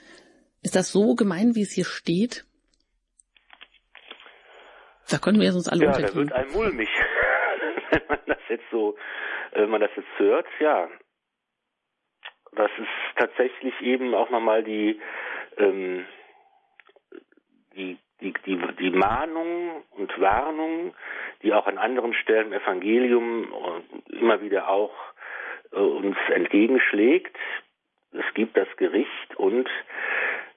Ist 0.62 0.76
das 0.76 0.92
so 0.92 1.16
gemein, 1.16 1.56
wie 1.56 1.62
es 1.62 1.72
hier 1.72 1.86
steht? 1.86 2.46
Da 5.10 5.18
können 5.18 5.42
wir 5.42 5.54
uns 5.54 5.68
alle 5.68 5.86
Ja, 5.86 5.98
da 5.98 6.14
wird 6.14 6.32
einem 6.32 6.52
mulmig, 6.52 6.90
wenn 7.92 8.08
man 8.08 8.20
das 8.28 8.38
jetzt 8.50 8.66
so, 8.72 8.96
wenn 9.54 9.70
man 9.70 9.82
das 9.82 9.92
jetzt 9.96 10.20
hört, 10.20 10.46
ja. 10.60 10.88
Das 12.54 12.72
ist 12.78 13.18
tatsächlich 13.18 13.80
eben 13.82 14.14
auch 14.14 14.30
nochmal 14.30 14.64
die, 14.64 15.00
ähm, 15.58 16.06
die, 17.76 17.98
die, 18.20 18.34
die, 18.46 18.58
die 18.80 18.92
Mahnung 18.92 19.84
und 19.92 20.20
Warnung, 20.20 20.94
die 21.44 21.54
auch 21.54 21.66
an 21.68 21.78
anderen 21.78 22.14
Stellen 22.14 22.48
im 22.48 22.62
Evangelium 22.62 23.48
immer 24.10 24.42
wieder 24.42 24.68
auch 24.70 24.94
äh, 25.72 25.78
uns 25.78 26.18
entgegenschlägt. 26.30 27.38
Es 28.12 28.34
gibt 28.34 28.58
das 28.58 28.68
Gericht 28.76 29.36
und 29.38 29.70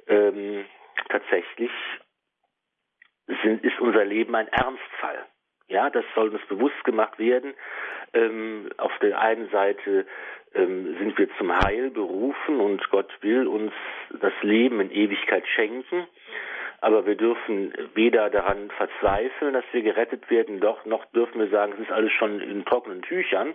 ähm, 0.08 0.64
tatsächlich 1.08 1.70
sind, 3.42 3.64
ist 3.64 3.78
unser 3.80 4.04
Leben 4.04 4.34
ein 4.34 4.48
Ernstfall. 4.48 5.24
Ja, 5.68 5.88
das 5.88 6.04
soll 6.14 6.28
uns 6.28 6.44
bewusst 6.46 6.82
gemacht 6.84 7.18
werden. 7.18 7.54
Ähm, 8.12 8.70
auf 8.76 8.92
der 8.98 9.18
einen 9.18 9.48
Seite 9.50 10.06
ähm, 10.54 10.96
sind 10.98 11.18
wir 11.18 11.28
zum 11.36 11.56
Heil 11.56 11.90
berufen 11.90 12.60
und 12.60 12.88
Gott 12.90 13.10
will 13.20 13.46
uns 13.46 13.72
das 14.20 14.32
Leben 14.42 14.80
in 14.80 14.90
Ewigkeit 14.90 15.46
schenken. 15.46 16.06
Aber 16.80 17.06
wir 17.06 17.14
dürfen 17.14 17.72
weder 17.94 18.28
daran 18.28 18.70
verzweifeln, 18.76 19.54
dass 19.54 19.64
wir 19.72 19.82
gerettet 19.82 20.28
werden, 20.30 20.60
doch 20.60 20.84
noch 20.84 21.06
dürfen 21.06 21.40
wir 21.40 21.48
sagen, 21.48 21.72
es 21.74 21.80
ist 21.80 21.90
alles 21.90 22.12
schon 22.12 22.40
in 22.40 22.64
trockenen 22.66 23.00
Tüchern, 23.00 23.54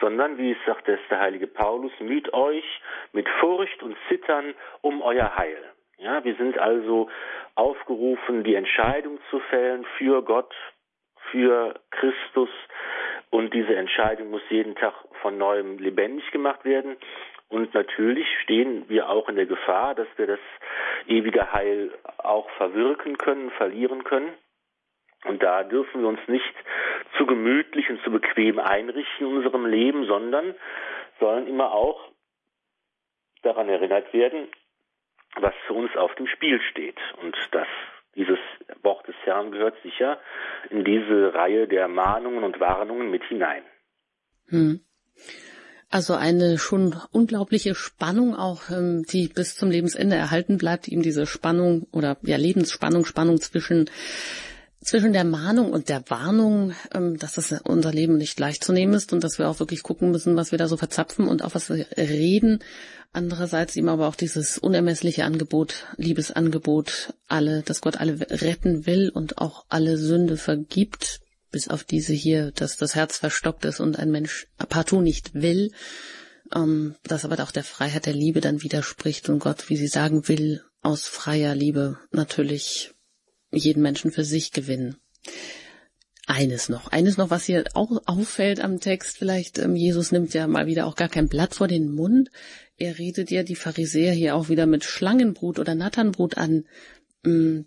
sondern, 0.00 0.38
wie 0.38 0.52
es 0.52 0.58
sagt 0.64 0.88
der 0.88 0.98
heilige 1.10 1.46
Paulus, 1.46 1.92
müht 2.00 2.32
euch 2.32 2.64
mit 3.12 3.28
Furcht 3.40 3.82
und 3.82 3.96
Zittern 4.08 4.54
um 4.80 5.02
euer 5.02 5.36
Heil. 5.36 5.58
Ja, 5.98 6.24
wir 6.24 6.34
sind 6.36 6.58
also 6.58 7.08
aufgerufen, 7.54 8.44
die 8.44 8.54
Entscheidung 8.54 9.18
zu 9.30 9.40
fällen 9.40 9.84
für 9.96 10.22
Gott, 10.22 10.54
für 11.30 11.74
Christus. 11.90 12.50
Und 13.30 13.52
diese 13.52 13.74
Entscheidung 13.74 14.30
muss 14.30 14.42
jeden 14.48 14.74
Tag 14.74 14.94
von 15.24 15.38
neuem 15.38 15.78
lebendig 15.78 16.30
gemacht 16.32 16.66
werden. 16.66 16.96
Und 17.48 17.72
natürlich 17.72 18.26
stehen 18.42 18.86
wir 18.88 19.08
auch 19.08 19.26
in 19.30 19.36
der 19.36 19.46
Gefahr, 19.46 19.94
dass 19.94 20.08
wir 20.16 20.26
das 20.26 20.40
ewige 21.06 21.50
Heil 21.50 21.92
auch 22.18 22.50
verwirken 22.58 23.16
können, 23.16 23.50
verlieren 23.52 24.04
können. 24.04 24.34
Und 25.24 25.42
da 25.42 25.64
dürfen 25.64 26.02
wir 26.02 26.08
uns 26.08 26.20
nicht 26.28 26.54
zu 27.16 27.24
gemütlich 27.24 27.88
und 27.88 28.02
zu 28.02 28.10
bequem 28.10 28.58
einrichten 28.58 29.26
in 29.26 29.36
unserem 29.36 29.64
Leben, 29.64 30.04
sondern 30.04 30.54
sollen 31.20 31.46
immer 31.46 31.72
auch 31.72 32.10
daran 33.42 33.70
erinnert 33.70 34.12
werden, 34.12 34.48
was 35.36 35.54
für 35.66 35.72
uns 35.72 35.96
auf 35.96 36.14
dem 36.16 36.26
Spiel 36.26 36.60
steht. 36.70 36.98
Und 37.22 37.34
das, 37.52 37.68
dieses 38.14 38.38
Wort 38.82 39.08
des 39.08 39.16
Herrn 39.24 39.52
gehört 39.52 39.80
sicher 39.82 40.20
in 40.68 40.84
diese 40.84 41.32
Reihe 41.32 41.66
der 41.66 41.88
Mahnungen 41.88 42.44
und 42.44 42.60
Warnungen 42.60 43.10
mit 43.10 43.24
hinein. 43.24 43.62
Hm. 44.48 44.83
Also 45.90 46.14
eine 46.14 46.58
schon 46.58 46.96
unglaubliche 47.12 47.74
Spannung 47.74 48.34
auch, 48.34 48.70
ähm, 48.70 49.04
die 49.04 49.28
bis 49.28 49.54
zum 49.54 49.70
Lebensende 49.70 50.16
erhalten 50.16 50.58
bleibt, 50.58 50.88
eben 50.88 51.02
diese 51.02 51.26
Spannung 51.26 51.86
oder 51.92 52.16
ja 52.22 52.36
Lebensspannung, 52.36 53.04
Spannung 53.04 53.40
zwischen 53.40 53.88
zwischen 54.84 55.12
der 55.12 55.24
Mahnung 55.24 55.72
und 55.72 55.88
der 55.88 56.04
Warnung, 56.08 56.74
ähm, 56.92 57.16
dass 57.18 57.34
das 57.34 57.52
unser 57.64 57.92
Leben 57.92 58.18
nicht 58.18 58.38
leicht 58.38 58.62
zu 58.62 58.72
nehmen 58.72 58.92
ist 58.94 59.12
und 59.12 59.24
dass 59.24 59.38
wir 59.38 59.48
auch 59.48 59.58
wirklich 59.58 59.82
gucken 59.82 60.10
müssen, 60.10 60.36
was 60.36 60.50
wir 60.50 60.58
da 60.58 60.68
so 60.68 60.76
verzapfen 60.76 61.26
und 61.26 61.42
auch 61.42 61.54
was 61.54 61.70
wir 61.70 61.86
reden. 61.96 62.58
Andererseits 63.12 63.76
eben 63.76 63.88
aber 63.88 64.08
auch 64.08 64.16
dieses 64.16 64.58
unermessliche 64.58 65.24
Angebot, 65.24 65.86
Liebesangebot, 65.96 67.14
alle, 67.28 67.62
dass 67.62 67.80
Gott 67.80 67.96
alle 67.98 68.18
retten 68.20 68.86
will 68.86 69.08
und 69.08 69.38
auch 69.38 69.64
alle 69.68 69.96
Sünde 69.96 70.36
vergibt, 70.36 71.20
bis 71.54 71.68
auf 71.68 71.84
diese 71.84 72.12
hier, 72.12 72.50
dass 72.50 72.76
das 72.76 72.96
Herz 72.96 73.18
verstockt 73.18 73.64
ist 73.64 73.78
und 73.78 73.96
ein 73.96 74.10
Mensch 74.10 74.48
partout 74.56 75.02
nicht 75.02 75.34
will, 75.34 75.70
ähm, 76.52 76.96
das 77.04 77.24
aber 77.24 77.40
auch 77.44 77.52
der 77.52 77.62
Freiheit 77.62 78.06
der 78.06 78.12
Liebe 78.12 78.40
dann 78.40 78.64
widerspricht 78.64 79.28
und 79.28 79.38
Gott, 79.38 79.70
wie 79.70 79.76
sie 79.76 79.86
sagen 79.86 80.26
will, 80.26 80.64
aus 80.82 81.06
freier 81.06 81.54
Liebe 81.54 81.96
natürlich 82.10 82.92
jeden 83.52 83.82
Menschen 83.82 84.10
für 84.10 84.24
sich 84.24 84.50
gewinnen. 84.50 84.96
Eines 86.26 86.68
noch, 86.68 86.88
eines 86.88 87.18
noch, 87.18 87.30
was 87.30 87.44
hier 87.44 87.62
auch 87.74 88.02
auffällt 88.06 88.58
am 88.58 88.80
Text, 88.80 89.18
vielleicht, 89.18 89.60
ähm, 89.60 89.76
Jesus 89.76 90.10
nimmt 90.10 90.34
ja 90.34 90.48
mal 90.48 90.66
wieder 90.66 90.86
auch 90.86 90.96
gar 90.96 91.08
kein 91.08 91.28
Blatt 91.28 91.54
vor 91.54 91.68
den 91.68 91.88
Mund. 91.94 92.30
Er 92.78 92.98
redet 92.98 93.30
ja 93.30 93.44
die 93.44 93.54
Pharisäer 93.54 94.12
hier 94.12 94.34
auch 94.34 94.48
wieder 94.48 94.66
mit 94.66 94.82
Schlangenbrut 94.82 95.60
oder 95.60 95.76
Natternbrut 95.76 96.36
an. 96.36 96.64
Mm, 97.22 97.60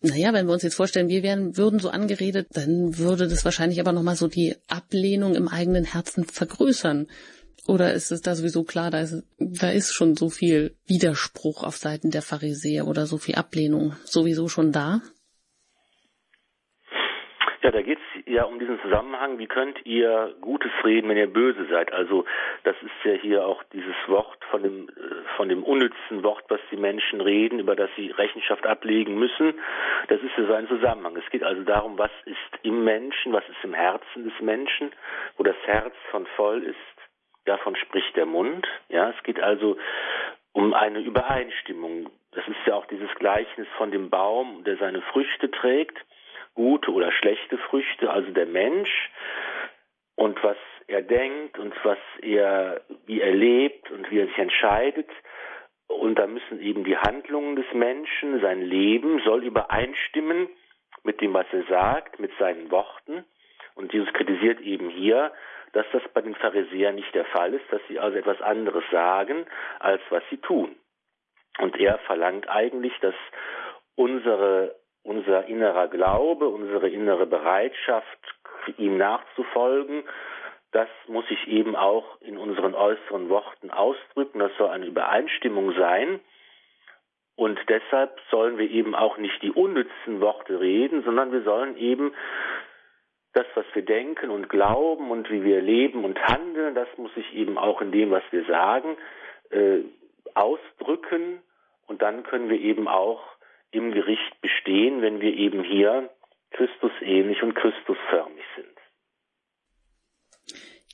naja, 0.00 0.32
wenn 0.32 0.46
wir 0.46 0.52
uns 0.52 0.62
jetzt 0.62 0.76
vorstellen, 0.76 1.08
wir 1.08 1.22
wären, 1.22 1.56
würden 1.56 1.80
so 1.80 1.90
angeredet, 1.90 2.48
dann 2.52 2.98
würde 2.98 3.26
das 3.26 3.44
wahrscheinlich 3.44 3.80
aber 3.80 3.92
nochmal 3.92 4.16
so 4.16 4.28
die 4.28 4.54
Ablehnung 4.68 5.34
im 5.34 5.48
eigenen 5.48 5.84
Herzen 5.84 6.24
vergrößern. 6.24 7.08
Oder 7.66 7.92
ist 7.92 8.12
es 8.12 8.22
da 8.22 8.34
sowieso 8.34 8.64
klar, 8.64 8.90
da 8.90 9.00
ist, 9.00 9.24
da 9.38 9.70
ist 9.70 9.92
schon 9.92 10.16
so 10.16 10.30
viel 10.30 10.76
Widerspruch 10.86 11.64
auf 11.64 11.76
Seiten 11.76 12.10
der 12.10 12.22
Pharisäer 12.22 12.86
oder 12.86 13.06
so 13.06 13.18
viel 13.18 13.34
Ablehnung 13.34 13.94
sowieso 14.04 14.48
schon 14.48 14.72
da? 14.72 15.02
Ja, 17.68 17.72
da 17.72 17.82
geht 17.82 17.98
es 17.98 18.22
ja 18.24 18.44
um 18.44 18.58
diesen 18.58 18.80
Zusammenhang, 18.80 19.38
wie 19.38 19.46
könnt 19.46 19.84
ihr 19.84 20.34
Gutes 20.40 20.70
reden, 20.84 21.10
wenn 21.10 21.18
ihr 21.18 21.30
böse 21.30 21.66
seid? 21.66 21.92
Also 21.92 22.24
das 22.64 22.74
ist 22.80 23.04
ja 23.04 23.12
hier 23.12 23.46
auch 23.46 23.62
dieses 23.74 23.94
Wort 24.06 24.42
von 24.50 24.62
dem, 24.62 24.88
äh, 24.88 25.36
von 25.36 25.50
dem 25.50 25.62
unnützen 25.62 26.22
Wort, 26.22 26.44
was 26.48 26.60
die 26.70 26.78
Menschen 26.78 27.20
reden, 27.20 27.58
über 27.58 27.76
das 27.76 27.90
sie 27.94 28.10
Rechenschaft 28.10 28.66
ablegen 28.66 29.18
müssen. 29.18 29.52
Das 30.06 30.18
ist 30.22 30.30
ja 30.38 30.46
so 30.46 30.54
ein 30.54 30.66
Zusammenhang. 30.66 31.14
Es 31.18 31.30
geht 31.30 31.42
also 31.42 31.62
darum, 31.62 31.98
was 31.98 32.10
ist 32.24 32.38
im 32.62 32.84
Menschen, 32.84 33.34
was 33.34 33.46
ist 33.50 33.62
im 33.62 33.74
Herzen 33.74 34.24
des 34.24 34.40
Menschen, 34.40 34.90
wo 35.36 35.42
das 35.42 35.56
Herz 35.66 35.94
von 36.10 36.24
voll 36.36 36.62
ist, 36.62 36.76
davon 37.44 37.76
spricht 37.76 38.16
der 38.16 38.24
Mund. 38.24 38.66
Ja, 38.88 39.10
es 39.10 39.22
geht 39.24 39.42
also 39.42 39.76
um 40.52 40.72
eine 40.72 41.00
Übereinstimmung. 41.00 42.08
Das 42.32 42.48
ist 42.48 42.66
ja 42.66 42.76
auch 42.76 42.86
dieses 42.86 43.14
Gleichnis 43.16 43.68
von 43.76 43.90
dem 43.90 44.08
Baum, 44.08 44.64
der 44.64 44.78
seine 44.78 45.02
Früchte 45.02 45.50
trägt 45.50 45.98
gute 46.54 46.92
oder 46.92 47.12
schlechte 47.12 47.58
Früchte, 47.58 48.10
also 48.10 48.30
der 48.30 48.46
Mensch 48.46 49.10
und 50.16 50.42
was 50.42 50.56
er 50.88 51.02
denkt 51.02 51.58
und 51.58 51.74
was 51.84 51.98
er, 52.22 52.80
wie 53.06 53.20
er 53.20 53.32
lebt 53.32 53.90
und 53.90 54.10
wie 54.10 54.20
er 54.20 54.26
sich 54.26 54.38
entscheidet. 54.38 55.08
Und 55.86 56.18
da 56.18 56.26
müssen 56.26 56.60
eben 56.60 56.84
die 56.84 56.96
Handlungen 56.96 57.56
des 57.56 57.66
Menschen, 57.72 58.40
sein 58.40 58.62
Leben 58.62 59.20
soll 59.20 59.44
übereinstimmen 59.44 60.48
mit 61.04 61.20
dem, 61.20 61.34
was 61.34 61.46
er 61.52 61.64
sagt, 61.64 62.18
mit 62.18 62.32
seinen 62.38 62.70
Worten. 62.70 63.24
Und 63.74 63.92
Jesus 63.92 64.12
kritisiert 64.12 64.60
eben 64.60 64.90
hier, 64.90 65.32
dass 65.72 65.86
das 65.92 66.02
bei 66.12 66.20
den 66.20 66.34
Pharisäern 66.34 66.94
nicht 66.94 67.14
der 67.14 67.26
Fall 67.26 67.54
ist, 67.54 67.64
dass 67.70 67.80
sie 67.88 67.98
also 67.98 68.16
etwas 68.16 68.40
anderes 68.40 68.84
sagen, 68.90 69.46
als 69.78 70.02
was 70.10 70.22
sie 70.30 70.38
tun. 70.38 70.74
Und 71.58 71.78
er 71.78 71.98
verlangt 71.98 72.48
eigentlich, 72.48 72.98
dass 73.00 73.14
unsere 73.94 74.74
unser 75.08 75.46
innerer 75.46 75.88
Glaube, 75.88 76.48
unsere 76.48 76.88
innere 76.90 77.24
Bereitschaft, 77.24 78.18
ihm 78.76 78.98
nachzufolgen, 78.98 80.04
das 80.72 80.88
muss 81.06 81.26
sich 81.28 81.48
eben 81.48 81.74
auch 81.74 82.20
in 82.20 82.36
unseren 82.36 82.74
äußeren 82.74 83.30
Worten 83.30 83.70
ausdrücken. 83.70 84.38
Das 84.38 84.52
soll 84.58 84.68
eine 84.68 84.84
Übereinstimmung 84.84 85.72
sein. 85.72 86.20
Und 87.36 87.58
deshalb 87.68 88.20
sollen 88.30 88.58
wir 88.58 88.70
eben 88.70 88.94
auch 88.94 89.16
nicht 89.16 89.40
die 89.40 89.50
unnützen 89.50 90.20
Worte 90.20 90.60
reden, 90.60 91.02
sondern 91.04 91.32
wir 91.32 91.42
sollen 91.42 91.78
eben 91.78 92.12
das, 93.32 93.46
was 93.54 93.64
wir 93.72 93.84
denken 93.84 94.28
und 94.28 94.50
glauben 94.50 95.10
und 95.10 95.30
wie 95.30 95.42
wir 95.42 95.62
leben 95.62 96.04
und 96.04 96.20
handeln, 96.20 96.74
das 96.74 96.88
muss 96.98 97.14
sich 97.14 97.34
eben 97.34 97.56
auch 97.56 97.80
in 97.80 97.92
dem, 97.92 98.10
was 98.10 98.24
wir 98.30 98.44
sagen, 98.44 98.98
äh, 99.50 99.78
ausdrücken. 100.34 101.40
Und 101.86 102.02
dann 102.02 102.24
können 102.24 102.50
wir 102.50 102.60
eben 102.60 102.88
auch 102.88 103.22
im 103.70 103.92
Gericht 103.92 104.40
bestehen, 104.40 105.02
wenn 105.02 105.20
wir 105.20 105.34
eben 105.34 105.62
hier 105.62 106.10
Christus 106.50 106.92
ähnlich 107.02 107.42
und 107.42 107.54
Christusförmig 107.54 108.44
sind. 108.56 108.68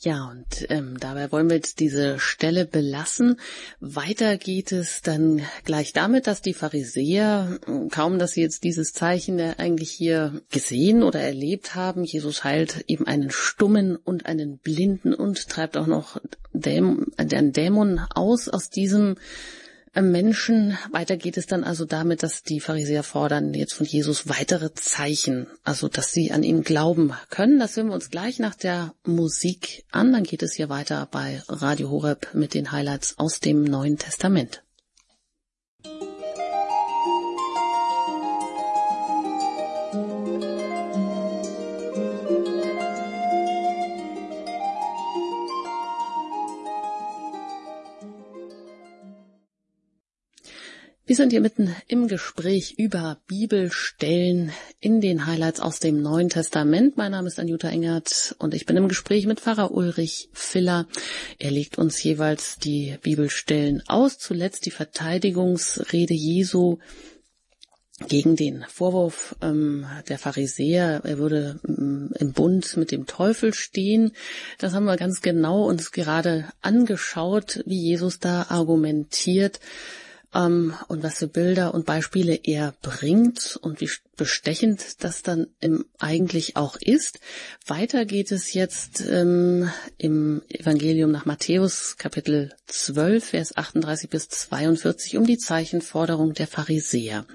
Ja, 0.04 0.28
und 0.30 0.66
ähm, 0.68 0.98
dabei 1.00 1.32
wollen 1.32 1.48
wir 1.48 1.56
jetzt 1.56 1.80
diese 1.80 2.18
Stelle 2.18 2.66
belassen. 2.66 3.40
Weiter 3.80 4.36
geht 4.36 4.70
es 4.70 5.00
dann 5.00 5.40
gleich 5.64 5.94
damit, 5.94 6.26
dass 6.26 6.42
die 6.42 6.52
Pharisäer, 6.52 7.58
kaum 7.90 8.18
dass 8.18 8.32
sie 8.32 8.42
jetzt 8.42 8.64
dieses 8.64 8.92
Zeichen 8.92 9.40
eigentlich 9.40 9.92
hier 9.92 10.42
gesehen 10.50 11.02
oder 11.02 11.20
erlebt 11.20 11.74
haben, 11.74 12.04
Jesus 12.04 12.44
heilt 12.44 12.84
eben 12.86 13.06
einen 13.06 13.30
Stummen 13.30 13.96
und 13.96 14.26
einen 14.26 14.58
Blinden 14.58 15.14
und 15.14 15.48
treibt 15.48 15.78
auch 15.78 15.86
noch 15.86 16.20
Dämon, 16.52 17.06
einen 17.16 17.52
Dämon 17.52 17.98
aus 18.14 18.50
aus 18.50 18.68
diesem 18.68 19.16
Menschen. 20.02 20.76
Weiter 20.90 21.16
geht 21.16 21.36
es 21.36 21.46
dann 21.46 21.64
also 21.64 21.84
damit, 21.84 22.22
dass 22.22 22.42
die 22.42 22.60
Pharisäer 22.60 23.02
fordern 23.02 23.54
jetzt 23.54 23.74
von 23.74 23.86
Jesus 23.86 24.28
weitere 24.28 24.74
Zeichen, 24.74 25.46
also 25.62 25.88
dass 25.88 26.12
sie 26.12 26.32
an 26.32 26.42
ihn 26.42 26.62
glauben 26.62 27.12
können. 27.30 27.58
Das 27.58 27.76
hören 27.76 27.88
wir 27.88 27.94
uns 27.94 28.10
gleich 28.10 28.38
nach 28.38 28.54
der 28.54 28.94
Musik 29.04 29.84
an. 29.90 30.12
Dann 30.12 30.24
geht 30.24 30.42
es 30.42 30.54
hier 30.54 30.68
weiter 30.68 31.08
bei 31.10 31.42
Radio 31.48 31.90
Horeb 31.90 32.28
mit 32.34 32.54
den 32.54 32.72
Highlights 32.72 33.18
aus 33.18 33.40
dem 33.40 33.64
Neuen 33.64 33.98
Testament. 33.98 34.62
Wir 51.06 51.16
sind 51.16 51.32
hier 51.32 51.42
mitten 51.42 51.76
im 51.86 52.08
Gespräch 52.08 52.76
über 52.78 53.18
Bibelstellen 53.26 54.52
in 54.80 55.02
den 55.02 55.26
Highlights 55.26 55.60
aus 55.60 55.78
dem 55.78 56.00
Neuen 56.00 56.30
Testament. 56.30 56.96
Mein 56.96 57.12
Name 57.12 57.28
ist 57.28 57.38
Anjuta 57.38 57.68
Engert 57.68 58.34
und 58.38 58.54
ich 58.54 58.64
bin 58.64 58.78
im 58.78 58.88
Gespräch 58.88 59.26
mit 59.26 59.38
Pfarrer 59.38 59.72
Ulrich 59.72 60.30
Filler. 60.32 60.86
Er 61.38 61.50
legt 61.50 61.76
uns 61.76 62.02
jeweils 62.02 62.56
die 62.56 62.96
Bibelstellen 63.02 63.82
aus. 63.86 64.16
Zuletzt 64.16 64.64
die 64.64 64.70
Verteidigungsrede 64.70 66.14
Jesu 66.14 66.78
gegen 68.08 68.34
den 68.34 68.64
Vorwurf 68.66 69.36
ähm, 69.42 69.84
der 70.08 70.18
Pharisäer, 70.18 71.02
er 71.04 71.18
würde 71.18 71.60
ähm, 71.68 72.12
im 72.18 72.32
Bund 72.32 72.78
mit 72.78 72.90
dem 72.90 73.04
Teufel 73.04 73.52
stehen. 73.52 74.12
Das 74.56 74.72
haben 74.72 74.86
wir 74.86 74.96
ganz 74.96 75.20
genau 75.20 75.66
uns 75.66 75.92
gerade 75.92 76.48
angeschaut, 76.62 77.62
wie 77.66 77.78
Jesus 77.78 78.20
da 78.20 78.46
argumentiert 78.48 79.60
ähm, 80.34 80.74
und 80.88 81.02
was 81.02 81.18
für 81.18 81.28
Bilder 81.28 81.74
und 81.74 81.86
Beispiele 81.86 82.38
er 82.42 82.74
bringt 82.82 83.56
und 83.62 83.80
wie 83.80 83.90
bestechend 84.16 85.02
das 85.04 85.22
dann 85.22 85.46
im, 85.60 85.84
eigentlich 85.98 86.56
auch 86.56 86.76
ist. 86.76 87.20
Weiter 87.66 88.04
geht 88.04 88.32
es 88.32 88.52
jetzt 88.52 89.00
ähm, 89.00 89.70
im 89.96 90.42
Evangelium 90.48 91.10
nach 91.10 91.24
Matthäus 91.24 91.96
Kapitel 91.96 92.54
12, 92.66 93.24
Vers 93.24 93.56
38 93.56 94.10
bis 94.10 94.28
42 94.28 95.16
um 95.16 95.26
die 95.26 95.38
Zeichenforderung 95.38 96.34
der 96.34 96.46
Pharisäer. 96.46 97.26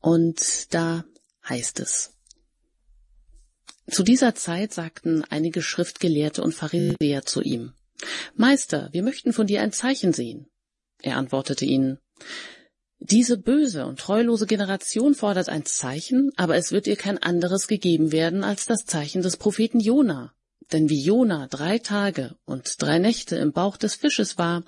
Und 0.00 0.74
da 0.74 1.04
heißt 1.48 1.80
es, 1.80 2.12
zu 3.88 4.02
dieser 4.02 4.34
Zeit 4.34 4.72
sagten 4.72 5.22
einige 5.30 5.62
Schriftgelehrte 5.62 6.42
und 6.42 6.54
Pharisäer 6.54 7.24
zu 7.24 7.40
ihm, 7.40 7.72
Meister, 8.34 8.88
wir 8.92 9.02
möchten 9.02 9.32
von 9.32 9.46
dir 9.46 9.62
ein 9.62 9.72
Zeichen 9.72 10.12
sehen. 10.12 10.48
Er 11.00 11.16
antwortete 11.16 11.64
ihnen, 11.64 11.98
diese 12.98 13.36
böse 13.36 13.86
und 13.86 14.00
treulose 14.00 14.46
Generation 14.46 15.14
fordert 15.14 15.48
ein 15.48 15.64
Zeichen, 15.64 16.32
aber 16.36 16.56
es 16.56 16.72
wird 16.72 16.86
ihr 16.86 16.96
kein 16.96 17.18
anderes 17.18 17.68
gegeben 17.68 18.10
werden 18.10 18.42
als 18.42 18.66
das 18.66 18.84
Zeichen 18.84 19.22
des 19.22 19.36
Propheten 19.36 19.80
Jona. 19.80 20.32
Denn 20.72 20.88
wie 20.88 21.00
Jona 21.00 21.46
drei 21.46 21.78
Tage 21.78 22.34
und 22.44 22.82
drei 22.82 22.98
Nächte 22.98 23.36
im 23.36 23.52
Bauch 23.52 23.76
des 23.76 23.94
Fisches 23.94 24.38
war, 24.38 24.64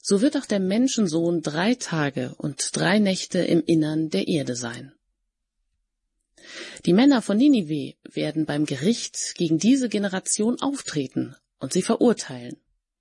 so 0.00 0.20
wird 0.20 0.36
auch 0.36 0.46
der 0.46 0.60
Menschensohn 0.60 1.40
drei 1.42 1.74
Tage 1.74 2.34
und 2.36 2.76
drei 2.76 2.98
Nächte 2.98 3.38
im 3.38 3.62
Innern 3.64 4.10
der 4.10 4.28
Erde 4.28 4.54
sein. 4.54 4.92
Die 6.84 6.92
Männer 6.92 7.22
von 7.22 7.38
Ninive 7.38 7.96
werden 8.04 8.44
beim 8.44 8.66
Gericht 8.66 9.34
gegen 9.36 9.58
diese 9.58 9.88
Generation 9.88 10.60
auftreten 10.60 11.34
und 11.58 11.72
sie 11.72 11.82
verurteilen, 11.82 12.56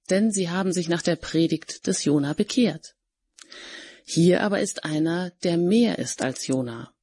denn 0.10 0.32
sie 0.32 0.50
haben 0.50 0.72
sich 0.72 0.88
nach 0.88 1.02
der 1.02 1.18
Predigt 1.18 1.86
des 1.86 2.06
Jona 2.06 2.34
bekehrt. 2.34 2.96
Hier 4.06 4.42
aber 4.42 4.60
ist 4.60 4.84
einer, 4.84 5.32
der 5.44 5.58
mehr 5.58 6.00
ist 6.00 6.22
als 6.22 6.48
Jona. 6.48 6.94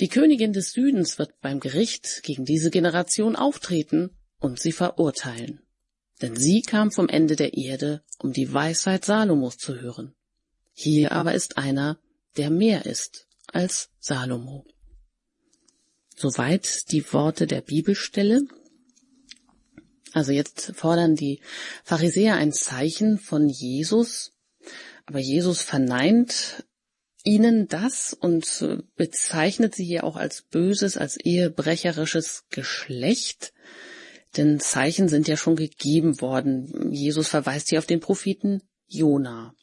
Die 0.00 0.08
Königin 0.08 0.52
des 0.52 0.72
Südens 0.72 1.18
wird 1.18 1.40
beim 1.40 1.60
Gericht 1.60 2.22
gegen 2.22 2.44
diese 2.44 2.70
Generation 2.70 3.36
auftreten 3.36 4.10
und 4.38 4.60
sie 4.60 4.72
verurteilen. 4.72 5.60
Denn 6.22 6.36
sie 6.36 6.62
kam 6.62 6.90
vom 6.90 7.08
Ende 7.08 7.36
der 7.36 7.54
Erde, 7.54 8.02
um 8.18 8.32
die 8.32 8.52
Weisheit 8.52 9.04
Salomos 9.04 9.58
zu 9.58 9.80
hören. 9.80 10.14
Hier 10.72 11.12
aber 11.12 11.34
ist 11.34 11.58
einer, 11.58 11.98
der 12.36 12.50
mehr 12.50 12.86
ist 12.86 13.26
als 13.46 13.90
Salomo. 13.98 14.66
Soweit 16.14 16.90
die 16.92 17.12
Worte 17.12 17.46
der 17.46 17.60
Bibelstelle. 17.60 18.42
Also 20.12 20.32
jetzt 20.32 20.72
fordern 20.74 21.14
die 21.14 21.40
Pharisäer 21.84 22.36
ein 22.36 22.52
Zeichen 22.52 23.18
von 23.18 23.48
Jesus, 23.48 24.32
aber 25.06 25.20
Jesus 25.20 25.62
verneint 25.62 26.64
ihnen 27.24 27.66
das 27.68 28.12
und 28.12 28.64
bezeichnet 28.94 29.74
sie 29.74 29.84
hier 29.84 30.04
auch 30.04 30.16
als 30.16 30.42
böses, 30.42 30.96
als 30.96 31.16
ehebrecherisches 31.16 32.44
Geschlecht. 32.50 33.52
Denn 34.36 34.60
Zeichen 34.60 35.08
sind 35.08 35.28
ja 35.28 35.36
schon 35.36 35.56
gegeben 35.56 36.20
worden. 36.20 36.92
Jesus 36.92 37.28
verweist 37.28 37.70
hier 37.70 37.78
auf 37.78 37.86
den 37.86 38.00
Propheten 38.00 38.62
Jona. 38.86 39.54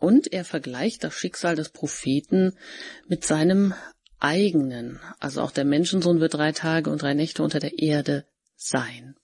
Und 0.00 0.32
er 0.32 0.44
vergleicht 0.44 1.04
das 1.04 1.14
Schicksal 1.14 1.54
des 1.54 1.68
Propheten 1.68 2.58
mit 3.06 3.24
seinem 3.24 3.72
eigenen. 4.18 4.98
Also 5.20 5.42
auch 5.42 5.52
der 5.52 5.64
Menschensohn 5.64 6.20
wird 6.20 6.34
drei 6.34 6.52
Tage 6.52 6.90
und 6.90 7.02
drei 7.02 7.14
Nächte 7.14 7.42
unter 7.42 7.60
der 7.60 7.78
Erde 7.78 8.26
sein. 8.56 9.14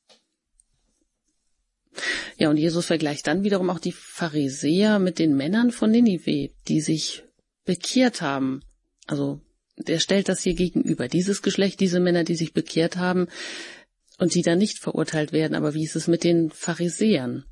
Ja, 2.37 2.51
und 2.51 2.57
Jesus 2.57 2.87
vergleicht 2.87 3.27
dann 3.27 3.45
wiederum 3.45 3.71
auch 3.71 3.81
die 3.81 3.93
Pharisäer 3.93 4.99
mit 4.99 5.19
den 5.19 5.37
Männern 5.37 5.71
von 5.71 5.91
Ninive, 5.91 6.51
die 6.69 6.81
sich 6.81 7.25
bekehrt 7.65 8.23
haben. 8.23 8.63
Also 9.07 9.41
der 9.77 9.99
stellt 9.99 10.29
das 10.29 10.43
hier 10.43 10.55
gegenüber. 10.55 11.09
Dieses 11.09 11.43
Geschlecht, 11.43 11.81
diese 11.81 12.01
Männer, 12.01 12.25
die 12.25 12.35
sich 12.35 12.53
bekehrt 12.53 12.97
haben 12.97 13.29
und 14.19 14.35
die 14.35 14.43
dann 14.43 14.59
nicht 14.59 14.79
verurteilt 14.79 15.33
werden. 15.33 15.55
Aber 15.55 15.75
wie 15.75 15.85
ist 15.85 15.97
es 15.97 16.09
mit 16.09 16.25
den 16.25 16.51
Pharisäern? 16.51 17.45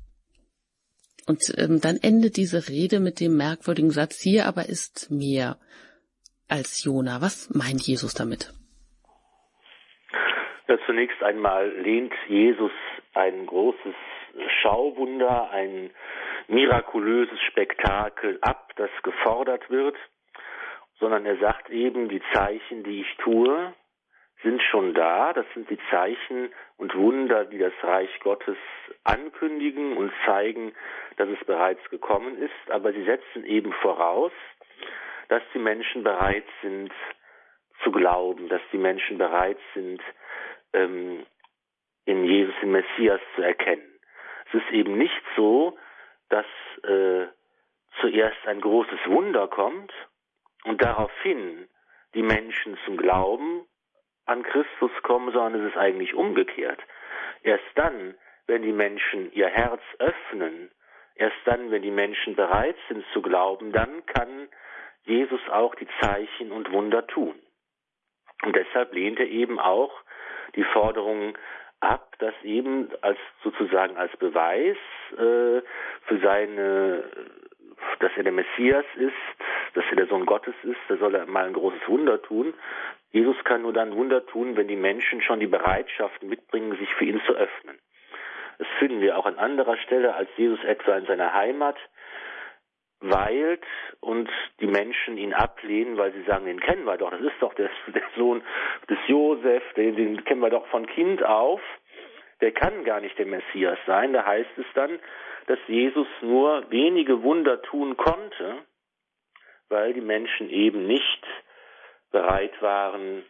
Und 1.25 1.53
ähm, 1.57 1.81
dann 1.81 1.97
endet 1.97 2.37
diese 2.37 2.69
Rede 2.69 2.99
mit 2.99 3.19
dem 3.19 3.35
merkwürdigen 3.35 3.91
Satz, 3.91 4.21
hier 4.21 4.45
aber 4.45 4.69
ist 4.69 5.11
mehr 5.11 5.57
als 6.47 6.83
Jona. 6.83 7.21
Was 7.21 7.49
meint 7.53 7.81
Jesus 7.81 8.13
damit? 8.13 8.53
Ja, 10.69 10.77
zunächst 10.85 11.21
einmal 11.21 11.69
lehnt 11.81 12.13
Jesus 12.29 12.71
ein 13.13 13.45
großes 13.45 13.95
Schauwunder, 14.61 15.51
ein 15.51 15.91
mirakulöses 16.47 17.39
Spektakel 17.41 18.39
ab, 18.41 18.71
das 18.75 18.89
gefordert 19.03 19.69
wird, 19.69 19.95
sondern 20.99 21.25
er 21.25 21.37
sagt 21.37 21.69
eben, 21.69 22.09
die 22.09 22.21
Zeichen, 22.33 22.83
die 22.83 23.01
ich 23.01 23.17
tue, 23.17 23.73
sind 24.43 24.61
schon 24.63 24.93
da. 24.93 25.33
Das 25.33 25.45
sind 25.53 25.69
die 25.69 25.79
Zeichen 25.89 26.51
und 26.77 26.95
Wunder, 26.95 27.45
die 27.45 27.57
das 27.57 27.73
Reich 27.81 28.09
Gottes 28.21 28.57
ankündigen 29.03 29.97
und 29.97 30.11
zeigen, 30.25 30.73
dass 31.17 31.29
es 31.29 31.43
bereits 31.45 31.83
gekommen 31.89 32.37
ist. 32.41 32.71
Aber 32.71 32.93
sie 32.93 33.03
setzen 33.03 33.45
eben 33.45 33.73
voraus, 33.73 34.31
dass 35.29 35.43
die 35.53 35.59
Menschen 35.59 36.03
bereit 36.03 36.45
sind 36.61 36.91
zu 37.83 37.91
glauben, 37.91 38.49
dass 38.49 38.61
die 38.71 38.77
Menschen 38.77 39.17
bereit 39.17 39.59
sind, 39.73 40.01
ähm, 40.73 41.25
in 42.05 42.23
Jesus 42.23 42.55
den 42.61 42.71
Messias 42.71 43.19
zu 43.35 43.41
erkennen. 43.41 43.96
Es 44.47 44.61
ist 44.61 44.71
eben 44.71 44.97
nicht 44.97 45.21
so, 45.35 45.77
dass 46.29 46.45
äh, 46.83 47.27
zuerst 48.01 48.47
ein 48.47 48.61
großes 48.61 48.99
Wunder 49.07 49.47
kommt 49.47 49.91
und 50.63 50.81
daraufhin 50.81 51.67
die 52.13 52.23
Menschen 52.23 52.77
zum 52.85 52.97
Glauben 52.97 53.65
an 54.25 54.43
Christus 54.43 54.91
kommen, 55.03 55.31
sondern 55.31 55.61
es 55.65 55.71
ist 55.71 55.77
eigentlich 55.77 56.13
umgekehrt. 56.13 56.79
Erst 57.43 57.65
dann, 57.75 58.15
wenn 58.45 58.61
die 58.61 58.71
Menschen 58.71 59.31
ihr 59.33 59.47
Herz 59.47 59.81
öffnen, 59.99 60.71
erst 61.15 61.37
dann, 61.45 61.71
wenn 61.71 61.81
die 61.81 61.91
Menschen 61.91 62.35
bereit 62.35 62.77
sind 62.87 63.05
zu 63.13 63.21
glauben, 63.21 63.71
dann 63.71 64.05
kann 64.05 64.49
Jesus 65.03 65.41
auch 65.49 65.75
die 65.75 65.87
Zeichen 66.01 66.51
und 66.51 66.71
Wunder 66.71 67.07
tun. 67.07 67.35
Und 68.43 68.55
deshalb 68.55 68.93
lehnt 68.93 69.19
er 69.19 69.27
eben 69.27 69.59
auch 69.59 69.93
die 70.55 70.63
Forderung 70.65 71.37
ab, 71.79 72.15
dass 72.19 72.33
eben 72.43 72.89
als 73.01 73.17
sozusagen 73.43 73.97
als 73.97 74.15
Beweis 74.17 74.77
äh, 75.13 75.61
für 76.05 76.19
seine, 76.21 77.03
dass 77.99 78.11
er 78.15 78.23
der 78.23 78.31
Messias 78.31 78.85
ist, 78.95 79.13
dass 79.73 79.85
er 79.89 79.95
der 79.97 80.07
Sohn 80.07 80.25
Gottes 80.25 80.55
ist, 80.63 80.79
da 80.87 80.97
soll 80.97 81.15
er 81.15 81.25
mal 81.25 81.45
ein 81.45 81.53
großes 81.53 81.87
Wunder 81.87 82.21
tun. 82.21 82.53
Jesus 83.11 83.37
kann 83.43 83.61
nur 83.61 83.73
dann 83.73 83.95
Wunder 83.95 84.25
tun, 84.25 84.57
wenn 84.57 84.67
die 84.67 84.75
Menschen 84.75 85.21
schon 85.21 85.39
die 85.39 85.47
Bereitschaft 85.47 86.23
mitbringen, 86.23 86.77
sich 86.77 86.93
für 86.95 87.05
ihn 87.05 87.21
zu 87.25 87.33
öffnen. 87.33 87.77
Das 88.57 88.67
finden 88.79 89.01
wir 89.01 89.17
auch 89.17 89.25
an 89.25 89.37
anderer 89.37 89.77
Stelle, 89.77 90.15
als 90.15 90.29
Jesus 90.35 90.63
etwa 90.63 90.97
in 90.97 91.05
seiner 91.05 91.33
Heimat 91.33 91.77
weilt 92.99 93.63
und 93.99 94.29
die 94.59 94.67
Menschen 94.67 95.17
ihn 95.17 95.33
ablehnen, 95.33 95.97
weil 95.97 96.13
sie 96.13 96.23
sagen, 96.23 96.45
den 96.45 96.59
kennen 96.59 96.85
wir 96.85 96.97
doch, 96.97 97.11
das 97.11 97.21
ist 97.21 97.39
doch 97.39 97.53
der, 97.53 97.69
der 97.87 98.03
Sohn 98.15 98.43
des 98.89 98.97
Josef, 99.07 99.63
den, 99.75 99.95
den 99.95 100.23
kennen 100.25 100.41
wir 100.41 100.49
doch 100.49 100.67
von 100.67 100.85
Kind 100.87 101.23
auf, 101.23 101.61
der 102.41 102.51
kann 102.51 102.83
gar 102.83 103.01
nicht 103.01 103.17
der 103.17 103.25
Messias 103.25 103.77
sein. 103.85 104.13
Da 104.13 104.25
heißt 104.25 104.57
es 104.57 104.65
dann, 104.73 104.99
dass 105.47 105.59
Jesus 105.67 106.07
nur 106.21 106.69
wenige 106.69 107.23
Wunder 107.23 107.61
tun 107.61 107.97
konnte, 107.97 108.57
weil 109.69 109.93
die 109.93 110.01
Menschen 110.01 110.49
eben 110.49 110.85
nicht 110.87 111.25
bereit 112.11 112.61
waren 112.61 113.23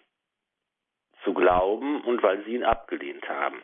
zu 1.24 1.34
glauben 1.34 2.02
und 2.02 2.22
weil 2.24 2.44
sie 2.44 2.56
ihn 2.56 2.64
abgelehnt 2.64 3.28
haben. 3.28 3.62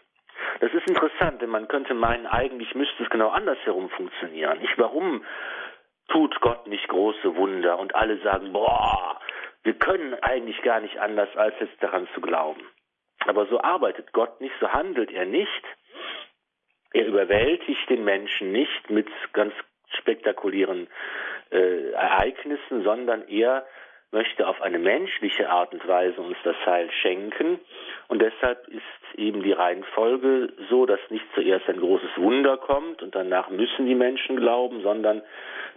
Das 0.59 0.73
ist 0.73 0.87
interessant, 0.87 1.41
denn 1.41 1.49
man 1.49 1.67
könnte 1.67 1.93
meinen, 1.93 2.25
eigentlich 2.25 2.73
müsste 2.75 3.03
es 3.03 3.09
genau 3.09 3.29
andersherum 3.29 3.89
funktionieren. 3.89 4.59
Ich, 4.61 4.77
warum 4.77 5.23
tut 6.09 6.39
Gott 6.41 6.67
nicht 6.67 6.87
große 6.87 7.35
Wunder 7.35 7.79
und 7.79 7.95
alle 7.95 8.17
sagen, 8.21 8.53
boah, 8.53 9.19
wir 9.63 9.73
können 9.73 10.13
eigentlich 10.15 10.61
gar 10.61 10.79
nicht 10.79 10.97
anders, 10.99 11.29
als 11.35 11.55
jetzt 11.59 11.81
daran 11.81 12.07
zu 12.13 12.21
glauben. 12.21 12.61
Aber 13.25 13.45
so 13.47 13.61
arbeitet 13.61 14.11
Gott 14.11 14.41
nicht, 14.41 14.53
so 14.59 14.71
handelt 14.71 15.11
er 15.11 15.25
nicht. 15.25 15.63
Er 16.91 17.05
überwältigt 17.07 17.89
den 17.89 18.03
Menschen 18.03 18.51
nicht 18.51 18.89
mit 18.89 19.07
ganz 19.31 19.53
spektakulären 19.99 20.87
äh, 21.51 21.91
Ereignissen, 21.91 22.83
sondern 22.83 23.27
er 23.27 23.65
möchte 24.11 24.47
auf 24.47 24.61
eine 24.61 24.79
menschliche 24.79 25.49
Art 25.49 25.73
und 25.73 25.87
Weise 25.87 26.21
uns 26.21 26.37
das 26.43 26.55
Heil 26.65 26.91
schenken. 27.01 27.59
Und 28.13 28.19
deshalb 28.19 28.67
ist 28.67 29.17
eben 29.17 29.41
die 29.41 29.53
Reihenfolge 29.53 30.53
so, 30.69 30.85
dass 30.85 30.99
nicht 31.09 31.25
zuerst 31.33 31.67
ein 31.67 31.79
großes 31.79 32.11
Wunder 32.17 32.57
kommt 32.57 33.01
und 33.01 33.15
danach 33.15 33.49
müssen 33.49 33.87
die 33.87 33.95
Menschen 33.95 34.35
glauben, 34.35 34.83
sondern 34.83 35.23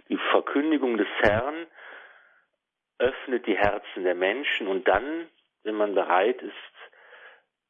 die 0.07 0.19
Verkündigung 0.29 0.97
des 0.97 1.07
Herrn 1.19 1.65
öffnet 2.99 3.47
die 3.47 3.57
Herzen 3.57 4.03
der 4.03 4.13
Menschen. 4.13 4.67
Und 4.67 4.87
dann, 4.87 5.25
wenn 5.63 5.73
man 5.73 5.95
bereit 5.95 6.39
ist, 6.43 6.53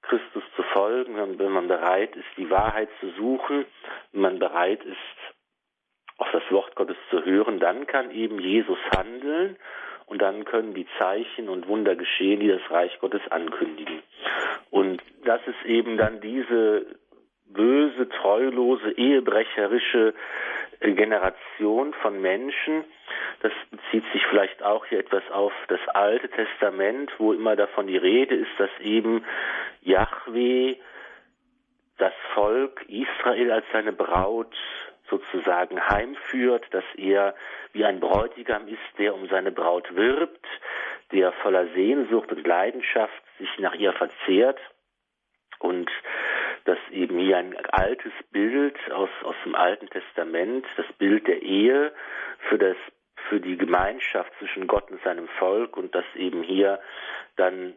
Christus 0.02 0.44
zu 0.58 0.64
folgen, 0.74 1.16
wenn 1.40 1.52
man 1.52 1.70
bereit 1.70 2.14
ist, 2.18 2.28
die 2.36 2.50
Wahrheit 2.50 2.90
zu 3.00 3.12
suchen, 3.12 3.66
wenn 4.12 4.22
man 4.22 4.38
bereit 4.38 4.84
ist, 4.84 4.98
auf 6.18 6.28
das 6.34 6.44
Wort 6.52 6.76
Gottes 6.76 6.98
zu 7.10 7.24
hören, 7.24 7.62
dann 7.62 7.88
kann 7.88 8.12
eben 8.12 8.38
Jesus 8.38 8.80
handeln 8.98 9.56
und 10.08 10.22
dann 10.22 10.46
können 10.46 10.74
die 10.74 10.88
Zeichen 10.98 11.50
und 11.50 11.68
Wunder 11.68 11.96
geschehen, 11.96 12.40
die 12.40 12.48
das 12.48 12.62
Reich 12.72 12.98
Gottes 13.00 13.22
ankündigen. 13.30 14.02
Und 14.72 15.02
das 15.24 15.42
ist 15.46 15.66
eben 15.66 15.98
dann 15.98 16.22
diese 16.22 16.86
böse, 17.46 18.10
treulose, 18.10 18.92
ehebrecherische 18.92 20.14
Generation 20.80 21.94
von 21.94 22.22
Menschen. 22.22 22.84
Das 23.42 23.52
bezieht 23.70 24.04
sich 24.14 24.26
vielleicht 24.28 24.64
auch 24.64 24.86
hier 24.86 25.00
etwas 25.00 25.24
auf 25.32 25.54
das 25.68 25.80
Alte 25.90 26.30
Testament, 26.30 27.12
wo 27.18 27.34
immer 27.34 27.56
davon 27.56 27.88
die 27.88 27.98
Rede 27.98 28.36
ist, 28.36 28.52
dass 28.58 28.70
eben 28.80 29.26
Yahweh 29.82 30.76
das 31.98 32.14
Volk 32.34 32.86
Israel 32.88 33.52
als 33.52 33.66
seine 33.74 33.92
Braut 33.92 34.56
sozusagen 35.10 35.82
heimführt, 35.88 36.66
dass 36.72 36.84
er 36.96 37.36
wie 37.74 37.86
ein 37.86 38.00
Bräutigam 38.00 38.68
ist, 38.68 38.80
der 38.98 39.14
um 39.16 39.28
seine 39.28 39.52
Braut 39.52 39.96
wirbt, 39.96 40.46
der 41.12 41.32
voller 41.32 41.68
Sehnsucht 41.74 42.32
und 42.32 42.46
Leidenschaft 42.46 43.24
sich 43.38 43.50
nach 43.60 43.74
ihr 43.76 43.94
verzehrt 43.94 44.60
und 45.60 45.90
dass 46.66 46.78
eben 46.92 47.18
hier 47.18 47.38
ein 47.38 47.56
altes 47.72 48.12
Bild 48.32 48.76
aus, 48.92 49.10
aus 49.24 49.36
dem 49.46 49.56
Alten 49.56 49.88
Testament, 49.90 50.66
das 50.76 50.86
Bild 50.98 51.28
der 51.28 51.42
Ehe 51.42 51.94
für 52.50 52.58
das 52.58 52.76
für 53.30 53.40
die 53.40 53.58
Gemeinschaft 53.58 54.32
zwischen 54.40 54.68
Gott 54.68 54.90
und 54.92 55.02
seinem 55.04 55.28
Volk 55.28 55.76
und 55.76 55.94
dass 55.96 56.06
eben 56.16 56.44
hier 56.44 56.80
dann 57.36 57.74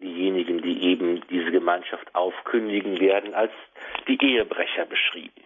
diejenigen, 0.00 0.62
die 0.62 0.84
eben 0.84 1.26
diese 1.28 1.50
Gemeinschaft 1.50 2.14
aufkündigen 2.14 3.00
werden, 3.00 3.34
als 3.34 3.52
die 4.06 4.18
Ehebrecher 4.20 4.84
beschrieben. 4.84 5.42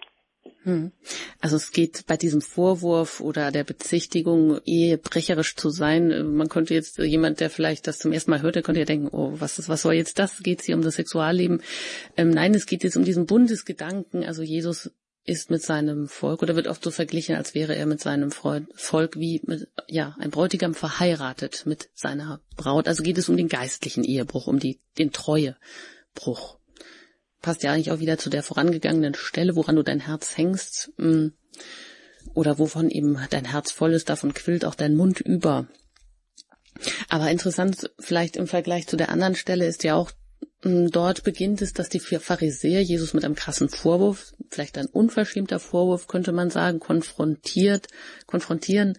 Hm. 0.63 0.93
Also 1.41 1.57
es 1.57 1.71
geht 1.71 2.07
bei 2.07 2.17
diesem 2.17 2.41
Vorwurf 2.41 3.21
oder 3.21 3.51
der 3.51 3.65
Bezichtigung, 3.65 4.61
ehebrecherisch 4.65 5.57
zu 5.57 5.71
sein. 5.71 6.35
Man 6.35 6.49
könnte 6.49 6.75
jetzt 6.75 6.99
jemand, 6.99 7.41
der 7.41 7.51
vielleicht 7.51 7.87
das 7.87 7.99
zum 7.99 8.13
ersten 8.13 8.31
Mal 8.31 8.43
hört, 8.43 8.57
der 8.57 8.63
könnte 8.63 8.81
ja 8.81 8.87
denken, 8.87 9.09
oh, 9.13 9.35
was 9.39 9.59
ist, 9.59 9.69
was 9.69 9.83
soll 9.83 9.95
jetzt 9.95 10.19
das? 10.19 10.43
Geht 10.43 10.61
es 10.61 10.67
hier 10.67 10.77
um 10.77 10.83
das 10.83 10.97
Sexualleben? 10.97 11.63
Ähm, 12.17 12.31
nein, 12.31 12.55
es 12.55 12.67
geht 12.67 12.85
jetzt 12.85 12.97
um 12.97 13.05
diesen 13.05 13.27
Bundesgedanken. 13.27 14.25
Also 14.25 14.43
Jesus 14.43 14.91
ist 15.27 15.51
mit 15.51 15.63
seinem 15.63 16.09
Volk 16.09 16.43
oder 16.43 16.57
wird 16.57 16.69
oft 16.69 16.83
so 16.83 16.91
verglichen, 16.91 17.35
als 17.35 17.55
wäre 17.55 17.75
er 17.75 17.87
mit 17.87 18.01
seinem 18.01 18.31
Volk 18.31 19.17
wie 19.17 19.43
mit, 19.45 19.69
ja, 19.89 20.17
ein 20.21 20.31
Bräutigam 20.31 20.75
verheiratet 20.75 21.65
mit 21.67 21.91
seiner 21.95 22.41
Braut. 22.57 22.87
Also 22.87 23.03
geht 23.03 23.19
es 23.19 23.29
um 23.29 23.37
den 23.37 23.49
geistlichen 23.49 24.05
Ehebruch, 24.05 24.47
um 24.47 24.61
die, 24.61 24.81
den 24.99 25.13
Treuebruch 25.13 26.56
passt 27.47 27.63
ja 27.63 27.73
eigentlich 27.73 27.93
auch 27.93 28.01
wieder 28.01 28.19
zu 28.19 28.29
der 28.29 28.43
vorangegangenen 28.43 29.15
Stelle, 29.15 29.55
woran 29.55 29.77
du 29.77 29.85
dein 29.85 30.01
Herz 30.01 30.37
hängst, 30.37 30.91
mm, 30.97 31.29
oder 32.35 32.59
wovon 32.59 32.91
eben 32.91 33.21
dein 33.31 33.45
Herz 33.45 33.71
voll 33.71 33.93
ist, 33.93 34.09
davon 34.09 34.35
quillt 34.35 34.65
auch 34.65 34.75
dein 34.75 34.97
Mund 34.97 35.21
über. 35.21 35.69
Aber 37.09 37.31
interessant 37.31 37.89
vielleicht 38.01 38.35
im 38.35 38.49
Vergleich 38.49 38.89
zu 38.89 38.97
der 38.97 39.11
anderen 39.11 39.37
Stelle 39.37 39.65
ist 39.65 39.85
ja 39.85 39.95
auch, 39.95 40.11
mm, 40.65 40.89
dort 40.89 41.23
beginnt 41.23 41.63
es, 41.63 41.73
dass 41.73 41.89
die 41.89 42.01
Pharisäer 42.01 42.83
Jesus 42.83 43.15
mit 43.15 43.25
einem 43.25 43.37
krassen 43.37 43.69
Vorwurf, 43.69 44.33
vielleicht 44.51 44.77
ein 44.77 44.87
unverschämter 44.87 45.61
Vorwurf, 45.61 46.09
könnte 46.09 46.33
man 46.33 46.51
sagen, 46.51 46.81
konfrontiert, 46.81 47.87
konfrontieren. 48.27 48.99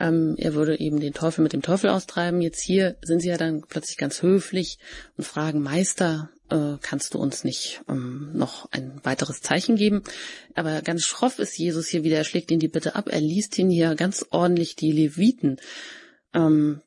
Ähm, 0.00 0.34
er 0.36 0.54
würde 0.54 0.80
eben 0.80 0.98
den 0.98 1.14
Teufel 1.14 1.44
mit 1.44 1.52
dem 1.52 1.62
Teufel 1.62 1.90
austreiben. 1.90 2.42
Jetzt 2.42 2.60
hier 2.60 2.96
sind 3.02 3.20
sie 3.20 3.28
ja 3.28 3.36
dann 3.36 3.62
plötzlich 3.68 3.98
ganz 3.98 4.20
höflich 4.20 4.80
und 5.16 5.22
fragen, 5.22 5.62
Meister, 5.62 6.30
äh, 6.50 6.76
kannst 6.80 7.14
du 7.14 7.18
uns 7.18 7.44
nicht 7.44 7.82
ähm, 7.88 8.30
noch 8.34 8.70
ein 8.72 9.00
weiteres 9.02 9.40
Zeichen 9.40 9.76
geben. 9.76 10.02
Aber 10.54 10.82
ganz 10.82 11.04
schroff 11.04 11.38
ist 11.38 11.56
Jesus 11.58 11.88
hier 11.88 12.04
wieder, 12.04 12.18
er 12.18 12.24
schlägt 12.24 12.50
ihn 12.50 12.60
die 12.60 12.68
Bitte 12.68 12.94
ab, 12.94 13.08
er 13.10 13.20
liest 13.20 13.58
ihn 13.58 13.70
hier 13.70 13.94
ganz 13.94 14.26
ordentlich 14.30 14.76
die 14.76 14.92
Leviten. 14.92 15.58
Ähm, 16.32 16.80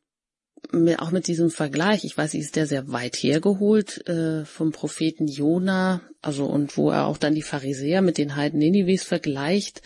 auch 0.97 1.11
mit 1.11 1.27
diesem 1.27 1.49
Vergleich, 1.49 2.03
ich 2.03 2.17
weiß, 2.17 2.33
ist 2.33 2.55
der 2.55 2.67
sehr 2.67 2.91
weit 2.91 3.15
hergeholt 3.15 4.07
äh, 4.07 4.43
vom 4.43 4.71
Propheten 4.71 5.27
Jona, 5.27 6.01
also 6.21 6.45
und 6.45 6.75
wo 6.77 6.89
er 6.89 7.05
auch 7.05 7.17
dann 7.17 7.35
die 7.35 7.43
Pharisäer 7.43 8.01
mit 8.01 8.17
den 8.17 8.35
Heiden 8.35 8.59
Ninives 8.59 9.03
vergleicht, 9.03 9.81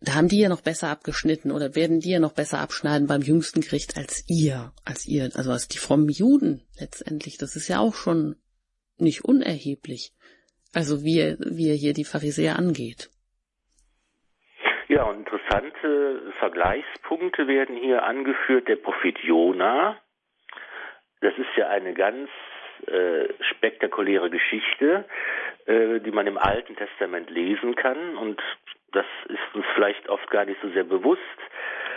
da 0.00 0.14
haben 0.14 0.28
die 0.28 0.38
ja 0.38 0.48
noch 0.48 0.60
besser 0.60 0.88
abgeschnitten 0.88 1.50
oder 1.50 1.74
werden 1.74 2.00
die 2.00 2.10
ja 2.10 2.20
noch 2.20 2.32
besser 2.32 2.60
abschneiden 2.60 3.08
beim 3.08 3.22
jüngsten 3.22 3.60
Gericht 3.60 3.96
als 3.96 4.24
ihr, 4.26 4.72
als 4.84 5.06
ihr, 5.06 5.30
also 5.34 5.50
als 5.50 5.68
die 5.68 5.78
frommen 5.78 6.08
Juden 6.08 6.62
letztendlich. 6.78 7.38
Das 7.38 7.56
ist 7.56 7.68
ja 7.68 7.80
auch 7.80 7.94
schon 7.94 8.36
nicht 9.00 9.24
unerheblich. 9.24 10.12
Also 10.74 11.02
wie 11.02 11.20
er, 11.20 11.36
wie 11.38 11.70
er 11.70 11.76
hier 11.76 11.94
die 11.94 12.04
Pharisäer 12.04 12.58
angeht. 12.58 13.10
Ja, 14.88 15.04
und 15.04 15.18
interessante 15.18 16.32
Vergleichspunkte 16.38 17.46
werden 17.46 17.76
hier 17.76 18.04
angeführt. 18.04 18.68
Der 18.68 18.76
Prophet 18.76 19.18
Jona, 19.18 19.98
das 21.20 21.36
ist 21.36 21.56
ja 21.56 21.68
eine 21.68 21.92
ganz 21.94 22.30
äh, 22.86 23.28
spektakuläre 23.50 24.30
Geschichte, 24.30 25.04
äh, 25.66 26.00
die 26.00 26.10
man 26.10 26.26
im 26.26 26.38
Alten 26.38 26.76
Testament 26.76 27.28
lesen 27.28 27.74
kann. 27.74 28.16
Und 28.16 28.40
das 28.92 29.06
ist 29.28 29.54
uns 29.54 29.66
vielleicht 29.74 30.08
oft 30.08 30.30
gar 30.30 30.46
nicht 30.46 30.60
so 30.62 30.70
sehr 30.70 30.84
bewusst, 30.84 31.20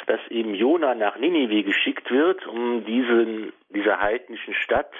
dass 0.07 0.19
eben 0.29 0.53
Jona 0.53 0.95
nach 0.95 1.17
Ninive 1.17 1.63
geschickt 1.63 2.11
wird, 2.11 2.45
um 2.47 2.83
diesen, 2.83 3.53
dieser 3.69 4.01
heidnischen 4.01 4.53
Stadt 4.55 4.91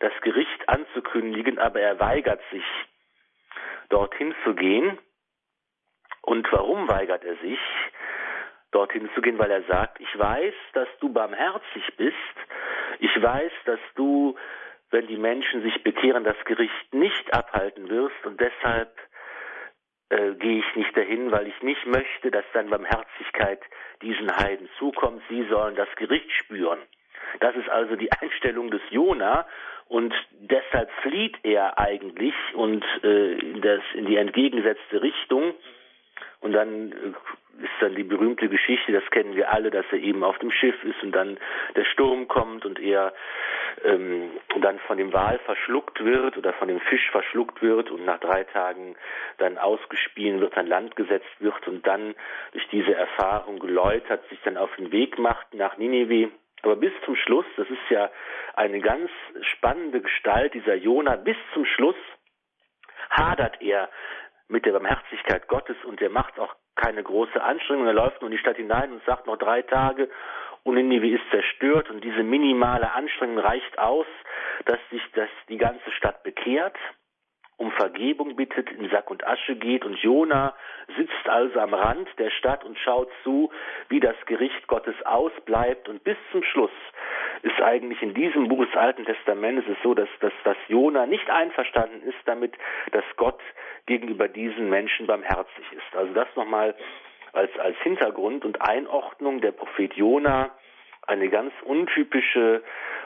das 0.00 0.12
Gericht 0.22 0.68
anzukündigen, 0.68 1.58
aber 1.58 1.80
er 1.80 1.98
weigert 2.00 2.40
sich, 2.50 2.64
dorthin 3.88 4.34
zu 4.44 4.54
gehen. 4.54 4.98
Und 6.22 6.50
warum 6.52 6.88
weigert 6.88 7.24
er 7.24 7.36
sich, 7.36 7.60
dorthin 8.72 9.08
zu 9.14 9.22
gehen? 9.22 9.38
Weil 9.38 9.50
er 9.50 9.62
sagt, 9.62 10.00
ich 10.00 10.18
weiß, 10.18 10.54
dass 10.72 10.88
du 11.00 11.12
barmherzig 11.12 11.96
bist. 11.96 12.16
Ich 12.98 13.22
weiß, 13.22 13.52
dass 13.64 13.80
du, 13.94 14.36
wenn 14.90 15.06
die 15.06 15.16
Menschen 15.16 15.62
sich 15.62 15.82
bekehren, 15.82 16.24
das 16.24 16.36
Gericht 16.44 16.94
nicht 16.94 17.32
abhalten 17.32 17.88
wirst. 17.88 18.24
Und 18.24 18.40
deshalb 18.40 18.96
äh, 20.08 20.34
gehe 20.34 20.58
ich 20.58 20.76
nicht 20.76 20.96
dahin, 20.96 21.32
weil 21.32 21.46
ich 21.46 21.62
nicht 21.62 21.84
möchte, 21.86 22.30
dass 22.30 22.44
dann 22.52 22.70
Barmherzigkeit 22.70 23.60
diesen 24.02 24.36
Heiden 24.36 24.68
zukommt. 24.78 25.22
Sie 25.28 25.44
sollen 25.48 25.76
das 25.76 25.88
Gericht 25.96 26.30
spüren. 26.32 26.80
Das 27.40 27.54
ist 27.56 27.68
also 27.68 27.96
die 27.96 28.10
Einstellung 28.12 28.70
des 28.70 28.82
Jona 28.90 29.46
und 29.88 30.14
deshalb 30.40 30.90
flieht 31.02 31.36
er 31.42 31.78
eigentlich 31.78 32.34
und 32.54 32.84
äh, 33.02 33.34
in, 33.34 33.60
das, 33.60 33.80
in 33.94 34.06
die 34.06 34.16
entgegengesetzte 34.16 35.02
Richtung. 35.02 35.54
Und 36.40 36.52
dann 36.52 36.92
äh, 36.92 37.64
ist 37.64 37.72
dann 37.80 37.94
die 37.94 38.02
berühmte 38.02 38.48
Geschichte, 38.48 38.92
das 38.92 39.08
kennen 39.10 39.34
wir 39.36 39.52
alle, 39.52 39.70
dass 39.70 39.86
er 39.90 39.98
eben 39.98 40.24
auf 40.24 40.38
dem 40.38 40.50
Schiff 40.50 40.82
ist 40.84 41.02
und 41.02 41.12
dann 41.12 41.38
der 41.74 41.84
Sturm 41.84 42.28
kommt 42.28 42.66
und 42.66 42.78
er 42.78 43.14
ähm, 43.84 44.30
dann 44.60 44.78
von 44.80 44.98
dem 44.98 45.12
Wal 45.12 45.38
verschluckt 45.40 46.04
wird 46.04 46.36
oder 46.36 46.52
von 46.54 46.68
dem 46.68 46.80
Fisch 46.80 47.10
verschluckt 47.10 47.62
wird 47.62 47.90
und 47.90 48.04
nach 48.04 48.20
drei 48.20 48.44
Tagen 48.44 48.96
dann 49.38 49.56
ausgespien 49.56 50.40
wird, 50.40 50.56
an 50.56 50.66
Land 50.66 50.96
gesetzt 50.96 51.34
wird 51.38 51.66
und 51.68 51.86
dann 51.86 52.14
durch 52.52 52.66
diese 52.68 52.94
Erfahrung 52.94 53.58
geläutert 53.58 54.28
sich 54.28 54.38
dann 54.44 54.56
auf 54.56 54.74
den 54.76 54.92
Weg 54.92 55.18
macht 55.18 55.54
nach 55.54 55.78
Ninive 55.78 56.30
aber 56.62 56.76
bis 56.76 56.92
zum 57.04 57.16
Schluss, 57.16 57.46
das 57.56 57.68
ist 57.68 57.90
ja 57.90 58.10
eine 58.54 58.80
ganz 58.80 59.10
spannende 59.42 60.00
Gestalt, 60.00 60.54
dieser 60.54 60.74
Jona, 60.74 61.16
bis 61.16 61.36
zum 61.54 61.64
Schluss 61.64 61.96
hadert 63.10 63.60
er 63.60 63.88
mit 64.48 64.64
der 64.64 64.72
Barmherzigkeit 64.72 65.48
Gottes 65.48 65.76
und 65.84 66.00
er 66.00 66.10
macht 66.10 66.38
auch 66.38 66.54
keine 66.76 67.02
große 67.02 67.42
Anstrengung. 67.42 67.86
Er 67.86 67.92
läuft 67.92 68.20
nur 68.20 68.30
in 68.30 68.36
die 68.36 68.40
Stadt 68.40 68.56
hinein 68.56 68.92
und 68.92 69.04
sagt 69.04 69.26
noch 69.26 69.38
drei 69.38 69.62
Tage 69.62 70.08
und 70.62 70.74
Ninive 70.74 71.08
ist 71.08 71.30
zerstört 71.30 71.90
und 71.90 72.02
diese 72.02 72.22
minimale 72.22 72.92
Anstrengung 72.92 73.38
reicht 73.38 73.78
aus, 73.78 74.06
dass 74.64 74.78
sich 74.90 75.02
das, 75.14 75.28
die 75.48 75.58
ganze 75.58 75.90
Stadt 75.92 76.22
bekehrt 76.22 76.76
um 77.58 77.70
Vergebung 77.72 78.36
bittet, 78.36 78.70
in 78.70 78.88
Sack 78.90 79.10
und 79.10 79.26
Asche 79.26 79.56
geht. 79.56 79.84
Und 79.84 79.96
Jona 79.98 80.54
sitzt 80.96 81.28
also 81.28 81.58
am 81.60 81.72
Rand 81.72 82.08
der 82.18 82.30
Stadt 82.30 82.64
und 82.64 82.78
schaut 82.78 83.08
zu, 83.22 83.50
wie 83.88 84.00
das 84.00 84.16
Gericht 84.26 84.66
Gottes 84.66 84.94
ausbleibt. 85.04 85.88
Und 85.88 86.04
bis 86.04 86.16
zum 86.32 86.42
Schluss 86.42 86.70
ist 87.42 87.60
eigentlich 87.62 88.02
in 88.02 88.14
diesem 88.14 88.48
Buch 88.48 88.64
des 88.64 88.76
Alten 88.76 89.04
Testamentes 89.04 89.64
es 89.68 89.82
so, 89.82 89.94
dass, 89.94 90.08
dass, 90.20 90.32
dass 90.44 90.56
Jona 90.68 91.06
nicht 91.06 91.28
einverstanden 91.30 92.02
ist 92.02 92.18
damit, 92.26 92.54
dass 92.92 93.04
Gott 93.16 93.40
gegenüber 93.86 94.28
diesen 94.28 94.68
Menschen 94.68 95.06
barmherzig 95.06 95.72
ist. 95.72 95.96
Also 95.96 96.12
das 96.12 96.28
nochmal 96.36 96.74
als, 97.32 97.56
als 97.58 97.76
Hintergrund 97.78 98.44
und 98.44 98.60
Einordnung. 98.60 99.40
Der 99.40 99.52
Prophet 99.52 99.94
Jona, 99.94 100.50
eine 101.06 101.28
ganz 101.28 101.52
untypische 101.64 102.62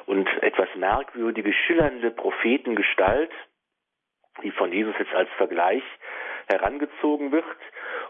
und 0.07 0.29
etwas 0.43 0.69
merkwürdige, 0.77 1.53
schillernde 1.53 2.11
Prophetengestalt, 2.11 3.31
die 4.43 4.51
von 4.51 4.73
Jesus 4.73 4.95
jetzt 4.99 5.15
als 5.15 5.29
Vergleich 5.37 5.83
herangezogen 6.49 7.33
wird. 7.33 7.45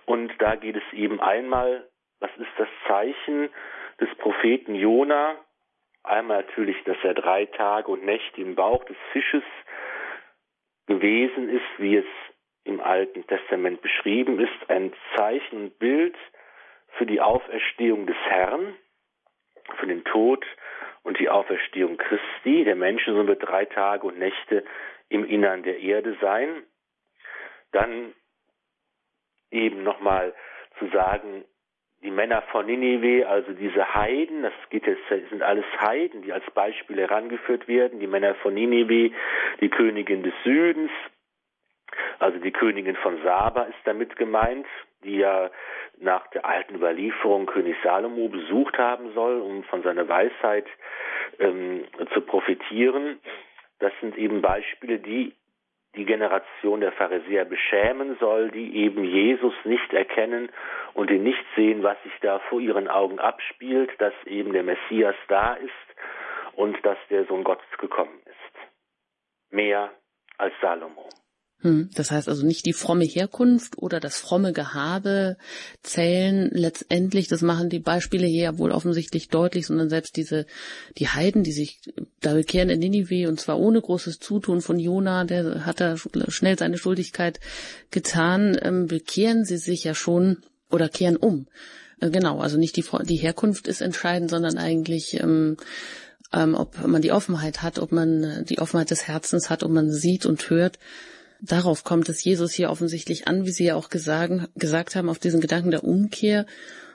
Und 0.07 0.33
da 0.39 0.57
geht 0.57 0.77
es 0.77 0.93
eben 0.93 1.21
einmal, 1.21 1.89
was 2.21 2.31
ist 2.37 2.53
das 2.59 2.69
Zeichen 2.87 3.51
des 4.01 4.09
Propheten 4.17 4.75
Jona? 4.75 5.37
Einmal 6.03 6.43
natürlich, 6.43 6.83
dass 6.85 6.97
er 7.03 7.15
drei 7.15 7.47
Tage 7.47 7.91
und 7.91 8.05
Nächte 8.05 8.41
im 8.41 8.55
Bauch 8.55 8.85
des 8.85 8.97
Fisches 9.13 9.45
gewesen 10.87 11.51
ist, 11.51 11.79
wie 11.79 11.97
es 11.97 12.07
im 12.65 12.81
Alten 12.81 13.27
Testament 13.27 13.83
beschrieben 13.83 14.39
ist, 14.41 14.71
ein 14.71 14.93
Zeichen 15.17 15.57
und 15.57 15.79
Bild 15.79 16.17
für 16.97 17.07
die 17.07 17.21
Auferstehung 17.21 18.07
des 18.07 18.17
Herrn, 18.25 18.75
für 19.77 19.87
den 19.87 20.05
Tod 20.05 20.45
und 21.03 21.19
die 21.19 21.29
Auferstehung 21.29 21.97
Christi. 21.97 22.65
Der 22.65 22.77
Menschensohn 22.77 23.27
wird 23.27 23.47
drei 23.47 23.65
Tage 23.65 24.07
und 24.07 24.19
Nächte 24.19 24.65
im 25.11 25.25
Innern 25.27 25.63
der 25.63 25.79
Erde 25.81 26.17
sein. 26.21 26.63
Dann 27.73 28.15
eben 29.51 29.83
nochmal 29.83 30.35
zu 30.79 30.89
sagen, 30.89 31.45
die 32.03 32.11
Männer 32.11 32.41
von 32.51 32.65
Ninive, 32.65 33.29
also 33.29 33.53
diese 33.53 33.95
Heiden, 33.95 34.43
das 34.43 34.55
geht 34.71 34.87
jetzt, 34.87 35.03
sind 35.29 35.43
alles 35.43 35.67
Heiden, 35.79 36.23
die 36.23 36.33
als 36.33 36.49
Beispiel 36.53 36.99
herangeführt 36.99 37.69
werden, 37.69 38.01
die 38.01 38.07
Männer 38.07 38.35
von 38.37 38.55
Ninive, 38.55 39.15
die 39.61 39.69
Königin 39.69 40.23
des 40.23 40.33
Südens, 40.43 40.91
Also 42.19 42.39
die 42.39 42.51
Königin 42.53 42.97
von 42.97 43.23
Saba 43.23 43.63
ist 43.63 43.79
damit 43.85 44.17
gemeint, 44.17 44.67
die 45.05 45.19
ja 45.19 45.51
nach 45.99 46.27
der 46.29 46.45
alten 46.45 46.75
Überlieferung 46.75 47.47
König 47.47 47.77
Salomo 47.83 48.29
besucht 48.29 48.79
haben 48.79 49.13
soll, 49.15 49.41
um 49.41 49.65
von 49.65 49.83
seiner 49.83 50.09
Weisheit 50.09 50.67
ähm, 51.39 51.85
zu 52.13 52.21
profitieren. 52.21 53.19
Das 53.81 53.93
sind 54.01 54.17
eben 54.17 54.41
Beispiele, 54.41 54.99
die 54.99 55.35
die 55.97 56.05
Generation 56.05 56.81
der 56.81 56.93
Pharisäer 56.93 57.45
beschämen 57.45 58.17
soll, 58.21 58.51
die 58.51 58.77
eben 58.77 59.03
Jesus 59.03 59.55
nicht 59.65 59.93
erkennen 59.93 60.51
und 60.95 61.11
ihn 61.11 61.25
nicht 61.25 61.45
sehen, 61.57 61.83
was 61.83 62.01
sich 62.05 62.13
da 62.21 62.39
vor 62.49 62.61
ihren 62.61 62.87
Augen 62.87 63.19
abspielt, 63.19 63.91
dass 63.99 64.15
eben 64.25 64.53
der 64.53 64.63
Messias 64.63 65.17
da 65.27 65.55
ist 65.55 65.73
und 66.55 66.77
dass 66.87 66.99
der 67.09 67.25
Sohn 67.25 67.43
Gottes 67.43 67.67
gekommen 67.79 68.21
ist. 68.25 69.53
Mehr 69.53 69.91
als 70.39 70.55
Salomo. 70.61 71.09
Hm, 71.63 71.91
das 71.95 72.11
heißt 72.11 72.29
also 72.29 72.47
nicht 72.47 72.65
die 72.65 72.73
fromme 72.73 73.05
Herkunft 73.05 73.77
oder 73.77 74.01
das 74.01 74.17
fromme 74.17 74.55
Gehabe 74.55 75.37
zählen 75.83 76.51
letztendlich, 76.53 77.29
das 77.29 77.43
machen 77.43 77.69
die 77.69 77.81
Beispiele 77.81 78.27
hier 78.27 78.45
ja 78.45 78.59
wohl 78.59 78.73
offensichtlich 78.73 79.29
deutlich, 79.29 79.67
sondern 79.67 79.91
selbst 79.91 80.17
diese, 80.17 80.47
die 80.97 81.09
Heiden, 81.09 81.43
die 81.43 81.53
sich 81.53 81.81
da 82.21 82.33
bekehren 82.33 82.71
in 82.71 82.79
Ninive 82.79 83.29
und 83.29 83.39
zwar 83.39 83.59
ohne 83.59 83.81
großes 83.81 84.21
Zutun 84.21 84.63
von 84.63 84.79
Jona, 84.79 85.25
der 85.25 85.67
hat 85.67 85.81
da 85.81 85.97
schnell 86.29 86.59
seine 86.59 86.79
Schuldigkeit 86.79 87.41
getan, 87.91 88.57
ähm, 88.63 88.87
bekehren 88.87 89.45
sie 89.45 89.59
sich 89.59 89.85
ja 89.85 89.95
schon 89.95 90.39
oder 90.71 90.89
kehren 90.89 91.17
um. 91.17 91.47
Äh, 92.01 92.09
genau, 92.09 92.41
also 92.41 92.57
nicht 92.57 92.77
die, 92.77 92.85
die 93.03 93.17
Herkunft 93.17 93.69
ist 93.69 93.83
entscheidend, 93.83 94.31
sondern 94.31 94.57
eigentlich, 94.57 95.21
ähm, 95.21 95.59
ähm, 96.33 96.55
ob 96.55 96.87
man 96.87 97.03
die 97.03 97.13
Offenheit 97.13 97.61
hat, 97.61 97.79
ob 97.79 97.93
man 97.93 98.47
die 98.47 98.61
Offenheit 98.61 98.91
des 98.91 99.09
Herzens 99.09 99.51
hat, 99.51 99.63
ob 99.63 99.71
man 99.71 99.93
sieht 99.93 100.25
und 100.25 100.49
hört 100.49 100.79
Darauf 101.43 101.85
kommt 101.85 102.09
es 102.09 102.23
Jesus 102.23 102.53
hier 102.53 102.71
offensichtlich 102.71 103.27
an, 103.27 103.47
wie 103.47 103.53
Sie 103.53 103.65
ja 103.65 103.75
auch 103.77 103.89
gesagt, 103.89 104.51
gesagt 104.55 104.95
haben, 104.95 105.09
auf 105.09 105.19
diesen 105.19 105.41
Gedanken 105.41 105.71
der 105.71 105.85
Umkehr. 105.85 106.47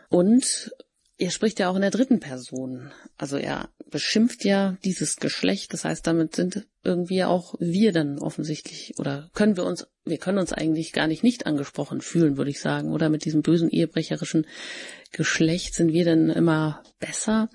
Und 0.09 0.71
er 1.17 1.31
spricht 1.31 1.59
ja 1.59 1.69
auch 1.69 1.75
in 1.75 1.81
der 1.81 1.91
dritten 1.91 2.19
Person. 2.19 2.91
Also 3.17 3.37
er 3.37 3.69
beschimpft 3.89 4.43
ja 4.43 4.77
dieses 4.83 5.15
Geschlecht. 5.15 5.71
Das 5.73 5.85
heißt, 5.85 6.05
damit 6.05 6.35
sind 6.35 6.67
irgendwie 6.83 7.23
auch 7.23 7.55
wir 7.59 7.93
dann 7.93 8.19
offensichtlich 8.19 8.93
oder 8.97 9.29
können 9.33 9.55
wir 9.55 9.63
uns, 9.63 9.87
wir 10.03 10.17
können 10.17 10.37
uns 10.37 10.51
eigentlich 10.51 10.91
gar 10.91 11.07
nicht 11.07 11.23
nicht 11.23 11.45
angesprochen 11.45 12.01
fühlen, 12.01 12.37
würde 12.37 12.51
ich 12.51 12.59
sagen. 12.59 12.91
Oder 12.91 13.09
mit 13.09 13.23
diesem 13.25 13.41
bösen 13.41 13.69
ehebrecherischen 13.69 14.45
Geschlecht 15.11 15.73
sind 15.73 15.93
wir 15.93 16.03
dann 16.05 16.29
immer 16.29 16.83
besser? 16.99 17.49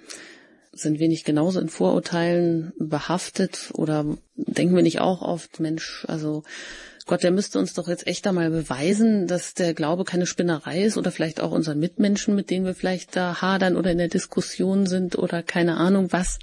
Sind 0.72 1.00
wir 1.00 1.08
nicht 1.08 1.24
genauso 1.24 1.60
in 1.60 1.68
Vorurteilen 1.68 2.72
behaftet 2.78 3.70
oder 3.74 4.04
denken 4.36 4.76
wir 4.76 4.82
nicht 4.82 5.00
auch 5.00 5.22
oft, 5.22 5.60
Mensch, 5.60 6.04
also 6.08 6.44
Gott, 7.06 7.24
der 7.24 7.32
müsste 7.32 7.58
uns 7.58 7.74
doch 7.74 7.88
jetzt 7.88 8.06
echt 8.06 8.24
einmal 8.28 8.50
beweisen, 8.50 9.26
dass 9.26 9.54
der 9.54 9.74
Glaube 9.74 10.04
keine 10.04 10.26
Spinnerei 10.26 10.84
ist 10.84 10.96
oder 10.96 11.10
vielleicht 11.10 11.40
auch 11.40 11.50
unseren 11.50 11.80
Mitmenschen, 11.80 12.36
mit 12.36 12.50
denen 12.50 12.64
wir 12.64 12.74
vielleicht 12.74 13.16
da 13.16 13.42
hadern 13.42 13.76
oder 13.76 13.90
in 13.90 13.98
der 13.98 14.08
Diskussion 14.08 14.86
sind 14.86 15.18
oder 15.18 15.42
keine 15.42 15.76
Ahnung 15.76 16.12
was, 16.12 16.38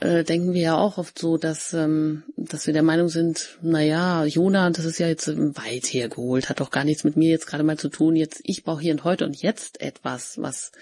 äh, 0.00 0.24
denken 0.24 0.52
wir 0.52 0.60
ja 0.60 0.76
auch 0.76 0.98
oft 0.98 1.18
so, 1.18 1.38
dass, 1.38 1.72
ähm, 1.72 2.24
dass 2.36 2.66
wir 2.66 2.74
der 2.74 2.82
Meinung 2.82 3.08
sind, 3.08 3.56
na 3.62 3.80
ja, 3.80 4.24
Jona, 4.26 4.68
das 4.68 4.84
ist 4.84 4.98
ja 4.98 5.08
jetzt 5.08 5.28
weit 5.28 5.86
hergeholt, 5.86 6.50
hat 6.50 6.60
doch 6.60 6.70
gar 6.70 6.84
nichts 6.84 7.04
mit 7.04 7.16
mir 7.16 7.30
jetzt 7.30 7.46
gerade 7.46 7.64
mal 7.64 7.78
zu 7.78 7.88
tun. 7.88 8.16
Jetzt, 8.16 8.40
ich 8.44 8.64
brauche 8.64 8.82
hier 8.82 8.92
und 8.92 9.04
heute 9.04 9.24
und 9.24 9.40
jetzt 9.40 9.80
etwas, 9.80 10.36
was 10.36 10.72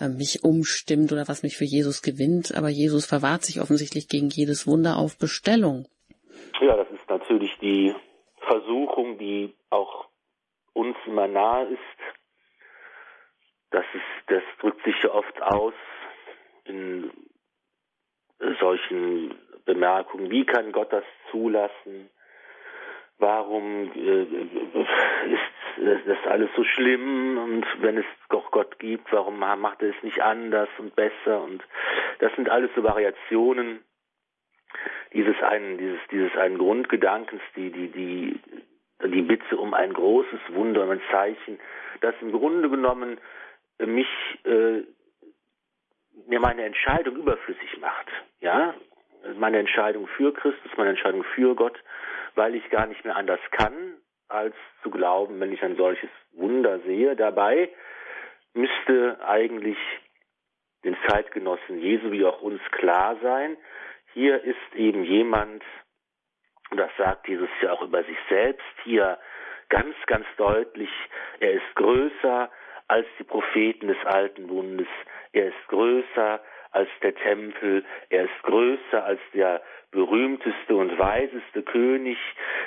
mich 0.00 0.44
umstimmt 0.44 1.12
oder 1.12 1.28
was 1.28 1.42
mich 1.42 1.56
für 1.56 1.64
Jesus 1.64 2.02
gewinnt. 2.02 2.54
Aber 2.56 2.68
Jesus 2.68 3.06
verwahrt 3.06 3.42
sich 3.42 3.60
offensichtlich 3.60 4.08
gegen 4.08 4.28
jedes 4.28 4.66
Wunder 4.66 4.96
auf 4.96 5.18
Bestellung. 5.18 5.86
Ja, 6.60 6.76
das 6.76 6.90
ist 6.90 7.08
natürlich 7.08 7.56
die 7.60 7.94
Versuchung, 8.40 9.18
die 9.18 9.54
auch 9.70 10.06
uns 10.72 10.96
immer 11.06 11.26
nahe 11.26 11.66
ist. 11.66 11.80
Das 13.70 13.84
ist, 13.94 14.30
das 14.30 14.42
drückt 14.60 14.84
sich 14.84 14.94
ja 15.02 15.10
oft 15.10 15.42
aus 15.42 15.74
in 16.64 17.10
solchen 18.60 19.34
Bemerkungen. 19.64 20.30
Wie 20.30 20.44
kann 20.44 20.72
Gott 20.72 20.92
das 20.92 21.04
zulassen? 21.30 22.10
Warum 23.18 23.92
äh, 23.92 24.22
ist 25.32 25.55
das 25.76 26.26
alles 26.26 26.50
so 26.56 26.64
schlimm? 26.64 27.38
Und 27.38 27.66
wenn 27.80 27.98
es 27.98 28.04
doch 28.30 28.50
Gott 28.50 28.78
gibt, 28.78 29.12
warum 29.12 29.38
macht 29.38 29.82
er 29.82 29.90
es 29.90 30.02
nicht 30.02 30.20
anders 30.22 30.68
und 30.78 30.94
besser? 30.96 31.42
Und 31.42 31.62
das 32.18 32.34
sind 32.36 32.48
alles 32.48 32.70
so 32.74 32.82
Variationen 32.82 33.80
dieses 35.12 35.40
einen, 35.42 35.78
dieses, 35.78 36.00
dieses 36.10 36.36
einen 36.36 36.58
Grundgedankens, 36.58 37.42
die, 37.56 37.70
die, 37.70 37.88
die, 37.88 38.40
die 39.04 39.22
Bitte 39.22 39.56
um 39.56 39.74
ein 39.74 39.92
großes 39.92 40.40
Wunder, 40.50 40.84
um 40.84 40.90
ein 40.90 41.00
Zeichen, 41.10 41.58
das 42.00 42.14
im 42.20 42.32
Grunde 42.32 42.68
genommen 42.68 43.18
mich, 43.78 44.08
äh, 44.44 44.82
mir 46.26 46.40
meine 46.40 46.64
Entscheidung 46.64 47.16
überflüssig 47.16 47.78
macht, 47.80 48.06
ja, 48.40 48.74
meine 49.38 49.58
Entscheidung 49.58 50.06
für 50.06 50.32
Christus, 50.32 50.70
meine 50.76 50.90
Entscheidung 50.90 51.24
für 51.34 51.54
Gott, 51.54 51.78
weil 52.34 52.54
ich 52.54 52.68
gar 52.70 52.86
nicht 52.86 53.04
mehr 53.04 53.16
anders 53.16 53.40
kann, 53.50 53.94
als 54.28 54.54
zu 54.82 54.90
glauben, 54.90 55.40
wenn 55.40 55.52
ich 55.52 55.62
ein 55.62 55.76
solches 55.76 56.10
Wunder 56.32 56.80
sehe. 56.80 57.16
Dabei 57.16 57.70
müsste 58.54 59.18
eigentlich 59.26 59.78
den 60.84 60.96
Zeitgenossen 61.08 61.80
Jesu 61.80 62.10
wie 62.12 62.24
auch 62.24 62.40
uns 62.42 62.60
klar 62.70 63.16
sein, 63.22 63.56
hier 64.12 64.42
ist 64.42 64.74
eben 64.74 65.04
jemand, 65.04 65.62
das 66.70 66.90
sagt 66.96 67.28
Jesus 67.28 67.50
ja 67.60 67.72
auch 67.72 67.82
über 67.82 68.02
sich 68.04 68.16
selbst 68.30 68.64
hier 68.84 69.18
ganz, 69.68 69.94
ganz 70.06 70.26
deutlich, 70.38 70.88
er 71.40 71.52
ist 71.52 71.74
größer 71.74 72.50
als 72.88 73.06
die 73.18 73.24
Propheten 73.24 73.88
des 73.88 73.98
alten 74.06 74.46
Bundes, 74.46 74.86
er 75.32 75.48
ist 75.48 75.68
größer 75.68 76.40
als 76.70 76.88
der 77.02 77.14
Tempel, 77.14 77.84
er 78.08 78.24
ist 78.24 78.42
größer 78.44 79.04
als 79.04 79.20
der 79.34 79.62
berühmteste 79.90 80.74
und 80.74 80.98
weiseste 80.98 81.62
König 81.62 82.18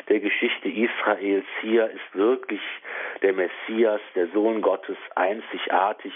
der 0.08 0.20
Geschichte 0.20 0.70
Israels. 0.70 1.46
Hier 1.62 1.90
ist 1.90 2.16
wirklich 2.16 2.62
der 3.22 3.34
Messias, 3.34 4.02
der 4.16 4.28
Sohn 4.30 4.62
Gottes, 4.62 4.98
einzigartig. 5.16 6.14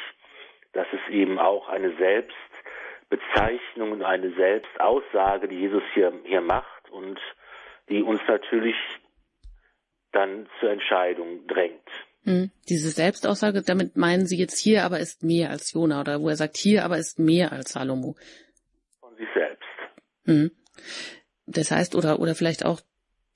Das 0.73 0.87
ist 0.91 1.13
eben 1.13 1.39
auch 1.39 1.69
eine 1.69 1.95
selbst 1.97 2.35
Bezeichnung 3.09 3.91
und 3.91 4.03
eine 4.03 4.33
Selbstaussage, 4.33 5.47
die 5.47 5.59
Jesus 5.59 5.83
hier, 5.93 6.11
hier 6.23 6.41
macht 6.41 6.89
und 6.89 7.19
die 7.89 8.01
uns 8.01 8.21
natürlich 8.27 8.75
dann 10.11 10.47
zur 10.59 10.71
Entscheidung 10.71 11.45
drängt. 11.47 11.89
Hm. 12.23 12.51
Diese 12.69 12.89
Selbstaussage, 12.89 13.61
damit 13.61 13.97
meinen 13.97 14.25
Sie 14.25 14.37
jetzt 14.37 14.57
hier 14.57 14.83
aber 14.83 14.99
ist 14.99 15.23
mehr 15.23 15.49
als 15.49 15.73
Jona 15.73 15.99
oder 15.99 16.21
wo 16.21 16.29
er 16.29 16.37
sagt, 16.37 16.57
hier 16.57 16.85
aber 16.85 16.97
ist 16.97 17.19
mehr 17.19 17.51
als 17.51 17.73
Salomo. 17.73 18.15
Von 19.01 19.15
sich 19.15 19.27
selbst. 19.33 19.67
Hm. 20.25 20.51
Das 21.45 21.71
heißt, 21.71 21.95
oder, 21.95 22.19
oder 22.19 22.35
vielleicht 22.35 22.65
auch, 22.65 22.81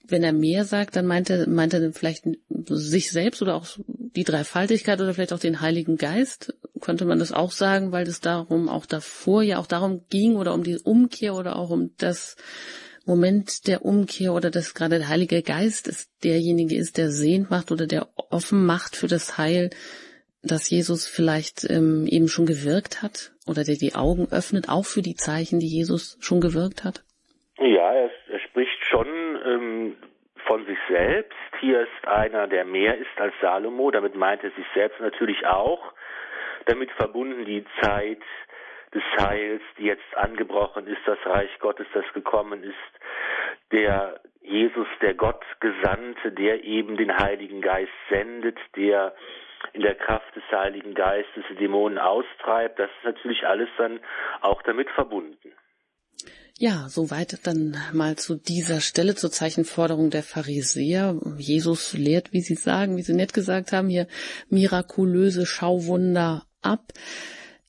wenn 0.07 0.23
er 0.23 0.33
mehr 0.33 0.63
sagt, 0.63 0.95
dann 0.95 1.05
meint 1.05 1.29
er, 1.29 1.47
meint 1.49 1.73
er 1.73 1.91
vielleicht 1.91 2.25
sich 2.69 3.11
selbst 3.11 3.41
oder 3.41 3.55
auch 3.55 3.67
die 3.87 4.23
Dreifaltigkeit 4.23 5.01
oder 5.01 5.13
vielleicht 5.13 5.33
auch 5.33 5.39
den 5.39 5.61
Heiligen 5.61 5.97
Geist 5.97 6.53
könnte 6.79 7.05
man 7.05 7.19
das 7.19 7.31
auch 7.31 7.51
sagen, 7.51 7.91
weil 7.91 8.07
es 8.07 8.19
darum 8.19 8.69
auch 8.69 8.85
davor 8.85 9.43
ja 9.43 9.57
auch 9.57 9.67
darum 9.67 10.01
ging 10.09 10.35
oder 10.35 10.53
um 10.53 10.63
die 10.63 10.77
Umkehr 10.77 11.35
oder 11.35 11.55
auch 11.55 11.69
um 11.69 11.91
das 11.97 12.35
Moment 13.05 13.67
der 13.67 13.85
Umkehr 13.85 14.33
oder 14.33 14.51
dass 14.51 14.73
gerade 14.73 14.99
der 14.99 15.07
Heilige 15.07 15.41
Geist 15.41 15.87
ist 15.87 16.09
derjenige 16.23 16.75
ist, 16.75 16.97
der 16.97 17.11
sehend 17.11 17.49
macht 17.49 17.71
oder 17.71 17.87
der 17.87 18.09
offen 18.15 18.65
macht 18.65 18.95
für 18.95 19.07
das 19.07 19.37
Heil, 19.37 19.69
dass 20.41 20.69
Jesus 20.69 21.05
vielleicht 21.05 21.69
ähm, 21.69 22.05
eben 22.07 22.27
schon 22.27 22.45
gewirkt 22.45 23.01
hat 23.01 23.33
oder 23.45 23.63
der 23.63 23.75
die 23.75 23.95
Augen 23.95 24.27
öffnet, 24.31 24.69
auch 24.69 24.85
für 24.85 25.01
die 25.01 25.15
Zeichen, 25.15 25.59
die 25.59 25.67
Jesus 25.67 26.17
schon 26.19 26.41
gewirkt 26.41 26.83
hat? 26.83 27.03
Ja, 27.59 27.93
er, 27.93 28.11
er 28.29 28.39
spricht 28.39 28.83
schon 28.85 29.07
ähm, 29.07 29.97
von 30.45 30.65
sich 30.65 30.77
selbst. 30.87 31.37
Hier 31.59 31.81
ist 31.81 32.07
einer, 32.07 32.47
der 32.47 32.65
mehr 32.65 32.97
ist 32.97 33.19
als 33.19 33.33
Salomo. 33.41 33.91
Damit 33.91 34.15
meint 34.15 34.43
er 34.43 34.51
sich 34.51 34.65
selbst 34.73 34.99
natürlich 34.99 35.45
auch 35.45 35.93
damit 36.67 36.91
verbunden 36.91 37.45
die 37.45 37.65
Zeit 37.81 38.21
des 38.93 39.03
Heils, 39.19 39.61
die 39.77 39.85
jetzt 39.85 40.15
angebrochen 40.15 40.87
ist, 40.87 41.01
das 41.05 41.17
Reich 41.25 41.49
Gottes, 41.59 41.87
das 41.93 42.05
gekommen 42.13 42.63
ist, 42.63 42.75
der 43.71 44.19
Jesus, 44.41 44.87
der 45.01 45.13
Gott 45.13 45.43
Gesandte, 45.59 46.31
der 46.31 46.63
eben 46.63 46.95
den 46.95 47.17
Heiligen 47.17 47.61
Geist 47.61 47.91
sendet, 48.09 48.57
der 48.75 49.13
in 49.73 49.81
der 49.81 49.95
Kraft 49.95 50.35
des 50.35 50.43
Heiligen 50.51 50.93
Geistes 50.93 51.43
die 51.49 51.55
Dämonen 51.55 51.97
austreibt, 51.97 52.79
das 52.79 52.89
ist 52.89 53.03
natürlich 53.03 53.45
alles 53.45 53.69
dann 53.77 53.99
auch 54.41 54.61
damit 54.61 54.89
verbunden. 54.91 55.51
Ja, 56.59 56.87
soweit 56.89 57.37
dann 57.43 57.77
mal 57.93 58.15
zu 58.15 58.33
dieser 58.33 58.81
Stelle 58.81 59.13
zur 59.13 59.31
Zeichenforderung 59.31 60.09
der 60.09 60.23
Pharisäer. 60.23 61.19
Jesus 61.37 61.93
lehrt, 61.93 62.33
wie 62.33 62.41
Sie 62.41 62.55
sagen, 62.55 62.97
wie 62.97 63.03
Sie 63.03 63.13
nett 63.13 63.33
gesagt 63.33 63.73
haben, 63.73 63.89
hier 63.89 64.07
mirakulöse 64.49 65.45
Schauwunder 65.45 66.47
ab. 66.61 66.93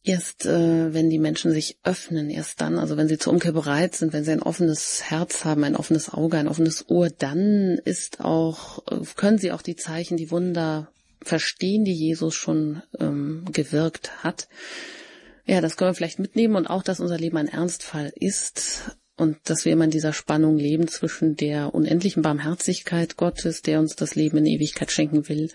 Erst 0.04 0.46
äh, 0.46 0.94
wenn 0.94 1.10
die 1.10 1.18
Menschen 1.18 1.52
sich 1.52 1.78
öffnen, 1.84 2.30
erst 2.30 2.62
dann, 2.62 2.78
also 2.78 2.96
wenn 2.96 3.08
sie 3.08 3.18
zur 3.18 3.34
Umkehr 3.34 3.52
bereit 3.52 3.94
sind, 3.94 4.14
wenn 4.14 4.24
sie 4.24 4.32
ein 4.32 4.42
offenes 4.42 5.02
Herz 5.10 5.44
haben, 5.44 5.64
ein 5.64 5.76
offenes 5.76 6.08
Auge, 6.08 6.38
ein 6.38 6.48
offenes 6.48 6.88
Ohr, 6.88 7.10
dann 7.10 7.78
ist 7.84 8.20
auch, 8.20 8.86
äh, 8.90 9.04
können 9.16 9.36
sie 9.36 9.52
auch 9.52 9.60
die 9.60 9.76
Zeichen, 9.76 10.16
die 10.16 10.30
Wunder 10.30 10.90
verstehen, 11.20 11.84
die 11.84 11.92
Jesus 11.92 12.34
schon 12.34 12.82
ähm, 12.98 13.44
gewirkt 13.52 14.24
hat. 14.24 14.48
Ja, 15.48 15.62
das 15.62 15.78
können 15.78 15.88
wir 15.88 15.94
vielleicht 15.94 16.18
mitnehmen 16.18 16.56
und 16.56 16.66
auch, 16.66 16.82
dass 16.82 17.00
unser 17.00 17.16
Leben 17.16 17.38
ein 17.38 17.48
Ernstfall 17.48 18.12
ist 18.14 18.98
und 19.16 19.38
dass 19.44 19.64
wir 19.64 19.72
immer 19.72 19.84
in 19.84 19.90
dieser 19.90 20.12
Spannung 20.12 20.58
leben 20.58 20.88
zwischen 20.88 21.36
der 21.36 21.74
unendlichen 21.74 22.22
Barmherzigkeit 22.22 23.16
Gottes, 23.16 23.62
der 23.62 23.80
uns 23.80 23.96
das 23.96 24.14
Leben 24.14 24.36
in 24.36 24.44
Ewigkeit 24.44 24.92
schenken 24.92 25.26
will, 25.30 25.50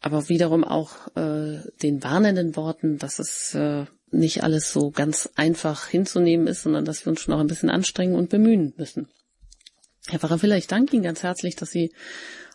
aber 0.00 0.28
wiederum 0.28 0.62
auch 0.62 1.08
äh, 1.16 1.58
den 1.82 2.04
warnenden 2.04 2.54
Worten, 2.54 2.98
dass 2.98 3.18
es 3.18 3.56
äh, 3.56 3.86
nicht 4.12 4.44
alles 4.44 4.72
so 4.72 4.92
ganz 4.92 5.28
einfach 5.34 5.88
hinzunehmen 5.88 6.46
ist, 6.46 6.62
sondern 6.62 6.84
dass 6.84 7.04
wir 7.04 7.10
uns 7.10 7.20
schon 7.20 7.34
auch 7.34 7.40
ein 7.40 7.48
bisschen 7.48 7.70
anstrengen 7.70 8.14
und 8.14 8.30
bemühen 8.30 8.72
müssen. 8.76 9.08
Herr 10.06 10.20
Pfarrer 10.20 10.42
Villa, 10.42 10.56
ich 10.56 10.68
danke 10.68 10.94
Ihnen 10.94 11.02
ganz 11.02 11.24
herzlich, 11.24 11.56
dass 11.56 11.72
Sie 11.72 11.92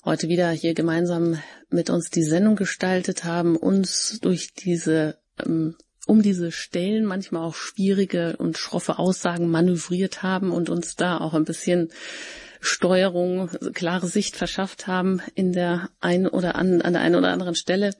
heute 0.06 0.30
wieder 0.30 0.50
hier 0.52 0.74
gemeinsam 0.74 1.40
mit 1.70 1.90
uns 1.90 2.10
die 2.10 2.24
Sendung 2.24 2.56
gestaltet 2.56 3.26
haben, 3.26 3.58
uns 3.58 4.20
durch 4.22 4.54
diese, 4.54 5.18
ähm, 5.46 5.76
um 6.10 6.24
diese 6.24 6.52
Stellen 6.52 7.06
manchmal 7.06 7.44
auch 7.44 7.54
schwierige 7.54 8.36
und 8.38 8.58
schroffe 8.58 8.98
Aussagen 8.98 9.48
manövriert 9.48 10.24
haben 10.24 10.52
und 10.52 10.72
uns 10.72 10.96
da 10.96 11.20
auch 11.20 11.36
ein 11.36 11.46
bisschen 11.46 11.90
Steuerung, 12.60 13.50
klare 13.76 14.08
Sicht 14.08 14.36
verschafft 14.36 14.88
haben 14.88 15.22
in 15.36 15.54
der 15.54 15.90
einen 16.02 16.28
oder 16.28 16.56
an, 16.56 16.82
an 16.82 16.94
der 16.94 17.04
einen 17.04 17.16
oder 17.16 17.32
anderen 17.32 17.54
Stelle. 17.54 17.92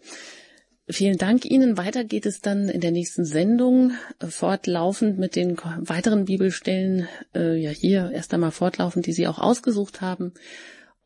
Vielen 0.88 1.20
Dank 1.20 1.46
Ihnen. 1.46 1.78
Weiter 1.78 2.04
geht 2.04 2.26
es 2.26 2.42
dann 2.42 2.68
in 2.68 2.82
der 2.82 2.92
nächsten 2.92 3.26
Sendung 3.26 3.92
äh, 4.20 4.26
fortlaufend 4.26 5.20
mit 5.20 5.36
den 5.36 5.56
weiteren 5.58 6.26
Bibelstellen, 6.26 7.08
äh, 7.36 7.62
ja 7.62 7.70
hier 7.70 8.10
erst 8.12 8.34
einmal 8.34 8.52
fortlaufend, 8.52 9.06
die 9.06 9.14
Sie 9.14 9.28
auch 9.28 9.38
ausgesucht 9.38 10.02
haben. 10.02 10.34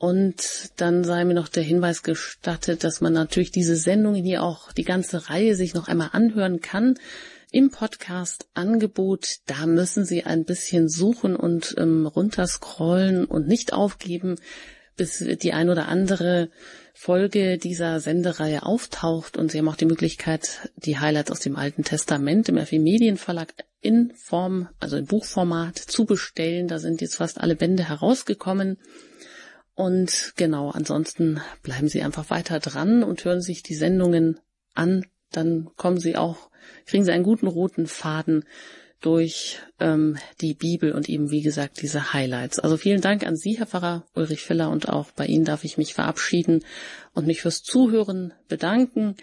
Und 0.03 0.71
dann 0.75 1.05
sei 1.05 1.23
mir 1.23 1.33
noch 1.33 1.47
der 1.47 1.63
Hinweis 1.63 2.03
gestattet, 2.03 2.83
dass 2.83 2.99
man 2.99 3.13
natürlich 3.13 3.51
diese 3.51 3.77
Sendungen 3.77 4.21
hier 4.21 4.43
auch 4.43 4.73
die 4.73 4.83
ganze 4.83 5.29
Reihe 5.29 5.55
sich 5.55 5.73
noch 5.73 5.87
einmal 5.87 6.09
anhören 6.11 6.59
kann 6.59 6.95
im 7.51 7.71
Podcast-Angebot. 7.71 9.37
Da 9.45 9.65
müssen 9.65 10.03
Sie 10.03 10.25
ein 10.25 10.43
bisschen 10.43 10.89
suchen 10.89 11.37
und 11.37 11.75
ähm, 11.77 12.05
runterscrollen 12.05 13.23
und 13.23 13.47
nicht 13.47 13.71
aufgeben, 13.71 14.35
bis 14.97 15.23
die 15.41 15.53
ein 15.53 15.69
oder 15.69 15.87
andere 15.87 16.49
Folge 16.93 17.57
dieser 17.57 18.01
Sendereihe 18.01 18.63
auftaucht. 18.63 19.37
Und 19.37 19.53
Sie 19.53 19.59
haben 19.59 19.69
auch 19.69 19.77
die 19.77 19.85
Möglichkeit, 19.85 20.69
die 20.75 20.99
Highlights 20.99 21.31
aus 21.31 21.39
dem 21.39 21.55
Alten 21.55 21.85
Testament 21.85 22.49
im 22.49 22.57
FE 22.57 22.79
Medienverlag 22.79 23.53
in 23.79 24.11
Form, 24.17 24.67
also 24.81 24.97
in 24.97 25.05
Buchformat 25.05 25.77
zu 25.77 26.03
bestellen. 26.03 26.67
Da 26.67 26.79
sind 26.79 26.99
jetzt 26.99 27.15
fast 27.15 27.39
alle 27.39 27.55
Bände 27.55 27.87
herausgekommen. 27.87 28.79
Und 29.75 30.33
genau, 30.35 30.69
ansonsten 30.69 31.41
bleiben 31.63 31.87
Sie 31.87 32.03
einfach 32.03 32.29
weiter 32.29 32.59
dran 32.59 33.03
und 33.03 33.25
hören 33.25 33.41
sich 33.41 33.63
die 33.63 33.75
Sendungen 33.75 34.39
an. 34.73 35.05
Dann 35.31 35.69
kommen 35.75 35.99
Sie 35.99 36.15
auch 36.15 36.51
kriegen 36.85 37.03
Sie 37.03 37.11
einen 37.11 37.23
guten 37.23 37.47
roten 37.47 37.87
Faden 37.87 38.45
durch 39.01 39.59
ähm, 39.79 40.17
die 40.39 40.53
Bibel 40.53 40.93
und 40.93 41.09
eben, 41.09 41.29
wie 41.29 41.41
gesagt, 41.41 41.81
diese 41.81 42.13
Highlights. 42.13 42.59
Also 42.59 42.77
vielen 42.77 43.01
Dank 43.01 43.25
an 43.25 43.35
Sie, 43.35 43.57
Herr 43.57 43.67
Pfarrer 43.67 44.05
Ulrich 44.15 44.41
Filler, 44.41 44.69
und 44.69 44.87
auch 44.87 45.11
bei 45.11 45.25
Ihnen 45.25 45.43
darf 45.43 45.65
ich 45.65 45.77
mich 45.77 45.93
verabschieden 45.93 46.63
und 47.13 47.27
mich 47.27 47.41
fürs 47.41 47.63
Zuhören 47.63 48.33
bedanken. 48.47 49.15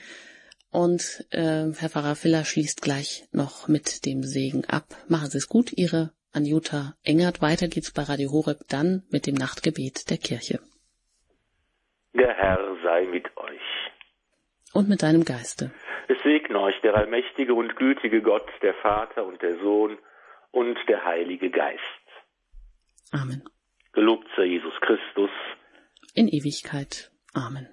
Und 0.70 1.24
äh, 1.30 1.72
Herr 1.72 1.88
Pfarrer 1.88 2.14
Filler 2.14 2.44
schließt 2.44 2.82
gleich 2.82 3.26
noch 3.32 3.68
mit 3.68 4.04
dem 4.04 4.22
Segen 4.22 4.66
ab. 4.66 4.94
Machen 5.08 5.30
Sie 5.30 5.38
es 5.38 5.48
gut, 5.48 5.72
Ihre 5.72 6.12
Anjuta 6.32 6.94
Engert. 7.04 7.42
Weiter 7.42 7.68
geht's 7.68 7.92
bei 7.92 8.02
Radio 8.02 8.30
Horeb 8.30 8.60
dann 8.68 9.02
mit 9.10 9.26
dem 9.26 9.34
Nachtgebet 9.34 10.10
der 10.10 10.18
Kirche. 10.18 10.60
Der 12.14 12.34
Herr 12.34 12.76
sei 12.82 13.06
mit 13.06 13.26
euch. 13.36 13.60
Und 14.72 14.88
mit 14.88 15.02
deinem 15.02 15.24
Geiste. 15.24 15.72
Es 16.08 16.22
segne 16.22 16.60
euch 16.60 16.80
der 16.82 16.94
allmächtige 16.94 17.54
und 17.54 17.76
gütige 17.76 18.22
Gott, 18.22 18.48
der 18.62 18.74
Vater 18.74 19.26
und 19.26 19.42
der 19.42 19.58
Sohn 19.58 19.98
und 20.50 20.78
der 20.88 21.04
Heilige 21.04 21.50
Geist. 21.50 21.80
Amen. 23.12 23.42
Gelobt 23.92 24.28
sei 24.36 24.44
Jesus 24.44 24.74
Christus. 24.80 25.30
In 26.14 26.28
Ewigkeit. 26.28 27.10
Amen. 27.34 27.68